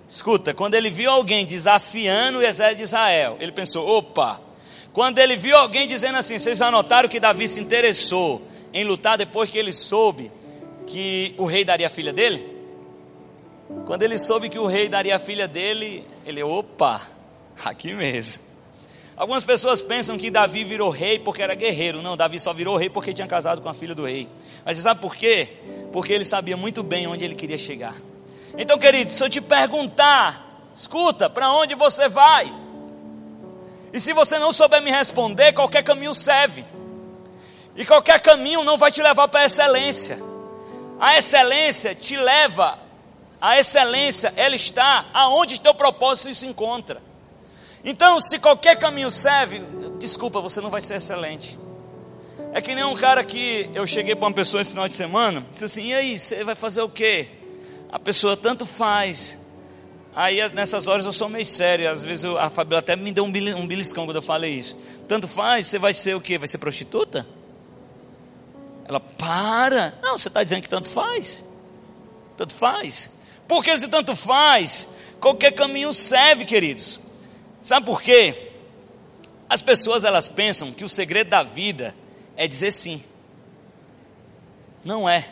escuta, 0.08 0.54
quando 0.54 0.74
ele 0.74 0.88
viu 0.88 1.10
alguém 1.10 1.44
desafiando 1.44 2.38
o 2.38 2.42
exército 2.42 2.78
de 2.78 2.82
Israel, 2.84 3.36
ele 3.38 3.52
pensou: 3.52 3.86
opa, 3.86 4.40
quando 4.96 5.18
ele 5.18 5.36
viu 5.36 5.54
alguém 5.54 5.86
dizendo 5.86 6.16
assim, 6.16 6.38
vocês 6.38 6.56
já 6.56 6.70
notaram 6.70 7.06
que 7.06 7.20
Davi 7.20 7.46
se 7.46 7.60
interessou 7.60 8.40
em 8.72 8.82
lutar 8.82 9.18
depois 9.18 9.50
que 9.50 9.58
ele 9.58 9.70
soube 9.70 10.32
que 10.86 11.34
o 11.36 11.44
rei 11.44 11.66
daria 11.66 11.88
a 11.88 11.90
filha 11.90 12.14
dele? 12.14 12.42
Quando 13.84 14.00
ele 14.00 14.16
soube 14.16 14.48
que 14.48 14.58
o 14.58 14.64
rei 14.64 14.88
daria 14.88 15.16
a 15.16 15.18
filha 15.18 15.46
dele, 15.46 16.02
ele, 16.24 16.42
opa, 16.42 17.02
aqui 17.62 17.92
mesmo. 17.92 18.42
Algumas 19.14 19.44
pessoas 19.44 19.82
pensam 19.82 20.16
que 20.16 20.30
Davi 20.30 20.64
virou 20.64 20.88
rei 20.88 21.18
porque 21.18 21.42
era 21.42 21.54
guerreiro. 21.54 22.00
Não, 22.00 22.16
Davi 22.16 22.40
só 22.40 22.54
virou 22.54 22.78
rei 22.78 22.88
porque 22.88 23.12
tinha 23.12 23.28
casado 23.28 23.60
com 23.60 23.68
a 23.68 23.74
filha 23.74 23.94
do 23.94 24.06
rei. 24.06 24.26
Mas 24.64 24.78
você 24.78 24.82
sabe 24.82 25.02
por 25.02 25.14
quê? 25.14 25.58
Porque 25.92 26.10
ele 26.10 26.24
sabia 26.24 26.56
muito 26.56 26.82
bem 26.82 27.06
onde 27.06 27.22
ele 27.22 27.34
queria 27.34 27.58
chegar. 27.58 27.94
Então, 28.56 28.78
querido, 28.78 29.12
se 29.12 29.22
eu 29.22 29.28
te 29.28 29.42
perguntar, 29.42 30.70
escuta, 30.74 31.28
para 31.28 31.52
onde 31.52 31.74
você 31.74 32.08
vai? 32.08 32.64
E 33.96 34.00
se 34.00 34.12
você 34.12 34.38
não 34.38 34.52
souber 34.52 34.82
me 34.82 34.90
responder, 34.90 35.54
qualquer 35.54 35.82
caminho 35.82 36.12
serve. 36.12 36.62
E 37.74 37.82
qualquer 37.82 38.20
caminho 38.20 38.62
não 38.62 38.76
vai 38.76 38.92
te 38.92 39.00
levar 39.00 39.26
para 39.26 39.40
a 39.40 39.46
excelência. 39.46 40.18
A 41.00 41.16
excelência 41.16 41.94
te 41.94 42.14
leva, 42.14 42.78
a 43.40 43.58
excelência, 43.58 44.34
ela 44.36 44.54
está 44.54 45.06
aonde 45.14 45.58
teu 45.62 45.72
propósito 45.72 46.34
se 46.34 46.46
encontra. 46.46 47.00
Então, 47.82 48.20
se 48.20 48.38
qualquer 48.38 48.76
caminho 48.76 49.10
serve, 49.10 49.62
desculpa, 49.98 50.42
você 50.42 50.60
não 50.60 50.68
vai 50.68 50.82
ser 50.82 50.96
excelente. 50.96 51.58
É 52.52 52.60
que 52.60 52.74
nem 52.74 52.84
um 52.84 52.96
cara 52.96 53.24
que 53.24 53.70
eu 53.72 53.86
cheguei 53.86 54.14
para 54.14 54.28
uma 54.28 54.34
pessoa 54.34 54.60
esse 54.60 54.72
final 54.72 54.88
de 54.88 54.94
semana, 54.94 55.46
disse 55.50 55.64
assim: 55.64 55.86
e 55.86 55.94
aí, 55.94 56.18
você 56.18 56.44
vai 56.44 56.54
fazer 56.54 56.82
o 56.82 56.88
quê? 56.90 57.30
A 57.90 57.98
pessoa 57.98 58.36
tanto 58.36 58.66
faz, 58.66 59.40
Aí 60.16 60.38
nessas 60.54 60.88
horas 60.88 61.04
eu 61.04 61.12
sou 61.12 61.28
meio 61.28 61.44
sério, 61.44 61.90
às 61.90 62.02
vezes 62.02 62.24
eu, 62.24 62.38
a 62.38 62.48
Fabiola 62.48 62.78
até 62.78 62.96
me 62.96 63.12
deu 63.12 63.22
um, 63.22 63.30
beliscão 63.30 64.06
quando 64.06 64.16
eu 64.16 64.22
falei 64.22 64.54
isso. 64.54 64.74
Tanto 65.06 65.28
faz, 65.28 65.66
você 65.66 65.78
vai 65.78 65.92
ser 65.92 66.16
o 66.16 66.22
quê? 66.22 66.38
Vai 66.38 66.48
ser 66.48 66.56
prostituta? 66.56 67.26
Ela, 68.86 68.98
para! 68.98 69.94
Não, 70.00 70.16
você 70.16 70.28
está 70.28 70.42
dizendo 70.42 70.62
que 70.62 70.70
tanto 70.70 70.88
faz. 70.88 71.44
Tanto 72.34 72.54
faz. 72.54 73.10
Porque 73.46 73.76
se 73.76 73.88
tanto 73.88 74.16
faz, 74.16 74.88
qualquer 75.20 75.52
caminho 75.52 75.92
serve, 75.92 76.46
queridos. 76.46 76.98
Sabe 77.60 77.84
por 77.84 78.00
quê? 78.00 78.34
As 79.50 79.60
pessoas 79.60 80.02
elas 80.02 80.30
pensam 80.30 80.72
que 80.72 80.82
o 80.82 80.88
segredo 80.88 81.28
da 81.28 81.42
vida 81.42 81.94
é 82.38 82.48
dizer 82.48 82.72
sim. 82.72 83.04
Não 84.82 85.06
é. 85.06 85.28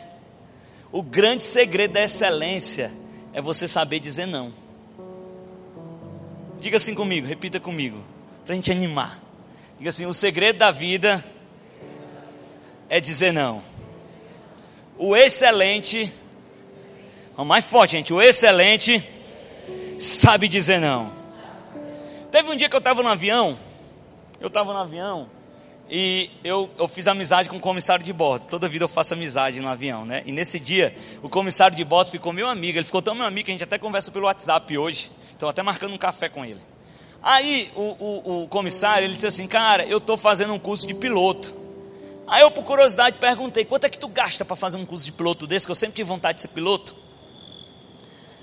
O 0.91 1.01
grande 1.01 1.41
segredo 1.41 1.93
da 1.93 2.03
excelência 2.03 2.91
é 3.33 3.41
você 3.41 3.67
saber 3.67 3.99
dizer 3.99 4.27
não. 4.27 4.53
Diga 6.65 6.77
assim 6.77 6.95
comigo, 6.95 7.27
repita 7.27 7.59
comigo, 7.59 8.03
para 8.43 8.53
a 8.53 8.55
gente 8.55 8.71
animar. 8.71 9.21
Diga 9.77 9.91
assim: 9.91 10.07
o 10.07 10.13
segredo 10.15 10.57
da 10.57 10.71
vida 10.71 11.23
é 12.89 12.99
dizer 12.99 13.31
não. 13.31 13.61
O 14.97 15.15
excelente, 15.15 16.11
vamos 17.37 17.49
mais 17.49 17.65
forte, 17.65 17.91
gente. 17.91 18.11
O 18.11 18.19
excelente 18.19 19.07
sabe 19.99 20.47
dizer 20.47 20.79
não. 20.79 21.13
Teve 22.31 22.49
um 22.49 22.57
dia 22.57 22.67
que 22.67 22.75
eu 22.75 22.79
estava 22.79 23.03
no 23.03 23.09
avião, 23.09 23.55
eu 24.41 24.47
estava 24.47 24.73
no 24.73 24.79
avião 24.79 25.29
e 25.87 26.31
eu, 26.43 26.67
eu 26.79 26.87
fiz 26.87 27.07
amizade 27.07 27.47
com 27.47 27.57
o 27.57 27.61
comissário 27.61 28.03
de 28.03 28.11
bordo. 28.11 28.47
Toda 28.47 28.67
vida 28.67 28.85
eu 28.85 28.89
faço 28.89 29.13
amizade 29.13 29.59
no 29.59 29.69
avião, 29.69 30.03
né? 30.03 30.23
E 30.25 30.31
nesse 30.31 30.59
dia, 30.59 30.95
o 31.21 31.29
comissário 31.29 31.77
de 31.77 31.83
bordo 31.83 32.09
ficou 32.09 32.33
meu 32.33 32.47
amigo. 32.47 32.79
Ele 32.79 32.85
ficou 32.85 33.03
tão 33.03 33.13
meu 33.13 33.27
amigo 33.27 33.45
que 33.45 33.51
a 33.51 33.53
gente 33.53 33.63
até 33.63 33.77
conversa 33.77 34.11
pelo 34.11 34.25
WhatsApp 34.25 34.75
hoje. 34.75 35.11
Estou 35.45 35.51
até 35.51 35.61
marcando 35.61 35.93
um 35.93 35.97
café 35.97 36.27
com 36.27 36.43
ele. 36.43 36.59
Aí 37.21 37.71
o, 37.75 37.81
o, 37.81 38.43
o 38.43 38.47
comissário 38.47 39.05
ele 39.05 39.13
disse 39.13 39.27
assim, 39.27 39.45
cara, 39.45 39.85
eu 39.85 39.99
estou 39.99 40.17
fazendo 40.17 40.51
um 40.53 40.57
curso 40.57 40.87
de 40.87 40.95
piloto. 40.95 41.53
Aí 42.27 42.41
eu, 42.41 42.49
por 42.49 42.63
curiosidade, 42.63 43.17
perguntei, 43.19 43.63
quanto 43.63 43.85
é 43.85 43.89
que 43.89 43.99
tu 43.99 44.07
gasta 44.07 44.43
para 44.43 44.55
fazer 44.55 44.77
um 44.77 44.85
curso 44.87 45.05
de 45.05 45.11
piloto 45.11 45.45
desse, 45.45 45.67
que 45.67 45.71
eu 45.71 45.75
sempre 45.75 45.97
tive 45.97 46.09
vontade 46.09 46.37
de 46.37 46.41
ser 46.41 46.47
piloto? 46.47 46.95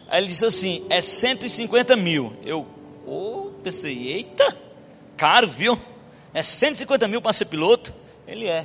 Aí 0.08 0.20
ele 0.20 0.28
disse 0.28 0.46
assim, 0.46 0.86
é 0.88 1.00
150 1.00 1.96
mil. 1.96 2.36
Eu, 2.44 2.68
oh, 3.04 3.50
pensei, 3.64 4.12
eita, 4.12 4.56
caro, 5.16 5.50
viu? 5.50 5.76
É 6.32 6.40
150 6.40 7.08
mil 7.08 7.20
para 7.20 7.32
ser 7.32 7.46
piloto? 7.46 7.92
Ele 8.28 8.46
é. 8.46 8.64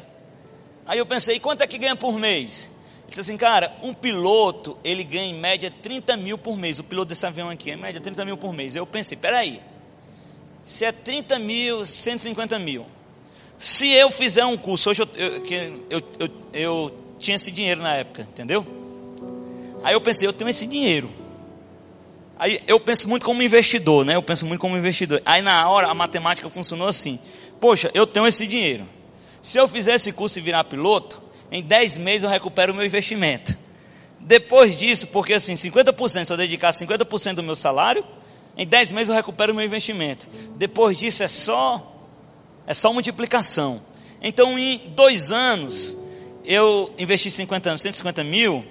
Aí 0.85 0.99
eu 0.99 1.07
pensei, 1.07 1.39
quanto 1.39 1.63
é 1.63 1.67
que 1.67 1.79
ganha 1.79 1.95
por 1.95 2.19
mês? 2.19 2.69
Ele 3.07 3.09
disse 3.09 3.21
assim, 3.21 3.37
cara, 3.37 3.73
um 3.81 3.93
piloto, 3.93 4.77
ele 4.83 5.03
ganha 5.05 5.27
em 5.27 5.39
média 5.39 5.71
30 5.81 6.17
mil 6.17 6.37
por 6.37 6.57
mês. 6.57 6.77
O 6.77 6.83
piloto 6.83 7.07
desse 7.07 7.25
avião 7.25 7.49
aqui, 7.49 7.71
em 7.71 7.77
média 7.77 8.01
30 8.01 8.25
mil 8.25 8.35
por 8.37 8.51
mês. 8.51 8.75
Eu 8.75 8.85
pensei, 8.85 9.17
peraí, 9.17 9.61
se 10.61 10.83
é 10.83 10.91
30 10.91 11.39
mil, 11.39 11.85
150 11.85 12.59
mil. 12.59 12.85
Se 13.57 13.89
eu 13.93 14.11
fizer 14.11 14.43
um 14.43 14.57
curso, 14.57 14.89
hoje 14.89 15.03
eu, 15.03 15.09
eu, 15.15 15.43
eu, 15.89 16.01
eu, 16.19 16.29
eu 16.51 16.97
tinha 17.17 17.35
esse 17.35 17.49
dinheiro 17.49 17.81
na 17.81 17.95
época, 17.95 18.23
entendeu? 18.23 18.67
Aí 19.83 19.93
eu 19.93 20.01
pensei, 20.01 20.27
eu 20.27 20.33
tenho 20.33 20.49
esse 20.49 20.67
dinheiro. 20.67 21.09
Aí 22.37 22.59
eu 22.67 22.79
penso 22.79 23.07
muito 23.07 23.25
como 23.25 23.41
investidor, 23.41 24.05
né? 24.05 24.15
Eu 24.15 24.21
penso 24.21 24.45
muito 24.45 24.59
como 24.59 24.77
investidor. 24.77 25.21
Aí 25.25 25.41
na 25.41 25.67
hora 25.69 25.87
a 25.87 25.93
matemática 25.93 26.49
funcionou 26.49 26.87
assim: 26.87 27.19
Poxa, 27.59 27.89
eu 27.93 28.05
tenho 28.05 28.27
esse 28.27 28.45
dinheiro. 28.45 28.87
Se 29.41 29.57
eu 29.57 29.67
fizer 29.67 29.95
esse 29.95 30.11
curso 30.11 30.37
e 30.37 30.41
virar 30.41 30.63
piloto, 30.65 31.21
em 31.51 31.63
10 31.63 31.97
meses 31.97 32.23
eu 32.23 32.29
recupero 32.29 32.73
o 32.73 32.75
meu 32.75 32.85
investimento. 32.85 33.57
Depois 34.19 34.75
disso, 34.75 35.07
porque 35.07 35.33
assim, 35.33 35.53
50%, 35.53 36.25
se 36.25 36.33
eu 36.33 36.37
dedicar 36.37 36.71
50% 36.71 37.35
do 37.35 37.43
meu 37.43 37.55
salário, 37.55 38.03
em 38.57 38.65
10 38.65 38.91
meses 38.91 39.09
eu 39.09 39.15
recupero 39.15 39.53
o 39.53 39.55
meu 39.55 39.65
investimento. 39.65 40.27
Depois 40.55 40.97
disso 40.97 41.23
é 41.23 41.27
só 41.27 41.93
é 42.65 42.73
só 42.73 42.91
multiplicação. 42.91 43.81
Então 44.21 44.59
em 44.59 44.89
dois 44.89 45.31
anos 45.31 45.97
eu 46.43 46.93
investi 46.97 47.29
50 47.29 47.69
anos, 47.69 47.81
150 47.81 48.23
mil, 48.23 48.65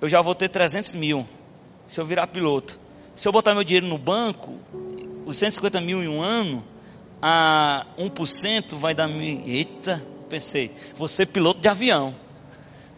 eu 0.00 0.08
já 0.08 0.20
vou 0.20 0.34
ter 0.34 0.48
300 0.48 0.94
mil. 0.94 1.26
se 1.86 2.00
eu 2.00 2.06
virar 2.06 2.26
piloto. 2.26 2.78
Se 3.14 3.28
eu 3.28 3.32
botar 3.32 3.54
meu 3.54 3.62
dinheiro 3.62 3.86
no 3.86 3.98
banco, 3.98 4.58
os 5.26 5.36
150 5.36 5.80
mil 5.80 6.02
em 6.02 6.08
um 6.08 6.22
ano, 6.22 6.64
a 7.20 7.86
1% 7.98 8.74
vai 8.74 8.94
dar 8.94 9.06
mil. 9.06 9.42
Eita, 9.46 10.02
pensei, 10.32 10.74
vou 10.96 11.06
ser 11.06 11.26
piloto 11.26 11.60
de 11.60 11.68
avião. 11.68 12.14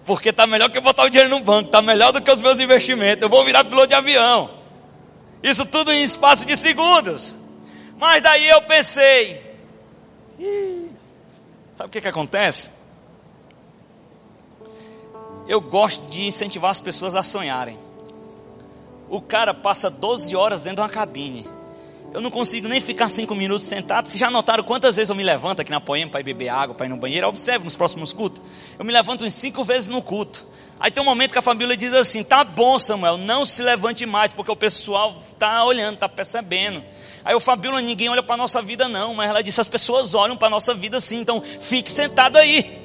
Porque 0.04 0.28
está 0.28 0.46
melhor 0.46 0.70
que 0.70 0.78
eu 0.78 0.82
botar 0.82 1.02
o 1.02 1.10
dinheiro 1.10 1.30
no 1.30 1.40
banco, 1.40 1.66
está 1.66 1.82
melhor 1.82 2.12
do 2.12 2.22
que 2.22 2.30
os 2.30 2.40
meus 2.40 2.60
investimentos. 2.60 3.22
Eu 3.22 3.28
vou 3.28 3.44
virar 3.44 3.64
piloto 3.64 3.88
de 3.88 3.94
avião. 3.94 4.50
Isso 5.42 5.66
tudo 5.66 5.92
em 5.92 6.02
espaço 6.02 6.44
de 6.44 6.56
segundos. 6.56 7.34
Mas 7.98 8.22
daí 8.22 8.48
eu 8.48 8.62
pensei, 8.62 9.42
sabe 11.74 11.88
o 11.88 11.90
que, 11.90 12.00
que 12.00 12.08
acontece? 12.08 12.70
Eu 15.48 15.60
gosto 15.60 16.08
de 16.08 16.26
incentivar 16.26 16.70
as 16.70 16.80
pessoas 16.80 17.16
a 17.16 17.22
sonharem. 17.22 17.78
O 19.08 19.20
cara 19.20 19.52
passa 19.52 19.90
12 19.90 20.36
horas 20.36 20.62
dentro 20.62 20.76
de 20.76 20.82
uma 20.82 20.88
cabine. 20.88 21.48
Eu 22.14 22.20
não 22.20 22.30
consigo 22.30 22.68
nem 22.68 22.80
ficar 22.80 23.08
cinco 23.08 23.34
minutos 23.34 23.66
sentado. 23.66 24.06
Vocês 24.06 24.20
já 24.20 24.30
notaram 24.30 24.62
quantas 24.62 24.94
vezes 24.94 25.10
eu 25.10 25.16
me 25.16 25.24
levanto 25.24 25.58
aqui 25.58 25.72
na 25.72 25.80
Poema 25.80 26.12
para 26.12 26.20
ir 26.20 26.22
beber 26.22 26.48
água, 26.48 26.72
para 26.72 26.86
ir 26.86 26.88
no 26.88 26.96
banheiro? 26.96 27.26
Observe 27.26 27.64
nos 27.64 27.74
próximos 27.74 28.12
cultos. 28.12 28.40
Eu 28.78 28.84
me 28.84 28.92
levanto 28.92 29.24
uns 29.24 29.34
cinco 29.34 29.64
vezes 29.64 29.88
no 29.88 30.00
culto. 30.00 30.46
Aí 30.78 30.92
tem 30.92 31.02
um 31.02 31.06
momento 31.06 31.32
que 31.32 31.38
a 31.38 31.42
família 31.42 31.76
diz 31.76 31.92
assim: 31.92 32.22
tá 32.22 32.44
bom, 32.44 32.78
Samuel, 32.78 33.18
não 33.18 33.44
se 33.44 33.64
levante 33.64 34.06
mais, 34.06 34.32
porque 34.32 34.48
o 34.48 34.54
pessoal 34.54 35.12
está 35.26 35.64
olhando, 35.64 35.94
está 35.94 36.08
percebendo. 36.08 36.84
Aí 37.24 37.34
o 37.34 37.40
Fabíola, 37.40 37.82
ninguém 37.82 38.08
olha 38.08 38.22
para 38.22 38.34
a 38.34 38.38
nossa 38.38 38.62
vida, 38.62 38.88
não, 38.88 39.12
mas 39.12 39.28
ela 39.28 39.42
disse: 39.42 39.60
as 39.60 39.66
pessoas 39.66 40.14
olham 40.14 40.36
para 40.36 40.46
a 40.46 40.50
nossa 40.52 40.72
vida 40.72 41.00
sim, 41.00 41.18
então 41.18 41.42
fique 41.42 41.90
sentado 41.90 42.36
aí. 42.36 42.80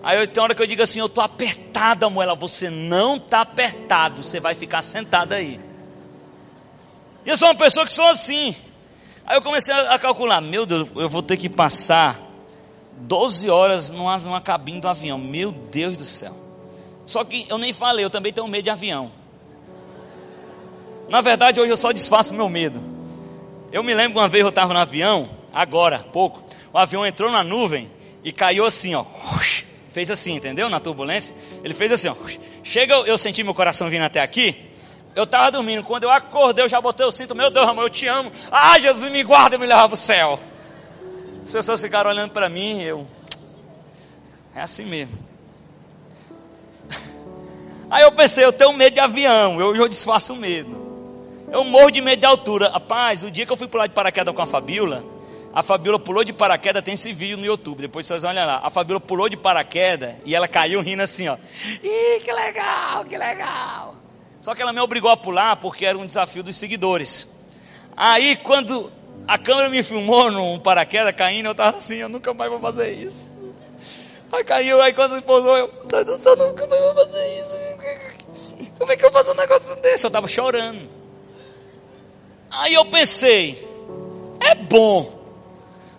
Aí 0.00 0.24
tem 0.28 0.40
hora 0.40 0.54
que 0.54 0.62
eu 0.62 0.66
digo 0.68 0.80
assim: 0.80 1.00
eu 1.00 1.06
estou 1.06 1.24
apertada, 1.24 2.08
Moela. 2.08 2.36
Você 2.36 2.70
não 2.70 3.16
está 3.16 3.40
apertado, 3.40 4.22
você 4.22 4.38
vai 4.38 4.54
ficar 4.54 4.80
sentado 4.80 5.32
aí. 5.32 5.73
E 7.24 7.30
eu 7.30 7.36
sou 7.36 7.48
uma 7.48 7.54
pessoa 7.54 7.86
que 7.86 7.92
sou 7.92 8.06
assim. 8.06 8.54
Aí 9.26 9.36
eu 9.36 9.42
comecei 9.42 9.74
a 9.74 9.98
calcular: 9.98 10.40
meu 10.40 10.66
Deus, 10.66 10.88
eu 10.96 11.08
vou 11.08 11.22
ter 11.22 11.36
que 11.36 11.48
passar 11.48 12.20
12 12.98 13.50
horas 13.50 13.90
numa, 13.90 14.18
numa 14.18 14.40
cabine 14.40 14.80
do 14.80 14.88
avião. 14.88 15.18
Meu 15.18 15.50
Deus 15.50 15.96
do 15.96 16.04
céu. 16.04 16.36
Só 17.06 17.24
que 17.24 17.46
eu 17.48 17.58
nem 17.58 17.72
falei, 17.72 18.04
eu 18.04 18.10
também 18.10 18.32
tenho 18.32 18.48
medo 18.48 18.64
de 18.64 18.70
avião. 18.70 19.10
Na 21.08 21.20
verdade, 21.20 21.60
hoje 21.60 21.70
eu 21.70 21.76
só 21.76 21.92
desfaço 21.92 22.32
meu 22.32 22.48
medo. 22.48 22.82
Eu 23.70 23.82
me 23.82 23.94
lembro 23.94 24.18
uma 24.18 24.28
vez 24.28 24.42
eu 24.42 24.48
estava 24.48 24.72
no 24.72 24.78
avião, 24.78 25.28
agora, 25.52 25.98
pouco. 25.98 26.42
O 26.72 26.78
avião 26.78 27.06
entrou 27.06 27.30
na 27.30 27.44
nuvem 27.44 27.90
e 28.22 28.32
caiu 28.32 28.64
assim, 28.64 28.94
ó. 28.94 29.04
Fez 29.90 30.10
assim, 30.10 30.34
entendeu? 30.34 30.68
Na 30.68 30.80
turbulência. 30.80 31.36
Ele 31.62 31.74
fez 31.74 31.92
assim, 31.92 32.08
ó. 32.08 32.14
Chega, 32.62 32.94
eu 32.94 33.18
senti 33.18 33.42
meu 33.44 33.54
coração 33.54 33.90
vindo 33.90 34.02
até 34.02 34.20
aqui. 34.20 34.73
Eu 35.14 35.24
estava 35.24 35.50
dormindo. 35.50 35.82
Quando 35.84 36.04
eu 36.04 36.10
acordei, 36.10 36.64
eu 36.64 36.68
já 36.68 36.80
botei 36.80 37.06
o 37.06 37.12
cinto. 37.12 37.34
Meu 37.34 37.50
Deus, 37.50 37.68
amor, 37.68 37.82
eu 37.82 37.90
te 37.90 38.06
amo. 38.06 38.30
Ah, 38.50 38.78
Jesus, 38.78 39.10
me 39.10 39.22
guarda 39.22 39.56
e 39.56 39.58
me 39.58 39.66
leva 39.66 39.88
para 39.88 39.94
o 39.94 39.96
céu. 39.96 40.40
As 41.42 41.52
pessoas 41.52 41.80
ficaram 41.80 42.10
olhando 42.10 42.32
para 42.32 42.48
mim. 42.48 42.82
Eu. 42.82 43.06
É 44.54 44.62
assim 44.62 44.84
mesmo. 44.84 45.16
Aí 47.90 48.02
eu 48.02 48.12
pensei, 48.12 48.44
eu 48.44 48.52
tenho 48.52 48.72
medo 48.72 48.94
de 48.94 49.00
avião. 49.00 49.60
Eu, 49.60 49.76
eu 49.76 49.88
desfaço 49.88 50.34
medo. 50.34 50.82
Eu 51.52 51.62
morro 51.64 51.90
de 51.90 52.00
medo 52.00 52.20
de 52.20 52.26
altura. 52.26 52.70
Rapaz, 52.70 53.22
o 53.22 53.30
dia 53.30 53.46
que 53.46 53.52
eu 53.52 53.56
fui 53.56 53.68
pular 53.68 53.86
de 53.86 53.94
paraquedas 53.94 54.34
com 54.34 54.42
a 54.42 54.46
Fabiola. 54.46 55.04
A 55.54 55.62
Fabiola 55.62 56.00
pulou 56.00 56.24
de 56.24 56.32
paraquedas, 56.32 56.82
tem 56.82 56.94
esse 56.94 57.12
vídeo 57.12 57.36
no 57.36 57.44
YouTube, 57.44 57.82
depois 57.82 58.04
vocês 58.04 58.24
olham 58.24 58.44
lá. 58.44 58.60
A 58.64 58.70
Fabiola 58.70 58.98
pulou 59.00 59.28
de 59.28 59.36
paraquedas 59.36 60.16
e 60.24 60.34
ela 60.34 60.48
caiu 60.48 60.80
rindo 60.80 61.00
assim, 61.04 61.28
ó. 61.28 61.36
Ih, 61.80 62.20
que 62.24 62.32
legal, 62.32 63.04
que 63.04 63.16
legal. 63.16 63.83
Só 64.44 64.54
que 64.54 64.60
ela 64.60 64.74
me 64.74 64.80
obrigou 64.80 65.10
a 65.10 65.16
pular 65.16 65.56
porque 65.56 65.86
era 65.86 65.96
um 65.96 66.04
desafio 66.04 66.42
dos 66.42 66.54
seguidores. 66.56 67.34
Aí 67.96 68.36
quando 68.36 68.92
a 69.26 69.38
câmera 69.38 69.70
me 69.70 69.82
filmou 69.82 70.30
num 70.30 70.58
paraquedas 70.58 71.16
caindo, 71.16 71.46
eu 71.46 71.54
tava 71.54 71.78
assim, 71.78 71.94
eu 71.94 72.10
nunca 72.10 72.34
mais 72.34 72.50
vou 72.50 72.60
fazer 72.60 72.92
isso. 72.92 73.26
Aí 74.30 74.44
caiu, 74.44 74.82
aí 74.82 74.92
quando 74.92 75.22
pousou, 75.22 75.56
eu, 75.56 75.72
eu 75.90 76.36
nunca 76.36 76.66
mais 76.66 76.82
vou 76.82 76.94
fazer 76.94 77.38
isso. 77.38 77.58
Como 78.76 78.92
é 78.92 78.96
que 78.98 79.06
eu 79.06 79.10
faço 79.10 79.30
um 79.30 79.34
negócio 79.34 79.80
desse? 79.80 80.04
Eu 80.04 80.10
tava 80.10 80.28
chorando. 80.28 80.90
Aí 82.50 82.74
eu 82.74 82.84
pensei, 82.84 83.66
é 84.40 84.54
bom 84.54 85.24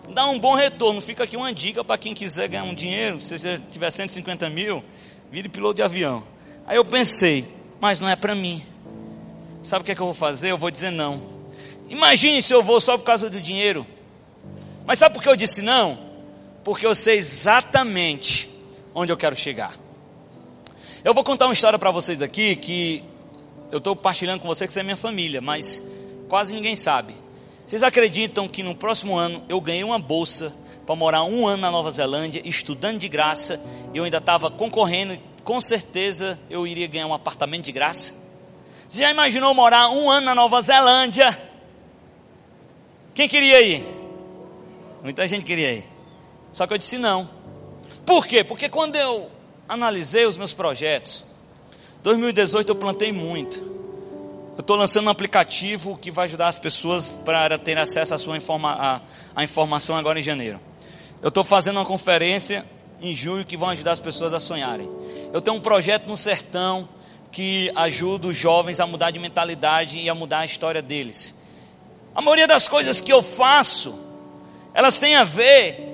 dá 0.08 0.24
um 0.28 0.38
bom 0.38 0.54
retorno. 0.54 1.00
Fica 1.02 1.24
aqui 1.24 1.36
uma 1.36 1.52
dica 1.52 1.82
para 1.82 1.98
quem 1.98 2.14
quiser 2.14 2.46
ganhar 2.46 2.62
um 2.62 2.76
dinheiro. 2.76 3.20
Se 3.20 3.36
você 3.36 3.60
tiver 3.72 3.90
150 3.90 4.48
mil, 4.50 4.84
vire 5.32 5.48
piloto 5.48 5.74
de 5.74 5.82
avião. 5.82 6.22
Aí 6.64 6.76
eu 6.76 6.84
pensei, 6.84 7.55
mas 7.80 8.00
não 8.00 8.08
é 8.08 8.16
para 8.16 8.34
mim. 8.34 8.62
Sabe 9.62 9.82
o 9.82 9.84
que 9.84 9.92
é 9.92 9.94
que 9.94 10.00
eu 10.00 10.06
vou 10.06 10.14
fazer? 10.14 10.50
Eu 10.50 10.58
vou 10.58 10.70
dizer 10.70 10.90
não. 10.90 11.20
Imagine 11.88 12.40
se 12.42 12.52
eu 12.52 12.62
vou 12.62 12.80
só 12.80 12.96
por 12.96 13.04
causa 13.04 13.28
do 13.30 13.40
dinheiro. 13.40 13.86
Mas 14.84 14.98
sabe 14.98 15.14
por 15.14 15.22
que 15.22 15.28
eu 15.28 15.36
disse 15.36 15.62
não? 15.62 15.98
Porque 16.64 16.86
eu 16.86 16.94
sei 16.94 17.16
exatamente 17.16 18.50
onde 18.94 19.12
eu 19.12 19.16
quero 19.16 19.36
chegar. 19.36 19.74
Eu 21.04 21.14
vou 21.14 21.22
contar 21.22 21.46
uma 21.46 21.54
história 21.54 21.78
para 21.78 21.90
vocês 21.90 22.22
aqui 22.22 22.56
que 22.56 23.04
eu 23.70 23.78
estou 23.78 23.94
partilhando 23.94 24.40
com 24.40 24.48
você 24.48 24.66
que 24.66 24.72
você 24.72 24.80
é 24.80 24.82
minha 24.82 24.96
família, 24.96 25.40
mas 25.40 25.82
quase 26.28 26.54
ninguém 26.54 26.74
sabe. 26.74 27.14
Vocês 27.66 27.82
acreditam 27.82 28.48
que 28.48 28.62
no 28.62 28.74
próximo 28.74 29.16
ano 29.16 29.42
eu 29.48 29.60
ganhei 29.60 29.84
uma 29.84 29.98
bolsa 29.98 30.52
para 30.86 30.94
morar 30.94 31.24
um 31.24 31.46
ano 31.46 31.62
na 31.62 31.70
Nova 31.70 31.90
Zelândia, 31.90 32.40
estudando 32.44 32.98
de 32.98 33.08
graça, 33.08 33.60
e 33.92 33.98
eu 33.98 34.04
ainda 34.04 34.18
estava 34.18 34.50
concorrendo, 34.50 35.18
com 35.46 35.60
certeza 35.60 36.36
eu 36.50 36.66
iria 36.66 36.88
ganhar 36.88 37.06
um 37.06 37.14
apartamento 37.14 37.66
de 37.66 37.72
graça? 37.72 38.16
Você 38.88 38.98
já 38.98 39.10
imaginou 39.12 39.54
morar 39.54 39.88
um 39.90 40.10
ano 40.10 40.26
na 40.26 40.34
Nova 40.34 40.60
Zelândia? 40.60 41.38
Quem 43.14 43.28
queria 43.28 43.60
ir? 43.62 43.86
Muita 45.04 45.26
gente 45.28 45.44
queria 45.44 45.72
ir. 45.72 45.84
Só 46.50 46.66
que 46.66 46.74
eu 46.74 46.78
disse 46.78 46.98
não. 46.98 47.30
Por 48.04 48.26
quê? 48.26 48.42
Porque 48.42 48.68
quando 48.68 48.96
eu 48.96 49.30
analisei 49.68 50.26
os 50.26 50.36
meus 50.36 50.52
projetos, 50.52 51.24
2018 52.02 52.68
eu 52.68 52.74
plantei 52.74 53.12
muito. 53.12 53.58
Eu 54.56 54.62
estou 54.62 54.74
lançando 54.74 55.06
um 55.06 55.10
aplicativo 55.10 55.96
que 55.96 56.10
vai 56.10 56.24
ajudar 56.24 56.48
as 56.48 56.58
pessoas 56.58 57.16
para 57.24 57.56
ter 57.56 57.78
acesso 57.78 58.12
à 58.12 58.18
sua 58.18 58.36
informa 58.36 59.00
a 59.34 59.44
informação 59.44 59.96
agora 59.96 60.18
em 60.18 60.24
janeiro. 60.24 60.58
Eu 61.22 61.28
estou 61.28 61.44
fazendo 61.44 61.76
uma 61.76 61.84
conferência 61.84 62.66
em 63.00 63.14
julho 63.14 63.44
que 63.44 63.56
vão 63.56 63.70
ajudar 63.70 63.92
as 63.92 64.00
pessoas 64.00 64.32
a 64.32 64.40
sonharem. 64.40 64.90
Eu 65.32 65.40
tenho 65.40 65.56
um 65.56 65.60
projeto 65.60 66.06
no 66.06 66.16
sertão 66.16 66.88
que 67.30 67.70
ajuda 67.74 68.28
os 68.28 68.36
jovens 68.36 68.80
a 68.80 68.86
mudar 68.86 69.10
de 69.10 69.18
mentalidade 69.18 69.98
e 69.98 70.08
a 70.08 70.14
mudar 70.14 70.40
a 70.40 70.44
história 70.44 70.80
deles. 70.80 71.38
A 72.14 72.22
maioria 72.22 72.46
das 72.46 72.66
coisas 72.66 73.00
que 73.00 73.12
eu 73.12 73.22
faço, 73.22 73.98
elas 74.72 74.96
têm 74.96 75.16
a 75.16 75.24
ver 75.24 75.86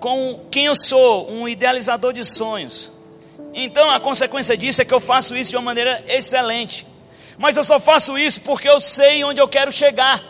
com 0.00 0.40
quem 0.50 0.66
eu 0.66 0.76
sou, 0.76 1.30
um 1.30 1.48
idealizador 1.48 2.12
de 2.12 2.24
sonhos. 2.24 2.90
Então 3.54 3.90
a 3.90 4.00
consequência 4.00 4.56
disso 4.56 4.82
é 4.82 4.84
que 4.84 4.92
eu 4.92 5.00
faço 5.00 5.36
isso 5.36 5.50
de 5.50 5.56
uma 5.56 5.62
maneira 5.62 6.04
excelente. 6.08 6.86
Mas 7.38 7.56
eu 7.56 7.64
só 7.64 7.80
faço 7.80 8.18
isso 8.18 8.40
porque 8.40 8.68
eu 8.68 8.80
sei 8.80 9.24
onde 9.24 9.40
eu 9.40 9.48
quero 9.48 9.72
chegar. 9.72 10.22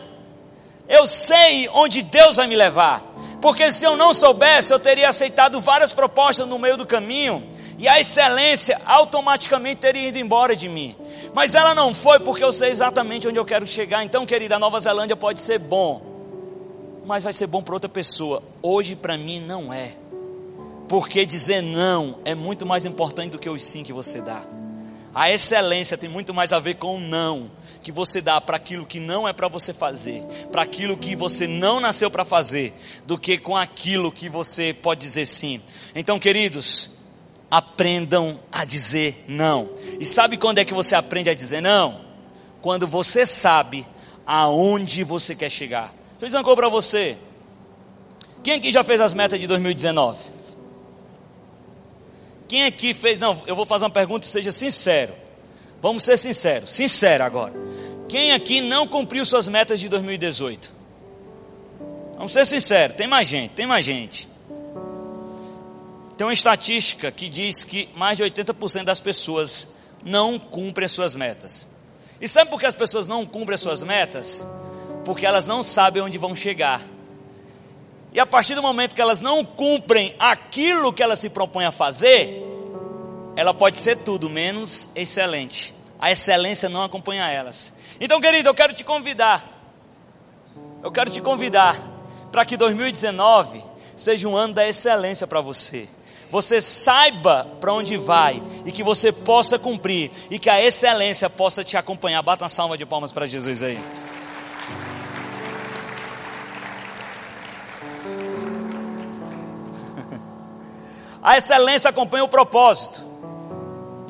Eu 0.87 1.07
sei 1.07 1.67
onde 1.69 2.01
Deus 2.01 2.35
vai 2.35 2.47
me 2.47 2.55
levar. 2.55 3.03
Porque 3.45 3.71
se 3.71 3.85
eu 3.85 3.95
não 3.95 4.11
soubesse, 4.11 4.73
eu 4.73 4.79
teria 4.79 5.07
aceitado 5.07 5.61
várias 5.61 5.93
propostas 5.93 6.47
no 6.47 6.57
meio 6.57 6.77
do 6.77 6.83
caminho 6.83 7.47
e 7.77 7.87
a 7.87 7.99
excelência 7.99 8.81
automaticamente 8.83 9.81
teria 9.81 10.07
ido 10.07 10.17
embora 10.17 10.55
de 10.55 10.67
mim. 10.67 10.95
Mas 11.31 11.53
ela 11.53 11.75
não 11.75 11.93
foi 11.93 12.19
porque 12.19 12.43
eu 12.43 12.51
sei 12.51 12.71
exatamente 12.71 13.27
onde 13.27 13.37
eu 13.37 13.45
quero 13.45 13.67
chegar. 13.67 14.03
Então, 14.03 14.25
querida, 14.25 14.55
a 14.55 14.59
Nova 14.59 14.79
Zelândia 14.79 15.15
pode 15.15 15.41
ser 15.41 15.59
bom, 15.59 16.01
mas 17.05 17.23
vai 17.23 17.31
ser 17.31 17.45
bom 17.45 17.61
para 17.61 17.75
outra 17.75 17.87
pessoa. 17.87 18.41
Hoje, 18.63 18.95
para 18.95 19.15
mim, 19.15 19.39
não 19.41 19.71
é. 19.71 19.95
Porque 20.89 21.23
dizer 21.23 21.61
não 21.61 22.17
é 22.25 22.33
muito 22.33 22.65
mais 22.65 22.83
importante 22.83 23.33
do 23.33 23.37
que 23.37 23.47
os 23.47 23.61
sim 23.61 23.83
que 23.83 23.93
você 23.93 24.21
dá. 24.21 24.41
A 25.13 25.29
excelência 25.29 25.95
tem 25.95 26.09
muito 26.09 26.33
mais 26.33 26.51
a 26.51 26.59
ver 26.59 26.73
com 26.73 26.95
o 26.95 26.99
não 26.99 27.51
que 27.85 27.91
você 27.91 28.19
dá 28.19 28.41
para 28.41 28.57
aquilo 28.57 28.83
que 28.83 28.99
não 28.99 29.27
é 29.27 29.31
para 29.31 29.47
você 29.47 29.71
fazer, 29.71 30.23
para 30.51 30.63
aquilo 30.63 30.97
que 30.97 31.15
você 31.15 31.45
não 31.45 31.79
nasceu 31.79 32.09
para 32.09 32.25
fazer, 32.25 32.73
do 33.05 33.15
que 33.15 33.37
com 33.37 33.55
aquilo 33.55 34.11
que 34.11 34.27
você 34.27 34.73
pode 34.73 35.01
dizer 35.01 35.27
sim. 35.27 35.61
Então, 35.93 36.17
queridos, 36.17 36.97
aprendam 37.49 38.39
a 38.51 38.65
dizer 38.65 39.23
não. 39.27 39.69
E 39.99 40.05
sabe 40.05 40.35
quando 40.35 40.57
é 40.57 40.65
que 40.65 40.73
você 40.73 40.95
aprende 40.95 41.29
a 41.29 41.35
dizer 41.35 41.61
não? 41.61 42.01
Quando 42.59 42.87
você 42.87 43.23
sabe 43.23 43.85
aonde 44.25 45.03
você 45.03 45.35
quer 45.35 45.51
chegar. 45.51 45.89
Deixa 45.89 46.15
eu 46.21 46.25
dizer 46.25 46.37
uma 46.37 46.43
coisa 46.43 46.55
para 46.55 46.69
você. 46.69 47.15
Quem 48.43 48.55
aqui 48.55 48.71
já 48.71 48.83
fez 48.83 48.99
as 48.99 49.13
metas 49.13 49.39
de 49.39 49.45
2019? 49.45 50.17
Quem 52.47 52.65
aqui 52.65 52.95
fez? 52.95 53.19
Não, 53.19 53.43
eu 53.45 53.55
vou 53.55 53.63
fazer 53.63 53.85
uma 53.85 53.91
pergunta 53.91 54.25
seja 54.25 54.51
sincero. 54.51 55.24
Vamos 55.81 56.03
ser 56.03 56.17
sinceros, 56.17 56.73
sincero 56.73 57.23
agora. 57.23 57.53
Quem 58.07 58.31
aqui 58.31 58.61
não 58.61 58.87
cumpriu 58.87 59.25
suas 59.25 59.47
metas 59.47 59.79
de 59.79 59.89
2018? 59.89 60.73
Vamos 62.15 62.31
ser 62.31 62.45
sinceros, 62.45 62.95
tem 62.95 63.07
mais 63.07 63.27
gente, 63.27 63.51
tem 63.51 63.67
mais 63.67 63.83
gente. 63.83 64.27
Tem 66.17 66.25
uma 66.25 66.33
estatística 66.33 67.11
que 67.11 67.27
diz 67.27 67.63
que 67.63 67.89
mais 67.95 68.15
de 68.15 68.23
80% 68.23 68.83
das 68.83 69.01
pessoas 69.01 69.75
não 70.03 70.39
cumprem 70.39 70.85
as 70.85 70.91
suas 70.91 71.13
metas. 71.13 71.67
E 72.21 72.27
sabe 72.27 72.49
por 72.49 72.59
que 72.59 72.65
as 72.65 72.75
pessoas 72.75 73.07
não 73.07 73.25
cumprem 73.25 73.55
as 73.55 73.61
suas 73.61 73.83
metas? 73.83 74.45
Porque 75.03 75.25
elas 75.25 75.45
não 75.45 75.61
sabem 75.61 76.01
onde 76.01 76.17
vão 76.17 76.33
chegar. 76.35 76.81
E 78.13 78.19
a 78.19 78.25
partir 78.25 78.55
do 78.55 78.61
momento 78.61 78.95
que 78.95 79.01
elas 79.01 79.19
não 79.19 79.43
cumprem 79.43 80.15
aquilo 80.17 80.93
que 80.93 81.03
elas 81.03 81.19
se 81.19 81.29
propõem 81.29 81.65
a 81.65 81.71
fazer, 81.71 82.41
ela 83.35 83.53
pode 83.53 83.77
ser 83.77 83.97
tudo 83.97 84.29
menos 84.29 84.89
excelente. 84.95 85.75
A 85.99 86.11
excelência 86.11 86.69
não 86.69 86.83
acompanha 86.83 87.29
elas. 87.29 87.73
Então, 87.99 88.21
querido, 88.21 88.49
eu 88.49 88.53
quero 88.53 88.73
te 88.73 88.83
convidar. 88.83 89.43
Eu 90.83 90.91
quero 90.91 91.09
te 91.09 91.21
convidar 91.21 91.75
para 92.31 92.45
que 92.45 92.55
2019 92.55 93.63
seja 93.95 94.27
um 94.27 94.35
ano 94.35 94.53
da 94.53 94.67
excelência 94.67 95.25
para 95.25 95.41
você. 95.41 95.87
Você 96.29 96.59
saiba 96.59 97.47
para 97.59 97.73
onde 97.73 97.97
vai 97.97 98.41
e 98.65 98.71
que 98.71 98.83
você 98.83 99.11
possa 99.11 99.57
cumprir 99.59 100.11
e 100.29 100.37
que 100.39 100.49
a 100.49 100.63
excelência 100.63 101.29
possa 101.29 101.63
te 101.63 101.77
acompanhar. 101.77 102.21
Bata 102.21 102.43
uma 102.43 102.49
salva 102.49 102.77
de 102.77 102.85
palmas 102.85 103.11
para 103.11 103.25
Jesus 103.25 103.63
aí. 103.63 103.79
A 111.21 111.37
excelência 111.37 111.89
acompanha 111.89 112.23
o 112.23 112.27
propósito. 112.27 113.14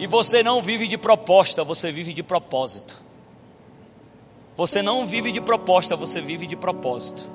E 0.06 0.08
você 0.08 0.44
não 0.44 0.62
vive 0.62 0.88
de 0.88 1.00
proposta, 1.00 1.64
você 1.64 1.92
vive 1.92 2.14
de 2.14 2.22
propósito. 2.22 3.02
Você 4.56 4.84
não 4.84 5.04
vive 5.04 5.32
de 5.32 5.42
proposta, 5.42 5.96
você 5.96 6.22
vive 6.22 6.46
de 6.46 6.56
propósito. 6.56 7.28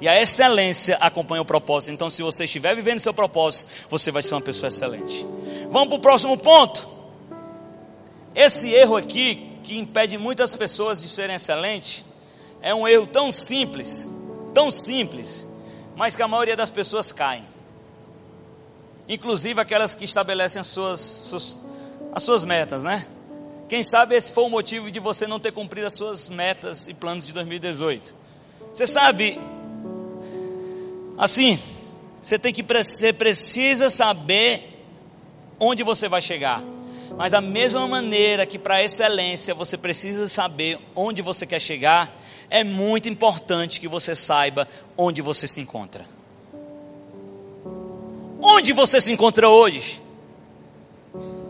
E 0.00 0.08
a 0.08 0.18
excelência 0.18 0.96
acompanha 0.98 1.42
o 1.42 1.44
propósito. 1.44 1.92
Então, 1.92 2.08
se 2.08 2.22
você 2.22 2.44
estiver 2.44 2.74
vivendo 2.74 3.00
seu 3.00 3.12
propósito, 3.12 3.68
você 3.90 4.10
vai 4.10 4.22
ser 4.22 4.32
uma 4.32 4.40
pessoa 4.40 4.68
excelente. 4.68 5.26
Vamos 5.70 5.88
para 5.88 5.98
o 5.98 6.00
próximo 6.00 6.38
ponto. 6.38 6.88
Esse 8.34 8.72
erro 8.72 8.96
aqui, 8.96 9.52
que 9.62 9.76
impede 9.76 10.16
muitas 10.16 10.56
pessoas 10.56 11.02
de 11.02 11.08
serem 11.08 11.36
excelentes, 11.36 12.02
é 12.62 12.74
um 12.74 12.88
erro 12.88 13.06
tão 13.06 13.30
simples, 13.30 14.08
tão 14.54 14.70
simples, 14.70 15.46
mas 15.94 16.16
que 16.16 16.22
a 16.22 16.28
maioria 16.28 16.56
das 16.56 16.70
pessoas 16.70 17.12
caem. 17.12 17.44
Inclusive 19.06 19.60
aquelas 19.60 19.94
que 19.94 20.06
estabelecem 20.06 20.60
as 20.60 20.66
suas, 20.66 21.00
suas 21.00 21.65
as 22.16 22.22
suas 22.22 22.46
metas, 22.46 22.82
né? 22.82 23.06
Quem 23.68 23.82
sabe 23.82 24.16
esse 24.16 24.32
foi 24.32 24.44
o 24.44 24.48
motivo 24.48 24.90
de 24.90 24.98
você 24.98 25.26
não 25.26 25.38
ter 25.38 25.52
cumprido 25.52 25.86
as 25.86 25.92
suas 25.92 26.30
metas 26.30 26.88
e 26.88 26.94
planos 26.94 27.26
de 27.26 27.32
2018. 27.34 28.14
Você 28.72 28.86
sabe, 28.86 29.38
assim, 31.18 31.58
você 32.22 32.38
tem 32.38 32.54
que 32.54 32.62
você 32.62 33.12
precisa 33.12 33.90
saber 33.90 34.82
onde 35.60 35.82
você 35.82 36.08
vai 36.08 36.22
chegar. 36.22 36.62
Mas 37.18 37.32
da 37.32 37.42
mesma 37.42 37.86
maneira 37.86 38.46
que 38.46 38.58
para 38.58 38.82
excelência 38.82 39.54
você 39.54 39.76
precisa 39.76 40.26
saber 40.26 40.78
onde 40.94 41.20
você 41.20 41.46
quer 41.46 41.60
chegar, 41.60 42.10
é 42.48 42.64
muito 42.64 43.10
importante 43.10 43.78
que 43.78 43.88
você 43.88 44.16
saiba 44.16 44.66
onde 44.96 45.20
você 45.20 45.46
se 45.46 45.60
encontra. 45.60 46.06
Onde 48.40 48.72
você 48.72 49.02
se 49.02 49.12
encontra 49.12 49.50
hoje? 49.50 50.05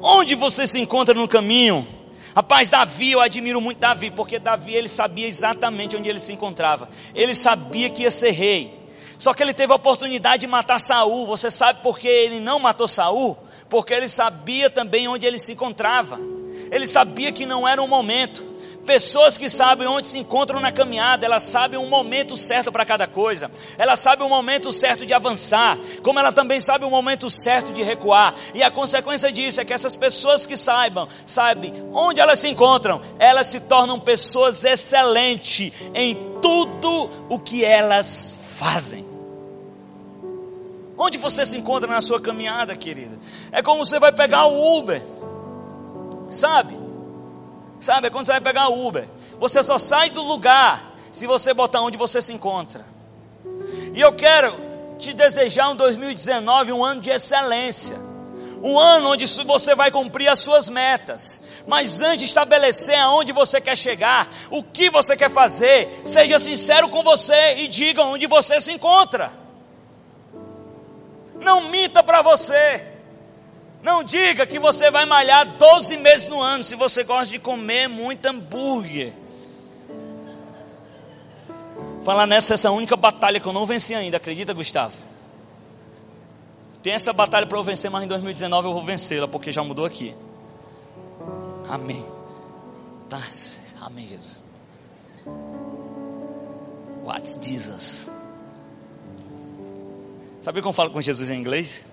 Onde 0.00 0.34
você 0.34 0.66
se 0.66 0.78
encontra 0.78 1.14
no 1.14 1.26
caminho? 1.26 1.86
Rapaz, 2.34 2.68
Davi, 2.68 3.12
eu 3.12 3.20
admiro 3.20 3.60
muito 3.60 3.78
Davi, 3.78 4.10
porque 4.10 4.38
Davi 4.38 4.74
ele 4.74 4.88
sabia 4.88 5.26
exatamente 5.26 5.96
onde 5.96 6.08
ele 6.08 6.20
se 6.20 6.32
encontrava. 6.32 6.88
Ele 7.14 7.34
sabia 7.34 7.88
que 7.88 8.02
ia 8.02 8.10
ser 8.10 8.30
rei. 8.30 8.78
Só 9.18 9.32
que 9.32 9.42
ele 9.42 9.54
teve 9.54 9.72
a 9.72 9.76
oportunidade 9.76 10.40
de 10.40 10.46
matar 10.46 10.78
Saul. 10.78 11.26
Você 11.26 11.50
sabe 11.50 11.80
por 11.82 11.98
que 11.98 12.08
ele 12.08 12.40
não 12.40 12.58
matou 12.58 12.86
Saul? 12.86 13.38
Porque 13.70 13.94
ele 13.94 14.08
sabia 14.08 14.68
também 14.68 15.08
onde 15.08 15.24
ele 15.24 15.38
se 15.38 15.52
encontrava. 15.52 16.20
Ele 16.70 16.86
sabia 16.86 17.32
que 17.32 17.46
não 17.46 17.66
era 17.66 17.82
um 17.82 17.88
momento. 17.88 18.44
Pessoas 18.86 19.36
que 19.36 19.50
sabem 19.50 19.88
onde 19.88 20.06
se 20.06 20.16
encontram 20.16 20.60
na 20.60 20.70
caminhada, 20.70 21.26
elas 21.26 21.42
sabem 21.42 21.78
o 21.78 21.86
momento 21.86 22.36
certo 22.36 22.70
para 22.70 22.86
cada 22.86 23.08
coisa, 23.08 23.50
elas 23.76 23.98
sabem 23.98 24.24
o 24.24 24.30
momento 24.30 24.70
certo 24.70 25.04
de 25.04 25.12
avançar, 25.12 25.76
como 26.04 26.20
ela 26.20 26.32
também 26.32 26.60
sabe 26.60 26.84
o 26.84 26.90
momento 26.90 27.28
certo 27.28 27.72
de 27.72 27.82
recuar, 27.82 28.32
e 28.54 28.62
a 28.62 28.70
consequência 28.70 29.32
disso 29.32 29.60
é 29.60 29.64
que 29.64 29.72
essas 29.72 29.96
pessoas 29.96 30.46
que 30.46 30.56
saibam, 30.56 31.08
sabem 31.26 31.72
onde 31.92 32.20
elas 32.20 32.38
se 32.38 32.48
encontram, 32.48 33.00
elas 33.18 33.48
se 33.48 33.58
tornam 33.58 33.98
pessoas 33.98 34.64
excelentes 34.64 35.72
em 35.92 36.16
tudo 36.40 37.10
o 37.28 37.40
que 37.40 37.64
elas 37.64 38.36
fazem. 38.56 39.04
Onde 40.96 41.18
você 41.18 41.44
se 41.44 41.58
encontra 41.58 41.90
na 41.90 42.00
sua 42.00 42.20
caminhada, 42.20 42.74
querida? 42.76 43.18
É 43.50 43.60
como 43.62 43.84
você 43.84 43.98
vai 43.98 44.12
pegar 44.12 44.46
o 44.46 44.78
Uber, 44.78 45.02
sabe? 46.30 46.85
Sabe, 47.80 48.06
é 48.06 48.10
quando 48.10 48.24
você 48.24 48.32
vai 48.32 48.40
pegar 48.40 48.68
o 48.68 48.86
Uber. 48.86 49.08
Você 49.38 49.62
só 49.62 49.78
sai 49.78 50.10
do 50.10 50.22
lugar 50.22 50.92
se 51.12 51.26
você 51.26 51.52
botar 51.52 51.80
onde 51.80 51.96
você 51.96 52.20
se 52.20 52.32
encontra. 52.32 52.84
E 53.94 54.00
eu 54.00 54.12
quero 54.12 54.54
te 54.98 55.12
desejar 55.12 55.70
um 55.70 55.76
2019, 55.76 56.72
um 56.72 56.84
ano 56.84 57.00
de 57.00 57.10
excelência. 57.10 57.98
Um 58.62 58.78
ano 58.78 59.10
onde 59.10 59.26
você 59.44 59.74
vai 59.74 59.90
cumprir 59.90 60.28
as 60.28 60.38
suas 60.38 60.68
metas. 60.68 61.42
Mas 61.66 62.00
antes 62.00 62.20
de 62.20 62.24
estabelecer 62.26 62.98
aonde 62.98 63.32
você 63.32 63.60
quer 63.60 63.76
chegar, 63.76 64.28
o 64.50 64.62
que 64.62 64.90
você 64.90 65.16
quer 65.16 65.30
fazer, 65.30 66.00
seja 66.04 66.38
sincero 66.38 66.88
com 66.88 67.02
você 67.02 67.56
e 67.58 67.68
diga 67.68 68.02
onde 68.02 68.26
você 68.26 68.60
se 68.60 68.72
encontra. 68.72 69.32
Não 71.40 71.68
minta 71.68 72.02
para 72.02 72.22
você. 72.22 72.95
Não 73.86 74.02
diga 74.02 74.44
que 74.44 74.58
você 74.58 74.90
vai 74.90 75.06
malhar 75.06 75.46
12 75.46 75.96
meses 75.98 76.26
no 76.26 76.40
ano 76.42 76.64
se 76.64 76.74
você 76.74 77.04
gosta 77.04 77.30
de 77.30 77.38
comer 77.38 77.88
muito 77.88 78.26
hambúrguer. 78.26 79.12
Falar 82.02 82.26
nessa 82.26 82.54
essa 82.54 82.68
única 82.72 82.96
batalha 82.96 83.38
que 83.38 83.46
eu 83.46 83.52
não 83.52 83.64
venci 83.64 83.94
ainda, 83.94 84.16
acredita, 84.16 84.52
Gustavo? 84.52 84.96
Tem 86.82 86.94
essa 86.94 87.12
batalha 87.12 87.46
para 87.46 87.56
eu 87.56 87.62
vencer, 87.62 87.88
mas 87.88 88.02
em 88.02 88.08
2019 88.08 88.66
eu 88.66 88.72
vou 88.72 88.82
vencê-la, 88.82 89.28
porque 89.28 89.52
já 89.52 89.62
mudou 89.62 89.86
aqui. 89.86 90.16
Amém. 91.68 92.04
Tá. 93.08 93.22
Amém, 93.82 94.08
Jesus. 94.08 94.44
What's 97.04 97.38
Jesus? 97.40 98.10
Sabe 100.40 100.60
como 100.60 100.70
eu 100.70 100.76
falo 100.76 100.90
com 100.90 101.00
Jesus 101.00 101.30
em 101.30 101.38
inglês? 101.38 101.84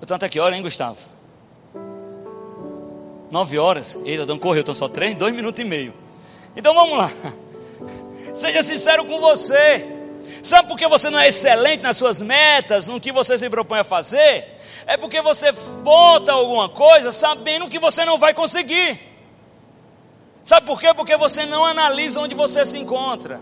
Eu 0.00 0.16
até 0.16 0.28
que 0.28 0.38
hora, 0.40 0.54
hein, 0.56 0.62
Gustavo? 0.62 0.98
Nove 3.30 3.58
horas? 3.58 3.98
Eita, 4.04 4.26
não 4.26 4.38
correu, 4.38 4.60
estão 4.60 4.74
só 4.74 4.88
três, 4.88 5.16
dois 5.16 5.34
minutos 5.34 5.60
e 5.60 5.64
meio. 5.64 5.94
Então 6.56 6.74
vamos 6.74 6.96
lá. 6.96 7.10
Seja 8.34 8.62
sincero 8.62 9.04
com 9.04 9.20
você. 9.20 9.86
Sabe 10.42 10.68
por 10.68 10.76
que 10.76 10.86
você 10.86 11.10
não 11.10 11.18
é 11.18 11.28
excelente 11.28 11.82
nas 11.82 11.96
suas 11.96 12.20
metas, 12.20 12.88
no 12.88 13.00
que 13.00 13.10
você 13.10 13.38
se 13.38 13.48
propõe 13.48 13.80
a 13.80 13.84
fazer? 13.84 14.56
É 14.86 14.96
porque 14.96 15.20
você 15.22 15.52
bota 15.82 16.32
alguma 16.32 16.68
coisa 16.68 17.10
sabendo 17.12 17.68
que 17.68 17.78
você 17.78 18.04
não 18.04 18.18
vai 18.18 18.34
conseguir. 18.34 19.00
Sabe 20.44 20.66
por 20.66 20.78
quê? 20.78 20.92
Porque 20.92 21.16
você 21.16 21.46
não 21.46 21.64
analisa 21.64 22.20
onde 22.20 22.34
você 22.34 22.66
se 22.66 22.78
encontra. 22.78 23.40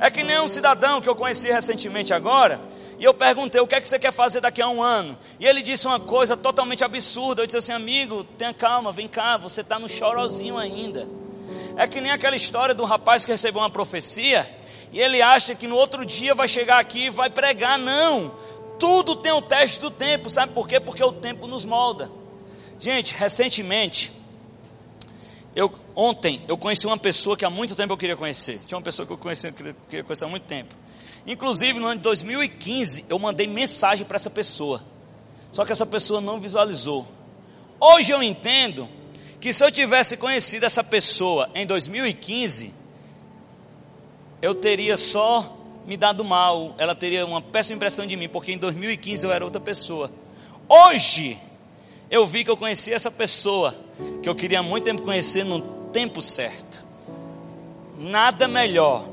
É 0.00 0.10
que 0.10 0.22
nem 0.22 0.40
um 0.40 0.48
cidadão 0.48 1.00
que 1.00 1.08
eu 1.08 1.14
conheci 1.14 1.50
recentemente 1.50 2.14
agora, 2.14 2.60
e 2.98 3.04
eu 3.04 3.14
perguntei: 3.14 3.60
o 3.60 3.66
que 3.66 3.74
é 3.74 3.80
que 3.80 3.88
você 3.88 3.98
quer 3.98 4.12
fazer 4.12 4.40
daqui 4.40 4.60
a 4.60 4.68
um 4.68 4.82
ano? 4.82 5.16
E 5.38 5.46
ele 5.46 5.62
disse 5.62 5.86
uma 5.86 6.00
coisa 6.00 6.36
totalmente 6.36 6.82
absurda. 6.82 7.42
Eu 7.42 7.46
disse 7.46 7.58
assim: 7.58 7.72
amigo, 7.72 8.24
tenha 8.36 8.52
calma, 8.52 8.92
vem 8.92 9.06
cá, 9.06 9.36
você 9.36 9.60
está 9.60 9.78
no 9.78 9.88
chorozinho 9.88 10.58
ainda. 10.58 11.08
É 11.76 11.86
que 11.86 12.00
nem 12.00 12.10
aquela 12.10 12.36
história 12.36 12.74
do 12.74 12.84
rapaz 12.84 13.24
que 13.24 13.30
recebeu 13.30 13.62
uma 13.62 13.70
profecia 13.70 14.58
e 14.92 15.00
ele 15.00 15.22
acha 15.22 15.54
que 15.54 15.66
no 15.66 15.76
outro 15.76 16.04
dia 16.04 16.34
vai 16.34 16.48
chegar 16.48 16.78
aqui 16.78 17.06
e 17.06 17.10
vai 17.10 17.30
pregar. 17.30 17.78
Não, 17.78 18.34
tudo 18.78 19.14
tem 19.14 19.32
o 19.32 19.42
teste 19.42 19.80
do 19.80 19.90
tempo, 19.90 20.28
sabe 20.28 20.52
por 20.52 20.66
quê? 20.66 20.80
Porque 20.80 21.02
o 21.02 21.12
tempo 21.12 21.46
nos 21.46 21.64
molda. 21.64 22.10
Gente, 22.80 23.14
recentemente, 23.14 24.12
eu, 25.54 25.72
ontem 25.94 26.42
eu 26.48 26.56
conheci 26.56 26.86
uma 26.86 26.98
pessoa 26.98 27.36
que 27.36 27.44
há 27.44 27.50
muito 27.50 27.74
tempo 27.74 27.92
eu 27.92 27.96
queria 27.96 28.16
conhecer. 28.16 28.60
Tinha 28.66 28.76
uma 28.76 28.84
pessoa 28.84 29.06
que 29.06 29.12
eu 29.12 29.18
conheci, 29.18 29.46
eu 29.46 29.52
queria 29.52 30.04
conhecer 30.04 30.24
há 30.24 30.28
muito 30.28 30.44
tempo. 30.44 30.74
Inclusive, 31.26 31.78
no 31.78 31.86
ano 31.86 31.96
de 31.96 32.02
2015, 32.02 33.06
eu 33.08 33.18
mandei 33.18 33.46
mensagem 33.46 34.06
para 34.06 34.16
essa 34.16 34.30
pessoa. 34.30 34.82
Só 35.52 35.64
que 35.64 35.72
essa 35.72 35.86
pessoa 35.86 36.20
não 36.20 36.40
visualizou. 36.40 37.06
Hoje 37.80 38.12
eu 38.12 38.22
entendo 38.22 38.88
que 39.40 39.52
se 39.52 39.64
eu 39.64 39.70
tivesse 39.70 40.16
conhecido 40.16 40.66
essa 40.66 40.82
pessoa 40.82 41.48
em 41.54 41.66
2015, 41.66 42.74
eu 44.42 44.54
teria 44.54 44.96
só 44.96 45.56
me 45.86 45.96
dado 45.96 46.24
mal, 46.24 46.74
ela 46.76 46.94
teria 46.94 47.24
uma 47.24 47.40
péssima 47.40 47.76
impressão 47.76 48.06
de 48.06 48.14
mim, 48.14 48.28
porque 48.28 48.52
em 48.52 48.58
2015 48.58 49.24
eu 49.24 49.32
era 49.32 49.44
outra 49.44 49.60
pessoa. 49.60 50.10
Hoje, 50.68 51.38
eu 52.10 52.26
vi 52.26 52.44
que 52.44 52.50
eu 52.50 52.56
conhecia 52.56 52.94
essa 52.94 53.10
pessoa, 53.10 53.74
que 54.22 54.28
eu 54.28 54.34
queria 54.34 54.62
muito 54.62 54.84
tempo 54.84 55.02
conhecer 55.02 55.44
no 55.44 55.60
tempo 55.92 56.20
certo. 56.20 56.84
Nada 57.98 58.46
melhor 58.46 59.04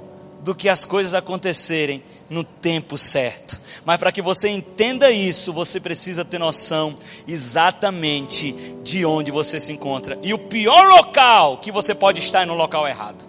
do 0.45 0.53
que 0.53 0.69
as 0.69 0.85
coisas 0.85 1.15
acontecerem 1.15 2.03
no 2.29 2.43
tempo 2.43 2.99
certo. 2.99 3.59
Mas 3.83 3.97
para 3.97 4.11
que 4.11 4.21
você 4.21 4.47
entenda 4.47 5.09
isso, 5.09 5.51
você 5.51 5.79
precisa 5.79 6.23
ter 6.23 6.37
noção 6.37 6.93
exatamente 7.27 8.51
de 8.83 9.03
onde 9.03 9.31
você 9.31 9.59
se 9.59 9.73
encontra. 9.73 10.19
E 10.21 10.35
o 10.35 10.37
pior 10.37 10.87
local 10.87 11.57
que 11.57 11.71
você 11.71 11.95
pode 11.95 12.19
estar 12.19 12.43
é 12.43 12.45
no 12.45 12.53
local 12.53 12.87
errado. 12.87 13.25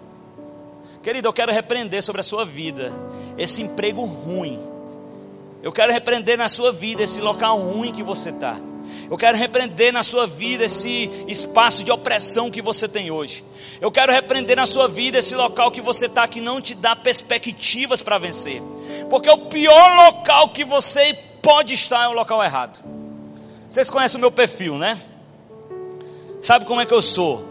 Querido, 1.01 1.27
eu 1.27 1.33
quero 1.33 1.51
repreender 1.51 2.03
sobre 2.03 2.21
a 2.21 2.23
sua 2.23 2.45
vida 2.45 2.93
esse 3.35 3.63
emprego 3.63 4.05
ruim. 4.05 4.59
Eu 5.63 5.71
quero 5.71 5.91
repreender 5.91 6.37
na 6.37 6.47
sua 6.47 6.71
vida 6.71 7.01
esse 7.01 7.19
local 7.19 7.59
ruim 7.59 7.91
que 7.91 8.03
você 8.03 8.29
está. 8.29 8.55
Eu 9.09 9.17
quero 9.17 9.37
repreender 9.37 9.93
na 9.93 10.03
sua 10.03 10.27
vida 10.27 10.65
esse 10.65 11.09
espaço 11.27 11.83
de 11.83 11.91
opressão 11.91 12.51
que 12.51 12.61
você 12.61 12.87
tem 12.87 13.09
hoje. 13.09 13.43
Eu 13.79 13.91
quero 13.91 14.11
repreender 14.11 14.55
na 14.55 14.65
sua 14.65 14.87
vida 14.87 15.17
esse 15.17 15.35
local 15.35 15.71
que 15.71 15.81
você 15.81 16.07
está 16.07 16.27
que 16.27 16.41
não 16.41 16.59
te 16.59 16.75
dá 16.75 16.95
perspectivas 16.95 18.01
para 18.01 18.17
vencer. 18.17 18.61
Porque 19.09 19.29
o 19.29 19.45
pior 19.45 20.05
local 20.05 20.49
que 20.49 20.63
você 20.65 21.13
pode 21.41 21.73
estar 21.73 22.05
é 22.05 22.07
o 22.07 22.13
local 22.13 22.43
errado. 22.43 22.83
Vocês 23.69 23.89
conhecem 23.89 24.17
o 24.17 24.21
meu 24.21 24.31
perfil, 24.31 24.77
né? 24.77 24.99
Sabe 26.41 26.65
como 26.65 26.81
é 26.81 26.85
que 26.85 26.93
eu 26.93 27.01
sou? 27.01 27.45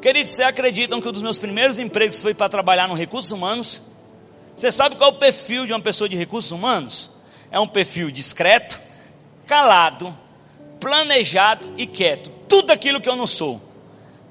Queridos, 0.00 0.32
vocês 0.32 0.48
acreditam 0.48 1.00
que 1.00 1.08
um 1.08 1.12
dos 1.12 1.22
meus 1.22 1.38
primeiros 1.38 1.78
empregos 1.78 2.20
foi 2.20 2.34
para 2.34 2.48
trabalhar 2.48 2.88
no 2.88 2.94
recursos 2.94 3.30
humanos? 3.30 3.82
Você 4.56 4.70
sabe 4.70 4.96
qual 4.96 5.10
é 5.10 5.14
o 5.14 5.18
perfil 5.18 5.66
de 5.66 5.72
uma 5.72 5.80
pessoa 5.80 6.08
de 6.08 6.16
recursos 6.16 6.50
humanos? 6.50 7.10
É 7.50 7.60
um 7.60 7.68
perfil 7.68 8.10
discreto, 8.10 8.80
calado, 9.46 10.14
planejado 10.82 11.72
e 11.76 11.86
quieto. 11.86 12.30
Tudo 12.48 12.72
aquilo 12.72 13.00
que 13.00 13.08
eu 13.08 13.14
não 13.14 13.26
sou. 13.26 13.62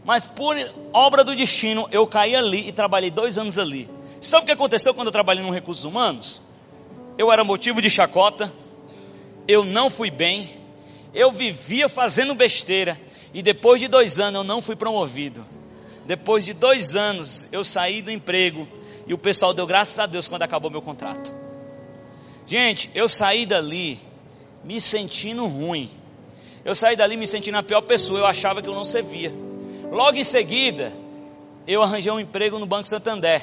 Mas 0.03 0.25
por 0.25 0.57
obra 0.91 1.23
do 1.23 1.33
destino, 1.33 1.87
eu 1.91 2.05
caí 2.05 2.35
ali 2.35 2.67
e 2.67 2.71
trabalhei 2.73 3.09
dois 3.09 3.37
anos 3.37 3.57
ali. 3.57 3.87
Sabe 4.19 4.43
o 4.43 4.45
que 4.47 4.51
aconteceu 4.51 4.93
quando 4.93 5.07
eu 5.07 5.13
trabalhei 5.13 5.41
no 5.41 5.49
Recursos 5.49 5.85
Humanos? 5.85 6.41
Eu 7.17 7.31
era 7.31 7.45
motivo 7.45 7.81
de 7.81 7.89
chacota, 7.89 8.51
eu 9.47 9.63
não 9.63 9.89
fui 9.89 10.11
bem, 10.11 10.49
eu 11.13 11.31
vivia 11.31 11.87
fazendo 11.87 12.35
besteira, 12.35 12.99
e 13.33 13.41
depois 13.41 13.79
de 13.79 13.87
dois 13.87 14.19
anos 14.19 14.39
eu 14.39 14.43
não 14.43 14.61
fui 14.61 14.75
promovido. 14.75 15.45
Depois 16.05 16.43
de 16.43 16.51
dois 16.51 16.95
anos 16.95 17.47
eu 17.51 17.63
saí 17.63 18.01
do 18.01 18.11
emprego, 18.11 18.67
e 19.07 19.13
o 19.13 19.17
pessoal 19.17 19.53
deu 19.53 19.65
graças 19.65 19.97
a 19.99 20.05
Deus 20.05 20.27
quando 20.27 20.43
acabou 20.43 20.69
meu 20.69 20.81
contrato. 20.81 21.33
Gente, 22.45 22.91
eu 22.93 23.07
saí 23.07 23.45
dali 23.45 23.99
me 24.63 24.81
sentindo 24.81 25.45
ruim. 25.47 25.89
Eu 26.63 26.75
saí 26.75 26.95
dali 26.95 27.17
me 27.17 27.25
sentindo 27.25 27.57
a 27.57 27.63
pior 27.63 27.81
pessoa, 27.81 28.19
eu 28.19 28.25
achava 28.25 28.61
que 28.61 28.69
eu 28.69 28.75
não 28.75 28.85
servia. 28.85 29.33
Logo 29.91 30.17
em 30.17 30.23
seguida, 30.23 30.93
eu 31.67 31.81
arranjei 31.81 32.11
um 32.11 32.19
emprego 32.19 32.59
no 32.59 32.65
Banco 32.65 32.87
Santander. 32.87 33.41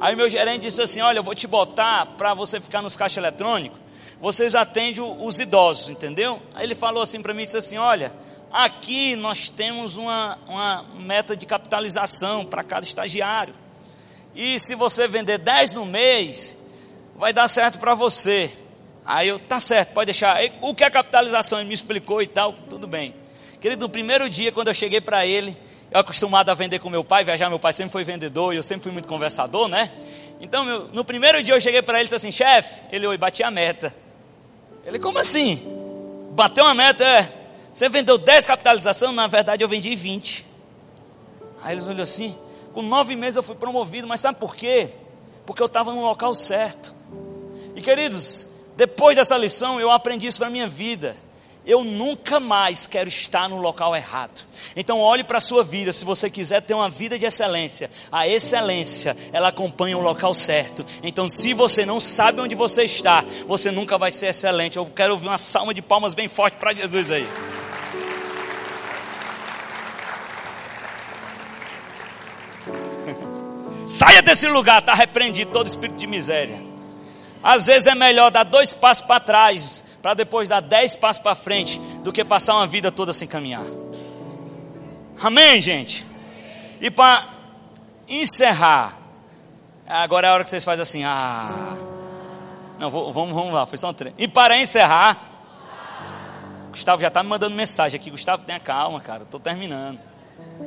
Aí 0.00 0.16
meu 0.16 0.28
gerente 0.28 0.62
disse 0.62 0.82
assim: 0.82 1.00
Olha, 1.00 1.18
eu 1.18 1.22
vou 1.22 1.34
te 1.34 1.46
botar 1.46 2.06
para 2.16 2.34
você 2.34 2.58
ficar 2.58 2.82
nos 2.82 2.96
caixas 2.96 3.18
eletrônicos. 3.18 3.78
Vocês 4.20 4.54
atendem 4.54 5.02
os 5.02 5.40
idosos, 5.40 5.88
entendeu? 5.88 6.42
Aí 6.54 6.64
ele 6.64 6.74
falou 6.74 7.02
assim 7.02 7.22
para 7.22 7.32
mim: 7.32 7.44
disse 7.44 7.56
assim, 7.56 7.78
Olha, 7.78 8.14
aqui 8.52 9.14
nós 9.14 9.48
temos 9.48 9.96
uma, 9.96 10.38
uma 10.48 10.82
meta 10.94 11.36
de 11.36 11.46
capitalização 11.46 12.44
para 12.44 12.64
cada 12.64 12.84
estagiário. 12.84 13.54
E 14.34 14.58
se 14.58 14.74
você 14.74 15.06
vender 15.06 15.38
10 15.38 15.74
no 15.74 15.86
mês, 15.86 16.58
vai 17.14 17.32
dar 17.32 17.48
certo 17.48 17.78
para 17.78 17.94
você. 17.94 18.50
Aí 19.12 19.26
eu, 19.26 19.40
tá 19.40 19.58
certo, 19.58 19.92
pode 19.92 20.06
deixar. 20.06 20.38
O 20.60 20.72
que 20.72 20.84
é 20.84 20.88
capitalização? 20.88 21.58
Ele 21.58 21.66
me 21.66 21.74
explicou 21.74 22.22
e 22.22 22.28
tal, 22.28 22.52
tudo 22.52 22.86
bem. 22.86 23.12
Querido, 23.60 23.84
no 23.84 23.88
primeiro 23.88 24.30
dia, 24.30 24.52
quando 24.52 24.68
eu 24.68 24.74
cheguei 24.74 25.00
para 25.00 25.26
ele, 25.26 25.56
eu 25.90 25.98
acostumado 25.98 26.48
a 26.48 26.54
vender 26.54 26.78
com 26.78 26.88
meu 26.88 27.02
pai, 27.02 27.24
viajar, 27.24 27.50
meu 27.50 27.58
pai 27.58 27.72
sempre 27.72 27.90
foi 27.90 28.04
vendedor 28.04 28.54
e 28.54 28.56
eu 28.56 28.62
sempre 28.62 28.84
fui 28.84 28.92
muito 28.92 29.08
conversador, 29.08 29.66
né? 29.66 29.90
Então, 30.40 30.64
meu, 30.64 30.88
no 30.92 31.04
primeiro 31.04 31.42
dia 31.42 31.54
eu 31.54 31.60
cheguei 31.60 31.82
para 31.82 31.98
ele 31.98 32.02
e 32.02 32.04
disse 32.04 32.14
assim, 32.14 32.30
chefe, 32.30 32.82
ele 32.92 33.04
oi, 33.04 33.18
bati 33.18 33.42
a 33.42 33.50
meta. 33.50 33.92
Ele, 34.86 35.00
como 35.00 35.18
assim? 35.18 35.60
Bateu 36.30 36.62
uma 36.62 36.74
meta, 36.74 37.02
é. 37.02 37.28
Você 37.72 37.88
vendeu 37.88 38.16
10 38.16 38.46
capitalização? 38.46 39.10
Na 39.10 39.26
verdade, 39.26 39.64
eu 39.64 39.68
vendi 39.68 39.92
20. 39.96 40.46
Aí 41.64 41.74
eles 41.74 41.88
olham 41.88 42.02
assim, 42.04 42.38
com 42.72 42.80
nove 42.80 43.16
meses 43.16 43.34
eu 43.34 43.42
fui 43.42 43.56
promovido, 43.56 44.06
mas 44.06 44.20
sabe 44.20 44.38
por 44.38 44.54
quê? 44.54 44.88
Porque 45.44 45.60
eu 45.60 45.66
estava 45.66 45.92
no 45.92 46.00
local 46.00 46.32
certo. 46.32 46.94
E 47.74 47.80
queridos, 47.82 48.46
depois 48.80 49.14
dessa 49.14 49.36
lição 49.36 49.78
eu 49.78 49.90
aprendi 49.90 50.26
isso 50.26 50.38
para 50.38 50.48
minha 50.48 50.66
vida. 50.66 51.14
Eu 51.66 51.84
nunca 51.84 52.40
mais 52.40 52.86
quero 52.86 53.10
estar 53.10 53.46
no 53.46 53.58
local 53.58 53.94
errado. 53.94 54.42
Então 54.74 55.00
olhe 55.00 55.22
para 55.22 55.36
a 55.36 55.40
sua 55.40 55.62
vida, 55.62 55.92
se 55.92 56.02
você 56.02 56.30
quiser 56.30 56.62
ter 56.62 56.72
uma 56.72 56.88
vida 56.88 57.18
de 57.18 57.26
excelência, 57.26 57.90
a 58.10 58.26
excelência, 58.26 59.14
ela 59.34 59.48
acompanha 59.48 59.98
o 59.98 60.00
local 60.00 60.32
certo. 60.32 60.82
Então 61.02 61.28
se 61.28 61.52
você 61.52 61.84
não 61.84 62.00
sabe 62.00 62.40
onde 62.40 62.54
você 62.54 62.84
está, 62.84 63.22
você 63.46 63.70
nunca 63.70 63.98
vai 63.98 64.10
ser 64.10 64.28
excelente. 64.28 64.78
Eu 64.78 64.86
quero 64.86 65.12
ouvir 65.12 65.26
uma 65.28 65.36
salva 65.36 65.74
de 65.74 65.82
palmas 65.82 66.14
bem 66.14 66.26
forte 66.26 66.56
para 66.56 66.72
Jesus 66.72 67.10
aí. 67.10 67.28
Saia 73.90 74.22
desse 74.22 74.48
lugar, 74.48 74.80
está 74.80 74.94
repreendido 74.94 75.52
todo 75.52 75.66
espírito 75.66 75.98
de 75.98 76.06
miséria. 76.06 76.69
Às 77.42 77.66
vezes 77.66 77.86
é 77.86 77.94
melhor 77.94 78.30
dar 78.30 78.44
dois 78.44 78.72
passos 78.72 79.04
para 79.04 79.20
trás, 79.20 79.84
para 80.02 80.14
depois 80.14 80.48
dar 80.48 80.60
dez 80.60 80.94
passos 80.94 81.22
para 81.22 81.34
frente, 81.34 81.78
do 82.02 82.12
que 82.12 82.24
passar 82.24 82.54
uma 82.54 82.66
vida 82.66 82.92
toda 82.92 83.12
sem 83.12 83.26
caminhar. 83.26 83.64
Amém, 85.20 85.60
gente? 85.60 86.06
E 86.80 86.90
para 86.90 87.24
encerrar, 88.08 88.98
agora 89.86 90.26
é 90.26 90.30
a 90.30 90.34
hora 90.34 90.44
que 90.44 90.50
vocês 90.50 90.64
fazem 90.64 90.82
assim, 90.82 91.04
ah. 91.04 91.76
Não, 92.78 92.90
vamos, 92.90 93.14
vamos 93.14 93.52
lá, 93.52 93.66
foi 93.66 93.76
só 93.76 93.90
um 93.90 93.92
treino. 93.92 94.16
E 94.18 94.26
para 94.26 94.58
encerrar, 94.58 95.30
Gustavo 96.70 97.02
já 97.02 97.08
está 97.08 97.22
me 97.22 97.28
mandando 97.28 97.54
mensagem 97.54 98.00
aqui. 98.00 98.10
Gustavo, 98.10 98.44
tenha 98.44 98.60
calma, 98.60 99.00
cara, 99.00 99.24
estou 99.24 99.38
terminando. 99.38 99.98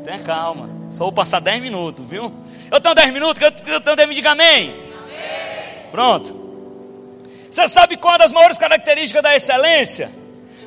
Tenha 0.04 0.20
calma, 0.20 0.70
só 0.90 1.06
vou 1.06 1.12
passar 1.12 1.40
10 1.40 1.62
minutos, 1.62 2.06
viu? 2.06 2.34
Eu 2.72 2.80
tenho 2.80 2.94
10 2.94 3.14
minutos, 3.14 3.42
eu 3.42 3.52
tenho 3.82 3.96
10 3.96 3.98
minutos, 3.98 4.16
diga 4.16 4.32
amém. 4.32 4.70
amém. 4.70 5.90
Pronto. 5.92 6.43
Você 7.54 7.68
sabe 7.68 7.98
qual 7.98 8.16
é 8.16 8.18
das 8.18 8.32
maiores 8.32 8.58
características 8.58 9.22
da 9.22 9.36
excelência? 9.36 10.12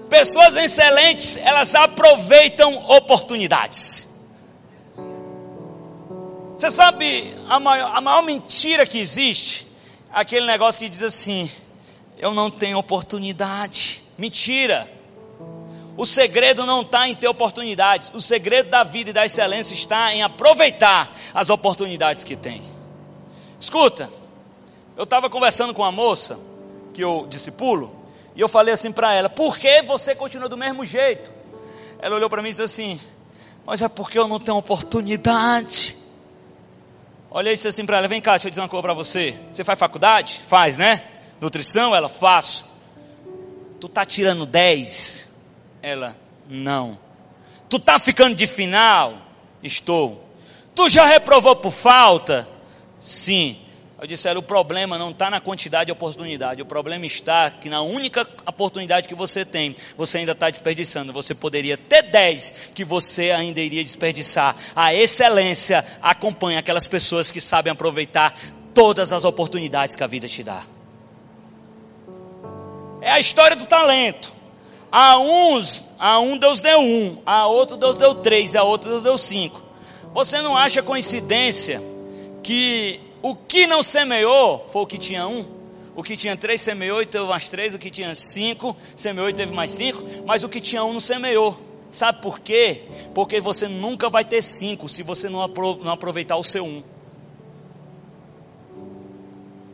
Pessoas 0.08 0.54
excelentes, 0.54 1.36
elas 1.38 1.74
aproveitam 1.74 2.76
oportunidades. 2.88 4.08
Você 6.54 6.70
sabe 6.70 7.34
a 7.48 7.58
maior, 7.58 7.90
a 7.92 8.00
maior 8.00 8.22
mentira 8.22 8.86
que 8.86 9.00
existe? 9.00 9.66
Aquele 10.12 10.46
negócio 10.46 10.78
que 10.78 10.88
diz 10.88 11.02
assim: 11.02 11.50
eu 12.18 12.32
não 12.32 12.52
tenho 12.52 12.78
oportunidade. 12.78 14.04
Mentira. 14.16 14.88
O 15.96 16.06
segredo 16.06 16.64
não 16.64 16.82
está 16.82 17.08
em 17.08 17.16
ter 17.16 17.26
oportunidades. 17.26 18.12
O 18.14 18.20
segredo 18.20 18.70
da 18.70 18.84
vida 18.84 19.10
e 19.10 19.12
da 19.12 19.26
excelência 19.26 19.74
está 19.74 20.14
em 20.14 20.22
aproveitar 20.22 21.12
as 21.34 21.50
oportunidades 21.50 22.22
que 22.22 22.36
tem. 22.36 22.62
Escuta, 23.58 24.08
eu 24.96 25.02
estava 25.02 25.28
conversando 25.28 25.74
com 25.74 25.82
uma 25.82 25.90
moça 25.90 26.54
que 26.96 27.04
eu 27.04 27.26
discipulo, 27.28 27.94
e 28.34 28.40
eu 28.40 28.48
falei 28.48 28.72
assim 28.72 28.90
para 28.90 29.12
ela: 29.12 29.28
por 29.28 29.58
que 29.58 29.82
você 29.82 30.14
continua 30.14 30.48
do 30.48 30.56
mesmo 30.56 30.84
jeito? 30.84 31.30
Ela 32.00 32.16
olhou 32.16 32.30
para 32.30 32.40
mim 32.40 32.48
e 32.48 32.52
disse 32.52 32.62
assim: 32.62 32.98
mas 33.66 33.82
é 33.82 33.88
porque 33.88 34.18
eu 34.18 34.26
não 34.26 34.40
tenho 34.40 34.56
oportunidade. 34.56 35.96
Olhei 37.30 37.52
e 37.52 37.56
disse 37.56 37.68
assim 37.68 37.84
para 37.84 37.98
ela: 37.98 38.08
vem 38.08 38.20
cá, 38.20 38.32
deixa 38.32 38.46
eu 38.46 38.50
dizer 38.50 38.62
uma 38.62 38.68
coisa 38.68 38.82
para 38.82 38.94
você. 38.94 39.38
Você 39.52 39.62
faz 39.62 39.78
faculdade? 39.78 40.40
Faz, 40.46 40.78
né? 40.78 41.02
Nutrição? 41.38 41.94
Ela, 41.94 42.08
faço. 42.08 42.64
Tu 43.78 43.90
tá 43.90 44.06
tirando 44.06 44.46
10? 44.46 45.28
Ela, 45.82 46.16
não. 46.48 46.98
Tu 47.68 47.78
tá 47.78 47.98
ficando 47.98 48.34
de 48.34 48.46
final? 48.46 49.18
Estou. 49.62 50.24
Tu 50.74 50.88
já 50.88 51.04
reprovou 51.04 51.56
por 51.56 51.72
falta? 51.72 52.48
Sim. 52.98 53.60
Eu 53.98 54.06
disse, 54.06 54.28
o 54.28 54.42
problema 54.42 54.98
não 54.98 55.10
está 55.10 55.30
na 55.30 55.40
quantidade 55.40 55.86
de 55.86 55.92
oportunidade, 55.92 56.60
o 56.60 56.66
problema 56.66 57.06
está 57.06 57.50
que 57.50 57.70
na 57.70 57.80
única 57.80 58.28
oportunidade 58.46 59.08
que 59.08 59.14
você 59.14 59.42
tem, 59.42 59.74
você 59.96 60.18
ainda 60.18 60.32
está 60.32 60.50
desperdiçando. 60.50 61.14
Você 61.14 61.34
poderia 61.34 61.78
ter 61.78 62.02
10 62.02 62.70
que 62.74 62.84
você 62.84 63.30
ainda 63.30 63.58
iria 63.58 63.82
desperdiçar. 63.82 64.54
A 64.74 64.92
excelência 64.92 65.82
acompanha 66.02 66.58
aquelas 66.58 66.86
pessoas 66.86 67.30
que 67.30 67.40
sabem 67.40 67.72
aproveitar 67.72 68.36
todas 68.74 69.14
as 69.14 69.24
oportunidades 69.24 69.96
que 69.96 70.04
a 70.04 70.06
vida 70.06 70.28
te 70.28 70.42
dá. 70.42 70.62
É 73.00 73.12
a 73.12 73.18
história 73.18 73.56
do 73.56 73.64
talento. 73.64 74.30
A 74.92 75.18
uns, 75.18 75.94
a 75.98 76.18
um 76.20 76.36
Deus 76.36 76.60
deu 76.60 76.80
um, 76.80 77.18
a 77.24 77.46
outro 77.46 77.78
Deus 77.78 77.96
deu 77.96 78.14
três, 78.16 78.54
a 78.54 78.62
outro 78.62 78.90
Deus 78.90 79.04
deu 79.04 79.16
cinco. 79.16 79.62
Você 80.12 80.42
não 80.42 80.54
acha 80.54 80.82
coincidência 80.82 81.82
que 82.42 83.05
o 83.30 83.36
que 83.36 83.66
não 83.66 83.82
semeou 83.82 84.66
foi 84.72 84.82
o 84.82 84.86
que 84.86 84.98
tinha 84.98 85.26
um. 85.26 85.44
O 85.94 86.02
que 86.02 86.16
tinha 86.16 86.36
três 86.36 86.60
semeou 86.60 87.00
e 87.00 87.06
teve 87.06 87.24
mais 87.26 87.48
três. 87.48 87.74
O 87.74 87.78
que 87.78 87.90
tinha 87.90 88.14
cinco 88.14 88.76
semeou 88.94 89.28
e 89.28 89.32
teve 89.32 89.54
mais 89.54 89.70
cinco. 89.70 90.02
Mas 90.26 90.44
o 90.44 90.48
que 90.48 90.60
tinha 90.60 90.84
um 90.84 90.92
não 90.92 91.00
semeou. 91.00 91.58
Sabe 91.90 92.20
por 92.20 92.40
quê? 92.40 92.82
Porque 93.14 93.40
você 93.40 93.68
nunca 93.68 94.10
vai 94.10 94.24
ter 94.24 94.42
cinco 94.42 94.88
se 94.88 95.02
você 95.02 95.28
não 95.28 95.42
aproveitar 95.42 96.36
o 96.36 96.44
seu 96.44 96.64
um. 96.64 96.82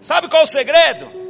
Sabe 0.00 0.28
qual 0.28 0.42
é 0.42 0.44
o 0.44 0.48
segredo? 0.48 1.22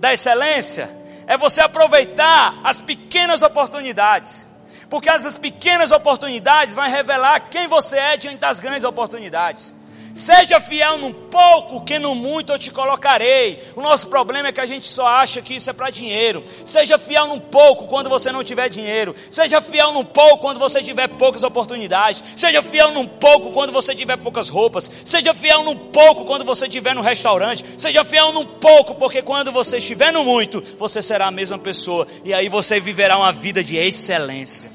da 0.00 0.14
excelência 0.14 0.90
é 1.26 1.36
você 1.36 1.60
aproveitar 1.60 2.58
as 2.64 2.80
pequenas 2.80 3.42
oportunidades. 3.42 4.48
Porque 4.88 5.08
essas 5.08 5.38
pequenas 5.38 5.92
oportunidades 5.92 6.74
vão 6.74 6.88
revelar 6.88 7.38
quem 7.48 7.68
você 7.68 7.96
é 7.96 8.16
diante 8.16 8.38
das 8.38 8.58
grandes 8.58 8.82
oportunidades. 8.82 9.72
Seja 10.12 10.60
fiel 10.60 10.98
no 10.98 11.12
pouco, 11.12 11.84
que 11.84 11.98
no 11.98 12.14
muito 12.14 12.52
eu 12.52 12.58
te 12.58 12.70
colocarei. 12.70 13.62
O 13.76 13.80
nosso 13.80 14.08
problema 14.08 14.48
é 14.48 14.52
que 14.52 14.60
a 14.60 14.66
gente 14.66 14.86
só 14.86 15.06
acha 15.06 15.40
que 15.40 15.54
isso 15.54 15.70
é 15.70 15.72
para 15.72 15.90
dinheiro. 15.90 16.42
Seja 16.64 16.98
fiel 16.98 17.28
no 17.28 17.40
pouco 17.40 17.86
quando 17.86 18.10
você 18.10 18.32
não 18.32 18.42
tiver 18.42 18.68
dinheiro. 18.68 19.14
Seja 19.30 19.60
fiel 19.60 19.92
no 19.92 20.04
pouco 20.04 20.38
quando 20.38 20.58
você 20.58 20.82
tiver 20.82 21.08
poucas 21.08 21.42
oportunidades. 21.42 22.24
Seja 22.36 22.60
fiel 22.62 22.92
no 22.92 23.06
pouco 23.06 23.52
quando 23.52 23.72
você 23.72 23.94
tiver 23.94 24.16
poucas 24.16 24.48
roupas. 24.48 24.90
Seja 25.04 25.32
fiel 25.32 25.62
no 25.62 25.76
pouco 25.76 26.24
quando 26.24 26.44
você 26.44 26.66
estiver 26.66 26.94
no 26.94 27.02
restaurante. 27.02 27.64
Seja 27.78 28.04
fiel 28.04 28.32
no 28.32 28.44
pouco, 28.44 28.94
porque 28.96 29.22
quando 29.22 29.52
você 29.52 29.78
estiver 29.78 30.12
no 30.12 30.24
muito, 30.24 30.62
você 30.78 31.00
será 31.00 31.26
a 31.28 31.30
mesma 31.30 31.58
pessoa. 31.58 32.06
E 32.24 32.34
aí 32.34 32.48
você 32.48 32.80
viverá 32.80 33.16
uma 33.16 33.32
vida 33.32 33.62
de 33.62 33.76
excelência. 33.76 34.70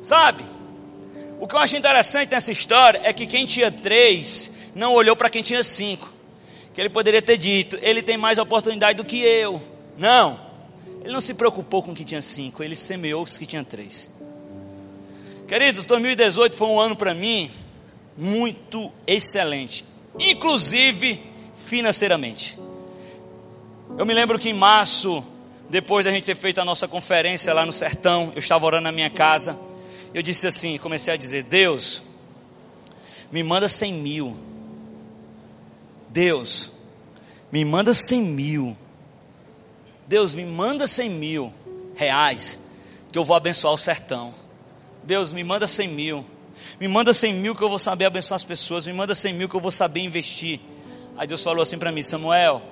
Sabe? 0.00 0.57
O 1.40 1.46
que 1.46 1.54
eu 1.54 1.58
acho 1.58 1.76
interessante 1.76 2.30
nessa 2.30 2.50
história 2.50 3.00
é 3.04 3.12
que 3.12 3.26
quem 3.26 3.46
tinha 3.46 3.70
três 3.70 4.52
não 4.74 4.92
olhou 4.92 5.14
para 5.14 5.30
quem 5.30 5.42
tinha 5.42 5.62
cinco. 5.62 6.12
Que 6.74 6.80
ele 6.80 6.90
poderia 6.90 7.22
ter 7.22 7.36
dito, 7.36 7.78
ele 7.80 8.02
tem 8.02 8.16
mais 8.16 8.38
oportunidade 8.38 8.96
do 8.96 9.04
que 9.04 9.20
eu. 9.20 9.62
Não. 9.96 10.40
Ele 11.00 11.12
não 11.12 11.20
se 11.20 11.34
preocupou 11.34 11.82
com 11.82 11.94
quem 11.94 12.04
tinha 12.04 12.20
cinco, 12.20 12.62
ele 12.62 12.74
semeou 12.74 13.22
os 13.22 13.38
que 13.38 13.46
tinha 13.46 13.62
três. 13.62 14.10
Queridos, 15.46 15.86
2018 15.86 16.56
foi 16.56 16.68
um 16.68 16.78
ano 16.78 16.96
para 16.96 17.14
mim 17.14 17.50
muito 18.16 18.92
excelente, 19.06 19.84
inclusive 20.18 21.22
financeiramente. 21.54 22.58
Eu 23.96 24.04
me 24.04 24.12
lembro 24.12 24.38
que 24.38 24.50
em 24.50 24.52
março, 24.52 25.24
depois 25.70 26.04
da 26.04 26.10
gente 26.10 26.24
ter 26.24 26.34
feito 26.34 26.60
a 26.60 26.64
nossa 26.64 26.86
conferência 26.86 27.54
lá 27.54 27.64
no 27.64 27.72
sertão, 27.72 28.32
eu 28.34 28.40
estava 28.40 28.66
orando 28.66 28.84
na 28.84 28.92
minha 28.92 29.08
casa 29.08 29.67
eu 30.14 30.22
disse 30.22 30.46
assim, 30.46 30.78
comecei 30.78 31.12
a 31.12 31.16
dizer: 31.16 31.44
Deus, 31.44 32.02
me 33.30 33.42
manda 33.42 33.68
cem 33.68 33.92
mil. 33.92 34.36
Deus, 36.08 36.70
me 37.52 37.64
manda 37.64 37.92
cem 37.92 38.22
mil. 38.22 38.76
Deus, 40.06 40.32
me 40.32 40.44
manda 40.44 40.86
cem 40.86 41.10
mil 41.10 41.52
reais, 41.94 42.58
que 43.12 43.18
eu 43.18 43.24
vou 43.24 43.36
abençoar 43.36 43.74
o 43.74 43.78
sertão. 43.78 44.32
Deus, 45.04 45.32
me 45.32 45.44
manda 45.44 45.66
cem 45.66 45.88
mil. 45.88 46.24
Me 46.80 46.88
manda 46.88 47.12
cem 47.14 47.34
mil 47.34 47.54
que 47.54 47.62
eu 47.62 47.68
vou 47.68 47.78
saber 47.78 48.06
abençoar 48.06 48.36
as 48.36 48.44
pessoas. 48.44 48.86
Me 48.86 48.92
manda 48.92 49.14
cem 49.14 49.34
mil 49.34 49.48
que 49.48 49.54
eu 49.54 49.60
vou 49.60 49.70
saber 49.70 50.00
investir. 50.00 50.60
Aí 51.16 51.26
Deus 51.26 51.42
falou 51.42 51.62
assim 51.62 51.78
para 51.78 51.92
mim: 51.92 52.02
Samuel, 52.02 52.62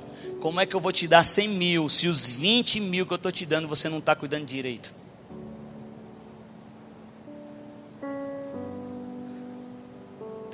como 0.41 0.61
é 0.61 0.67
que 0.67 0.75
eu 0.75 0.81
vou 0.81 0.93
te 0.93 1.07
dar 1.07 1.23
cem 1.23 1.49
mil 1.49 1.89
se 1.89 2.09
os 2.09 2.27
vinte 2.27 2.81
mil 2.81 3.07
que 3.07 3.13
eu 3.13 3.17
estou 3.17 3.31
te 3.31 3.45
dando 3.45 3.69
você 3.69 3.89
não 3.89 3.99
está 3.99 4.15
cuidando 4.15 4.47
direito? 4.47 4.95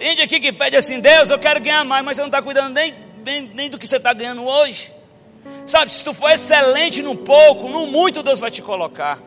Gente 0.03 0.20
aqui 0.20 0.40
que 0.40 0.53
pede 0.53 0.76
assim, 0.76 0.98
Deus, 0.98 1.30
eu 1.30 1.38
quero 1.38 1.61
ganhar 1.61 1.84
mais, 1.84 2.05
mas 2.05 2.16
você 2.16 2.22
não 2.22 2.28
está 2.28 2.42
cuidando 2.42 2.74
nem, 2.74 2.92
nem, 3.24 3.42
nem 3.55 3.70
do 3.70 3.78
que 3.78 3.86
você 3.86 3.98
está 3.98 4.12
ganhando 4.12 4.44
hoje. 4.44 4.92
Sabe, 5.64 5.92
se 5.92 6.03
tu 6.03 6.12
for 6.12 6.28
excelente 6.28 7.00
no 7.03 7.14
pouco, 7.14 7.68
no 7.68 7.86
muito 7.86 8.20
Deus 8.20 8.40
vai 8.40 8.50
te 8.50 8.61
colocar. 8.61 9.20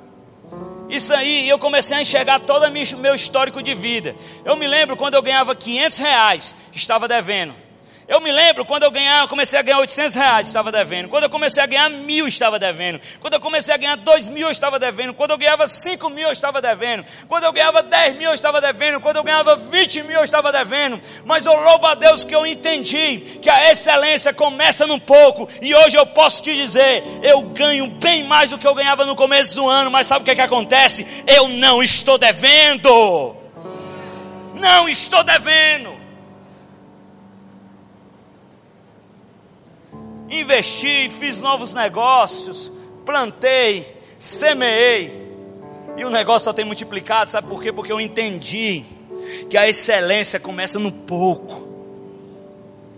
Isso 0.89 1.13
aí, 1.13 1.47
eu 1.47 1.57
comecei 1.57 1.95
a 1.95 2.01
enxergar 2.01 2.41
todo 2.41 2.65
o 2.65 2.97
meu 2.99 3.15
histórico 3.15 3.63
de 3.63 3.73
vida. 3.73 4.15
Eu 4.43 4.57
me 4.57 4.67
lembro 4.67 4.97
quando 4.97 5.13
eu 5.13 5.21
ganhava 5.21 5.55
500 5.55 5.97
reais, 5.97 6.55
estava 6.73 7.07
devendo. 7.07 7.55
Eu 8.07 8.21
me 8.21 8.31
lembro 8.31 8.63
quando 8.65 8.83
eu 8.83 8.91
ganhava, 8.91 9.27
comecei 9.27 9.57
a 9.57 9.63
ganhar 9.63 9.79
800 9.79 10.15
reais, 10.15 10.47
estava 10.47 10.71
devendo. 10.71 11.09
Quando 11.09 11.23
eu 11.23 11.29
comecei 11.29 11.63
a 11.63 11.65
ganhar 11.65 11.89
mil, 11.89 12.27
estava 12.27 12.59
devendo. 12.59 12.99
Quando 13.19 13.33
eu 13.33 13.39
comecei 13.39 13.73
a 13.73 13.77
ganhar 13.77 13.95
dois 13.97 14.29
mil, 14.29 14.49
estava 14.51 14.77
devendo. 14.77 15.13
Quando 15.13 15.31
eu 15.31 15.37
ganhava 15.37 15.67
cinco 15.67 16.07
mil, 16.09 16.29
estava 16.29 16.61
devendo. 16.61 17.03
Quando 17.27 17.45
eu 17.45 17.51
ganhava 17.51 17.81
10 17.81 18.17
mil, 18.17 18.31
estava 18.31 18.61
devendo. 18.61 18.99
Quando 18.99 19.17
eu 19.17 19.23
ganhava 19.23 19.55
20 19.55 20.03
mil, 20.03 20.23
estava 20.23 20.51
devendo. 20.51 21.01
Mas 21.25 21.47
eu 21.47 21.59
louvo 21.59 21.87
a 21.87 21.95
Deus 21.95 22.23
que 22.23 22.35
eu 22.35 22.45
entendi 22.45 23.39
que 23.41 23.49
a 23.49 23.71
excelência 23.71 24.33
começa 24.33 24.85
num 24.85 24.99
pouco. 24.99 25.49
E 25.61 25.73
hoje 25.73 25.97
eu 25.97 26.05
posso 26.05 26.43
te 26.43 26.53
dizer, 26.53 27.03
eu 27.23 27.41
ganho 27.41 27.87
bem 27.87 28.23
mais 28.25 28.51
do 28.51 28.57
que 28.59 28.67
eu 28.67 28.75
ganhava 28.75 29.05
no 29.05 29.15
começo 29.15 29.55
do 29.55 29.67
ano. 29.67 29.89
Mas 29.89 30.05
sabe 30.05 30.21
o 30.21 30.25
que, 30.25 30.31
é 30.31 30.35
que 30.35 30.41
acontece? 30.41 31.23
Eu 31.25 31.47
não 31.47 31.81
estou 31.81 32.19
devendo. 32.19 33.35
Não 34.53 34.87
estou 34.87 35.23
devendo. 35.23 35.94
Investi, 40.41 41.09
fiz 41.09 41.41
novos 41.41 41.73
negócios, 41.73 42.71
plantei, 43.05 43.85
semeei, 44.19 45.25
e 45.97 46.03
o 46.03 46.09
negócio 46.09 46.45
só 46.45 46.53
tem 46.53 46.65
multiplicado, 46.65 47.31
sabe 47.31 47.47
por 47.47 47.61
quê? 47.61 47.71
Porque 47.71 47.91
eu 47.91 48.01
entendi 48.01 48.83
que 49.49 49.57
a 49.57 49.67
excelência 49.67 50.39
começa 50.39 50.77
no 50.77 50.91
pouco. 50.91 51.63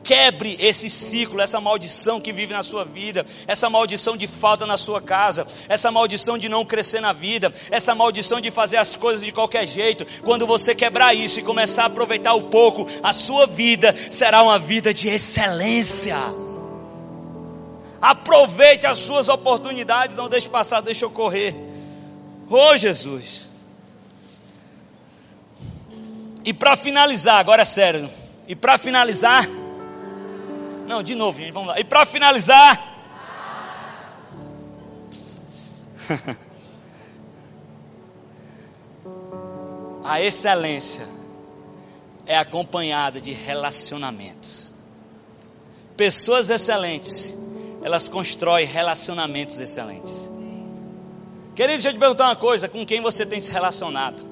Quebre 0.04 0.56
esse 0.62 0.90
ciclo, 0.90 1.42
essa 1.42 1.60
maldição 1.60 2.22
que 2.22 2.32
vive 2.32 2.54
na 2.54 2.64
sua 2.64 2.86
vida, 2.86 3.26
essa 3.46 3.70
maldição 3.70 4.16
de 4.16 4.26
falta 4.26 4.66
na 4.66 4.78
sua 4.78 5.02
casa, 5.02 5.46
essa 5.68 5.92
maldição 5.92 6.38
de 6.38 6.48
não 6.48 6.64
crescer 6.64 7.02
na 7.02 7.12
vida, 7.12 7.52
essa 7.70 7.94
maldição 7.94 8.40
de 8.40 8.50
fazer 8.50 8.78
as 8.78 8.96
coisas 8.96 9.24
de 9.24 9.34
qualquer 9.34 9.68
jeito. 9.68 10.06
Quando 10.24 10.48
você 10.48 10.74
quebrar 10.74 11.14
isso 11.14 11.42
e 11.42 11.44
começar 11.44 11.84
a 11.84 11.88
aproveitar 11.88 12.34
o 12.36 12.44
pouco, 12.44 12.88
a 13.04 13.12
sua 13.12 13.46
vida 13.46 13.94
será 14.10 14.42
uma 14.42 14.58
vida 14.58 14.94
de 14.94 15.10
excelência. 15.10 16.47
Aproveite 18.02 18.86
as 18.86 19.00
suas 19.00 19.28
oportunidades, 19.30 20.16
não 20.16 20.30
deixe 20.30 20.48
passar, 20.48 20.82
deixe 20.82 21.04
eu 21.04 21.10
correr. 21.10 21.56
Oh 22.50 22.78
Jesus. 22.78 23.48
E 26.46 26.54
para 26.54 26.76
finalizar, 26.78 27.40
agora 27.40 27.64
é 27.64 27.66
sério. 27.66 28.10
E 28.48 28.56
para 28.56 28.78
finalizar, 28.78 29.48
não, 30.88 31.04
de 31.04 31.14
novo, 31.16 31.38
gente, 31.40 31.52
vamos 31.52 31.68
lá. 31.70 31.80
E 31.80 31.84
para 31.84 32.06
finalizar, 32.06 32.96
a 40.06 40.22
excelência 40.22 41.06
é 42.26 42.38
acompanhada 42.38 43.20
de 43.20 43.34
relacionamentos. 43.34 44.72
Pessoas 45.98 46.50
excelentes 46.50 47.36
elas 47.84 48.10
constroem 48.10 48.66
relacionamentos 48.66 49.60
excelentes. 49.60 50.32
Querido, 51.56 51.74
deixa 51.74 51.90
eu 51.90 51.94
te 51.94 52.00
perguntar 52.00 52.26
uma 52.26 52.36
coisa: 52.36 52.68
com 52.68 52.86
quem 52.86 53.02
você 53.02 53.26
tem 53.26 53.40
se 53.40 53.52
relacionado? 53.52 54.26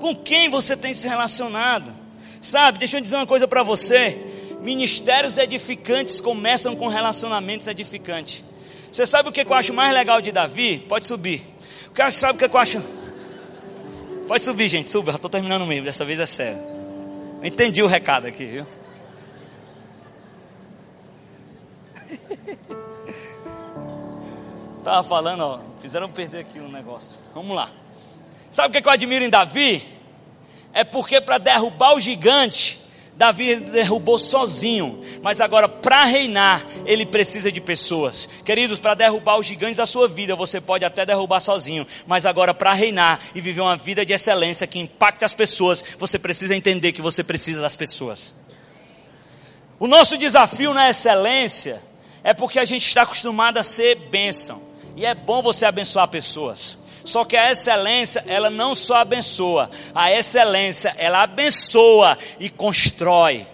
Com 0.00 0.14
quem 0.14 0.48
você 0.48 0.76
tem 0.76 0.92
se 0.92 1.06
relacionado? 1.06 1.92
Sabe, 2.40 2.78
deixa 2.78 2.98
eu 2.98 3.00
dizer 3.00 3.16
uma 3.16 3.26
coisa 3.26 3.46
para 3.46 3.62
você: 3.62 4.18
ministérios 4.60 5.38
edificantes 5.38 6.20
começam 6.20 6.74
com 6.74 6.88
relacionamentos 6.88 7.66
edificantes. 7.66 8.44
Você 8.90 9.06
sabe 9.06 9.28
o 9.28 9.32
que 9.32 9.40
eu 9.40 9.54
acho 9.54 9.72
mais 9.72 9.92
legal 9.92 10.20
de 10.20 10.30
Davi? 10.30 10.78
Pode 10.88 11.06
subir. 11.06 11.42
O 11.88 11.90
que 11.90 12.10
sabe 12.10 12.36
o 12.36 12.48
que 12.48 12.54
eu 12.54 12.60
acho? 12.60 12.82
Pode 14.26 14.42
subir, 14.42 14.68
gente, 14.68 14.88
suba. 14.88 15.12
Estou 15.12 15.30
terminando 15.30 15.66
mesmo, 15.66 15.84
dessa 15.84 16.04
vez 16.04 16.18
é 16.18 16.26
sério. 16.26 16.60
Eu 17.40 17.46
entendi 17.46 17.82
o 17.82 17.86
recado 17.86 18.26
aqui, 18.26 18.46
viu? 18.46 18.66
Estava 24.84 25.02
falando, 25.02 25.40
ó, 25.40 25.60
fizeram 25.80 26.10
perder 26.10 26.40
aqui 26.40 26.60
um 26.60 26.70
negócio. 26.70 27.16
Vamos 27.34 27.56
lá. 27.56 27.70
Sabe 28.50 28.68
o 28.68 28.82
que, 28.82 28.86
eu 28.86 28.92
admiro 28.92 29.24
em 29.24 29.30
Davi? 29.30 29.82
É 30.74 30.84
porque 30.84 31.22
para 31.22 31.38
derrubar 31.38 31.94
o 31.94 32.00
gigante, 32.00 32.78
Davi 33.16 33.60
derrubou 33.60 34.18
sozinho, 34.18 35.00
mas 35.22 35.40
agora 35.40 35.70
para 35.70 36.04
reinar, 36.04 36.66
ele 36.84 37.06
precisa 37.06 37.50
de 37.50 37.62
pessoas. 37.62 38.28
Queridos, 38.44 38.78
para 38.78 38.92
derrubar 38.92 39.38
os 39.38 39.46
gigantes 39.46 39.78
da 39.78 39.86
sua 39.86 40.06
vida, 40.06 40.36
você 40.36 40.60
pode 40.60 40.84
até 40.84 41.06
derrubar 41.06 41.40
sozinho, 41.40 41.86
mas 42.06 42.26
agora 42.26 42.52
para 42.52 42.74
reinar 42.74 43.18
e 43.34 43.40
viver 43.40 43.62
uma 43.62 43.78
vida 43.78 44.04
de 44.04 44.12
excelência 44.12 44.66
que 44.66 44.78
impacte 44.78 45.24
as 45.24 45.32
pessoas, 45.32 45.82
você 45.98 46.18
precisa 46.18 46.54
entender 46.54 46.92
que 46.92 47.00
você 47.00 47.24
precisa 47.24 47.62
das 47.62 47.74
pessoas. 47.74 48.34
O 49.78 49.86
nosso 49.86 50.18
desafio 50.18 50.74
na 50.74 50.90
excelência 50.90 51.80
é 52.22 52.34
porque 52.34 52.58
a 52.58 52.66
gente 52.66 52.86
está 52.86 53.00
acostumado 53.00 53.56
a 53.56 53.62
ser 53.62 53.94
bênção. 54.10 54.73
E 54.96 55.04
é 55.04 55.14
bom 55.14 55.42
você 55.42 55.66
abençoar 55.66 56.08
pessoas. 56.08 56.78
Só 57.04 57.24
que 57.24 57.36
a 57.36 57.50
excelência, 57.50 58.24
ela 58.26 58.48
não 58.48 58.74
só 58.74 58.96
abençoa, 58.96 59.70
a 59.94 60.10
excelência, 60.10 60.94
ela 60.96 61.22
abençoa 61.22 62.16
e 62.40 62.48
constrói. 62.48 63.46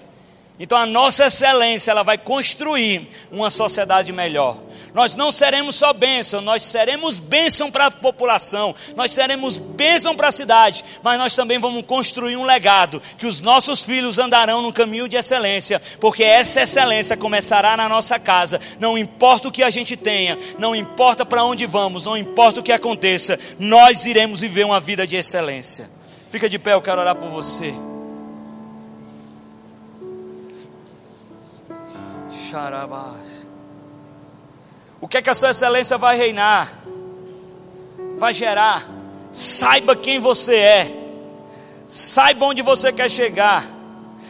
Então 0.62 0.76
a 0.76 0.84
nossa 0.84 1.24
excelência, 1.24 1.90
ela 1.90 2.02
vai 2.02 2.18
construir 2.18 3.08
uma 3.32 3.48
sociedade 3.48 4.12
melhor. 4.12 4.58
Nós 4.92 5.16
não 5.16 5.32
seremos 5.32 5.74
só 5.74 5.94
bênção, 5.94 6.42
nós 6.42 6.62
seremos 6.62 7.18
bênção 7.18 7.70
para 7.70 7.86
a 7.86 7.90
população, 7.90 8.74
nós 8.94 9.10
seremos 9.10 9.56
bênção 9.56 10.14
para 10.14 10.28
a 10.28 10.32
cidade, 10.32 10.84
mas 11.02 11.18
nós 11.18 11.34
também 11.34 11.58
vamos 11.58 11.86
construir 11.86 12.36
um 12.36 12.44
legado 12.44 13.00
que 13.16 13.26
os 13.26 13.40
nossos 13.40 13.82
filhos 13.82 14.18
andarão 14.18 14.60
no 14.60 14.70
caminho 14.70 15.08
de 15.08 15.16
excelência, 15.16 15.80
porque 15.98 16.24
essa 16.24 16.60
excelência 16.60 17.16
começará 17.16 17.74
na 17.74 17.88
nossa 17.88 18.18
casa. 18.18 18.60
Não 18.78 18.98
importa 18.98 19.48
o 19.48 19.52
que 19.52 19.62
a 19.62 19.70
gente 19.70 19.96
tenha, 19.96 20.36
não 20.58 20.76
importa 20.76 21.24
para 21.24 21.42
onde 21.42 21.64
vamos, 21.64 22.04
não 22.04 22.18
importa 22.18 22.60
o 22.60 22.62
que 22.62 22.72
aconteça, 22.72 23.38
nós 23.58 24.04
iremos 24.04 24.42
viver 24.42 24.66
uma 24.66 24.80
vida 24.80 25.06
de 25.06 25.16
excelência. 25.16 25.88
Fica 26.28 26.50
de 26.50 26.58
pé, 26.58 26.74
eu 26.74 26.82
quero 26.82 27.00
orar 27.00 27.16
por 27.16 27.30
você. 27.30 27.72
Xarabás. 32.50 33.48
O 35.00 35.06
que 35.06 35.18
é 35.18 35.22
que 35.22 35.30
a 35.30 35.34
sua 35.34 35.50
excelência 35.50 35.96
vai 35.96 36.16
reinar? 36.16 36.70
Vai 38.18 38.34
gerar. 38.34 38.86
Saiba 39.30 39.94
quem 39.94 40.18
você 40.18 40.56
é. 40.56 40.96
Saiba 41.86 42.46
onde 42.46 42.60
você 42.60 42.92
quer 42.92 43.08
chegar. 43.08 43.64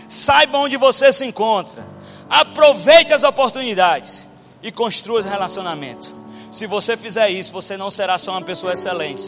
Saiba 0.09 0.59
onde 0.59 0.77
você 0.77 1.13
se 1.13 1.25
encontra. 1.25 1.85
Aproveite 2.29 3.13
as 3.13 3.25
oportunidades 3.25 4.29
e 4.63 4.71
construa 4.71 5.23
relacionamento. 5.23 6.15
Se 6.51 6.67
você 6.67 6.97
fizer 6.97 7.31
isso, 7.31 7.53
você 7.53 7.77
não 7.77 7.91
será 7.91 8.19
só 8.19 8.33
uma 8.33 8.43
pessoa 8.43 8.73
excelente. 8.73 9.25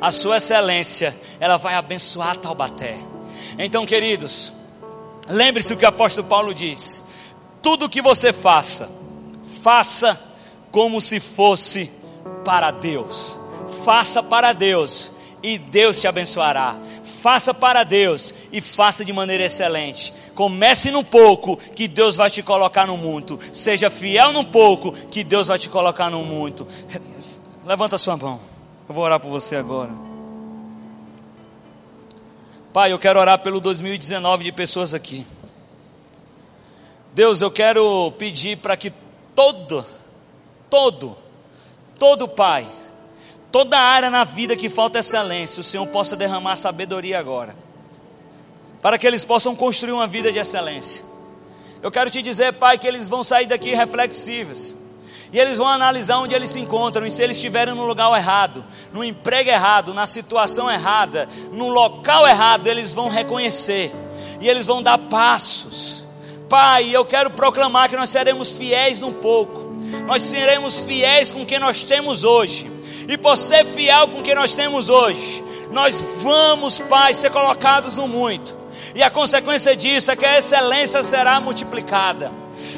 A 0.00 0.10
sua 0.10 0.38
excelência, 0.38 1.16
ela 1.38 1.56
vai 1.56 1.74
abençoar 1.74 2.36
Taubaté. 2.36 2.98
Então, 3.58 3.86
queridos, 3.86 4.52
lembre-se 5.28 5.72
o 5.72 5.76
que 5.76 5.84
o 5.84 5.88
apóstolo 5.88 6.26
Paulo 6.26 6.52
diz: 6.54 7.03
tudo 7.64 7.88
que 7.88 8.02
você 8.02 8.30
faça, 8.30 8.90
faça 9.62 10.20
como 10.70 11.00
se 11.00 11.18
fosse 11.18 11.90
para 12.44 12.70
Deus. 12.70 13.40
Faça 13.86 14.22
para 14.22 14.52
Deus 14.52 15.10
e 15.42 15.56
Deus 15.56 15.98
te 15.98 16.06
abençoará. 16.06 16.76
Faça 17.22 17.54
para 17.54 17.82
Deus 17.82 18.34
e 18.52 18.60
faça 18.60 19.02
de 19.02 19.14
maneira 19.14 19.44
excelente. 19.44 20.12
Comece 20.34 20.90
no 20.90 21.02
pouco, 21.02 21.56
que 21.56 21.88
Deus 21.88 22.16
vai 22.16 22.28
te 22.28 22.42
colocar 22.42 22.86
no 22.86 22.98
muito. 22.98 23.38
Seja 23.50 23.88
fiel 23.88 24.30
no 24.30 24.44
pouco, 24.44 24.92
que 24.92 25.24
Deus 25.24 25.48
vai 25.48 25.58
te 25.58 25.70
colocar 25.70 26.10
no 26.10 26.22
muito. 26.22 26.68
Levanta 27.64 27.96
sua 27.96 28.14
mão. 28.18 28.38
Eu 28.86 28.94
vou 28.94 29.04
orar 29.04 29.18
por 29.18 29.30
você 29.30 29.56
agora. 29.56 29.92
Pai, 32.74 32.92
eu 32.92 32.98
quero 32.98 33.18
orar 33.18 33.38
pelo 33.38 33.58
2019 33.58 34.44
de 34.44 34.52
pessoas 34.52 34.92
aqui. 34.92 35.24
Deus, 37.14 37.40
eu 37.40 37.50
quero 37.50 38.12
pedir 38.18 38.56
para 38.56 38.76
que 38.76 38.92
todo, 39.36 39.86
todo, 40.68 41.16
todo 41.96 42.26
Pai, 42.26 42.66
toda 43.52 43.78
área 43.78 44.10
na 44.10 44.24
vida 44.24 44.56
que 44.56 44.68
falta 44.68 44.98
excelência, 44.98 45.60
o 45.60 45.64
Senhor 45.64 45.86
possa 45.86 46.16
derramar 46.16 46.56
sabedoria 46.56 47.20
agora, 47.20 47.54
para 48.82 48.98
que 48.98 49.06
eles 49.06 49.24
possam 49.24 49.54
construir 49.54 49.92
uma 49.92 50.08
vida 50.08 50.32
de 50.32 50.40
excelência. 50.40 51.04
Eu 51.80 51.92
quero 51.92 52.10
te 52.10 52.20
dizer, 52.20 52.52
Pai, 52.54 52.78
que 52.78 52.88
eles 52.88 53.08
vão 53.08 53.22
sair 53.22 53.46
daqui 53.46 53.74
reflexivos. 53.74 54.74
E 55.32 55.38
eles 55.38 55.56
vão 55.56 55.68
analisar 55.68 56.18
onde 56.18 56.34
eles 56.34 56.50
se 56.50 56.60
encontram 56.60 57.06
e 57.06 57.10
se 57.10 57.22
eles 57.22 57.36
estiverem 57.36 57.74
no 57.74 57.86
lugar 57.86 58.12
errado, 58.16 58.64
no 58.92 59.04
emprego 59.04 59.50
errado, 59.50 59.92
na 59.92 60.06
situação 60.06 60.70
errada, 60.70 61.28
no 61.52 61.68
local 61.68 62.26
errado, 62.26 62.66
eles 62.66 62.94
vão 62.94 63.08
reconhecer 63.08 63.92
e 64.40 64.48
eles 64.48 64.66
vão 64.66 64.82
dar 64.82 64.96
passos 64.96 66.03
Pai, 66.56 66.88
eu 66.92 67.04
quero 67.04 67.30
proclamar 67.30 67.88
que 67.88 67.96
nós 67.96 68.10
seremos 68.10 68.52
fiéis 68.52 69.00
num 69.00 69.12
pouco, 69.12 69.74
nós 70.06 70.22
seremos 70.22 70.80
fiéis 70.82 71.32
com 71.32 71.42
o 71.42 71.44
que 71.44 71.58
nós 71.58 71.82
temos 71.82 72.22
hoje, 72.22 72.70
e 73.08 73.18
por 73.18 73.36
ser 73.36 73.64
fiel 73.64 74.06
com 74.06 74.20
o 74.20 74.22
que 74.22 74.36
nós 74.36 74.54
temos 74.54 74.88
hoje, 74.88 75.42
nós 75.72 76.00
vamos, 76.18 76.78
Pai, 76.78 77.12
ser 77.12 77.32
colocados 77.32 77.96
no 77.96 78.06
muito, 78.06 78.56
e 78.94 79.02
a 79.02 79.10
consequência 79.10 79.74
disso 79.74 80.12
é 80.12 80.16
que 80.16 80.24
a 80.24 80.38
excelência 80.38 81.02
será 81.02 81.40
multiplicada. 81.40 82.30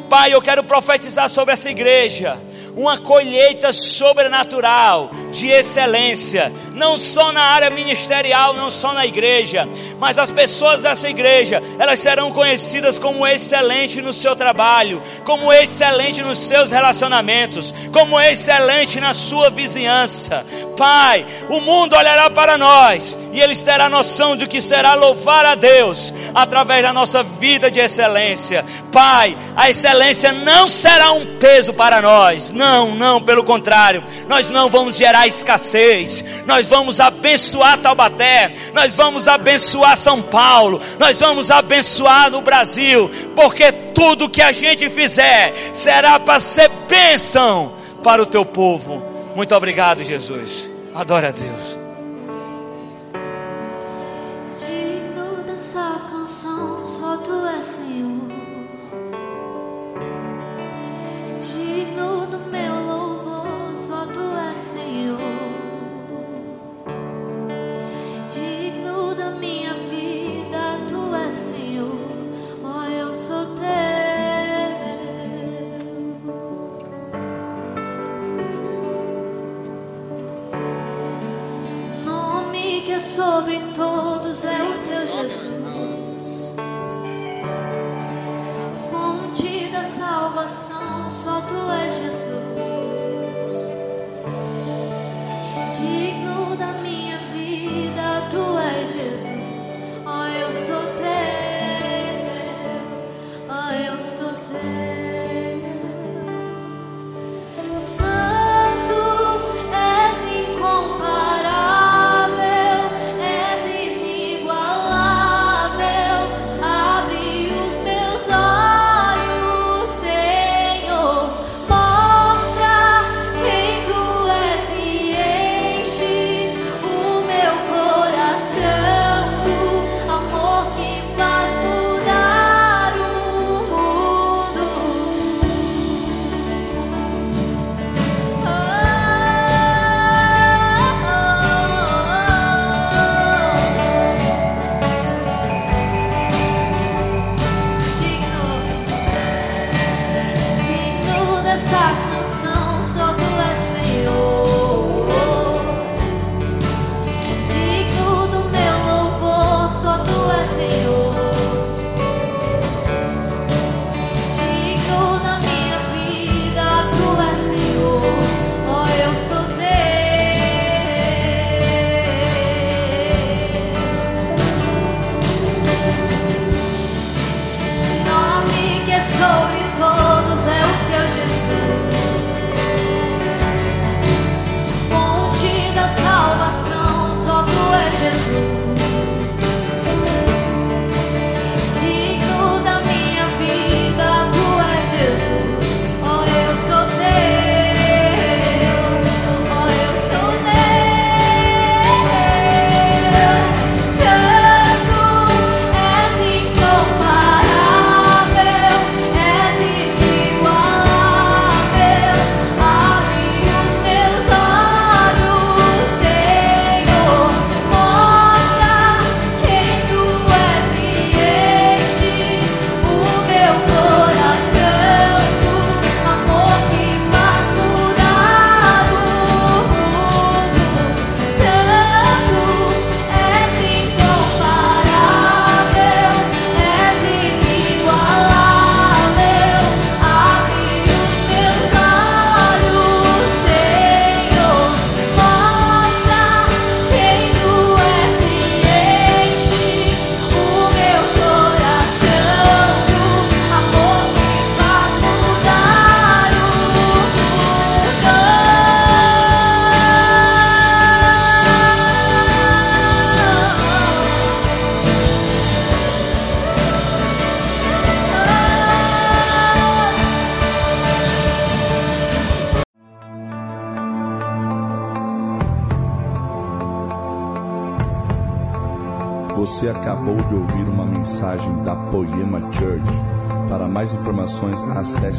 Pai, 0.09 0.33
eu 0.33 0.41
quero 0.41 0.65
profetizar 0.65 1.29
sobre 1.29 1.53
essa 1.53 1.71
igreja 1.71 2.41
uma 2.77 2.99
colheita 2.99 3.73
sobrenatural 3.73 5.11
de 5.33 5.49
excelência, 5.49 6.53
não 6.75 6.99
só 6.99 7.33
na 7.33 7.43
área 7.43 7.71
ministerial, 7.71 8.53
não 8.53 8.71
só 8.71 8.93
na 8.93 9.07
igreja, 9.07 9.67
mas 9.99 10.19
as 10.19 10.31
pessoas 10.31 10.83
dessa 10.83 11.09
igreja, 11.09 11.63
elas 11.79 11.99
serão 11.99 12.31
conhecidas 12.31 12.99
como 12.99 13.27
excelente 13.27 14.03
no 14.03 14.13
seu 14.13 14.37
trabalho, 14.37 15.03
como 15.25 15.51
excelente 15.51 16.23
nos 16.23 16.39
seus 16.39 16.71
relacionamentos, 16.71 17.73
como 17.93 18.21
excelente 18.21 19.01
na 19.01 19.15
sua 19.15 19.49
vizinhança. 19.49 20.45
Pai, 20.77 21.25
o 21.49 21.61
mundo 21.61 21.97
olhará 21.97 22.29
para 22.29 22.59
nós 22.59 23.19
e 23.33 23.41
eles 23.41 23.63
terão 23.63 23.89
noção 23.89 24.37
de 24.37 24.47
que 24.47 24.61
será 24.61 24.95
louvar 24.95 25.47
a 25.47 25.55
Deus 25.55 26.13
através 26.35 26.83
da 26.83 26.93
nossa 26.93 27.23
vida 27.23 27.71
de 27.71 27.81
excelência. 27.81 28.65
Pai, 28.93 29.37
a 29.57 29.71
excelência 29.71 30.33
não 30.33 30.69
será 30.69 31.13
um 31.13 31.39
peso 31.39 31.73
para 31.73 32.03
nós, 32.03 32.53
não 32.53 32.66
não, 32.67 32.95
não, 32.97 33.23
pelo 33.23 33.45
contrário, 33.45 34.03
nós 34.27 34.51
não 34.51 34.69
vamos 34.69 34.97
gerar 34.97 35.29
escassez, 35.29 36.43
nós 36.47 36.67
vamos 36.67 37.01
abençoar 37.01 37.79
Taubaté, 37.79 38.53
nós 38.75 38.93
vamos 38.95 39.29
abençoar 39.29 39.97
São 39.97 40.21
Paulo, 40.21 40.81
nós 40.99 41.21
vamos 41.21 41.51
abençoar 41.51 42.29
no 42.31 42.43
Brasil, 42.43 43.09
porque 43.37 43.71
tudo 43.71 44.29
que 44.29 44.43
a 44.43 44.51
gente 44.51 44.91
fizer 44.91 45.55
será 45.73 46.19
para 46.19 46.41
ser 46.41 46.69
bênção 46.89 47.73
para 48.03 48.21
o 48.21 48.27
teu 48.27 48.45
povo. 48.45 49.01
Muito 49.37 49.55
obrigado, 49.55 50.03
Jesus. 50.03 50.69
Adore 50.93 51.27
a 51.27 51.31
Deus. 51.31 51.86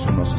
Para 0.08 0.37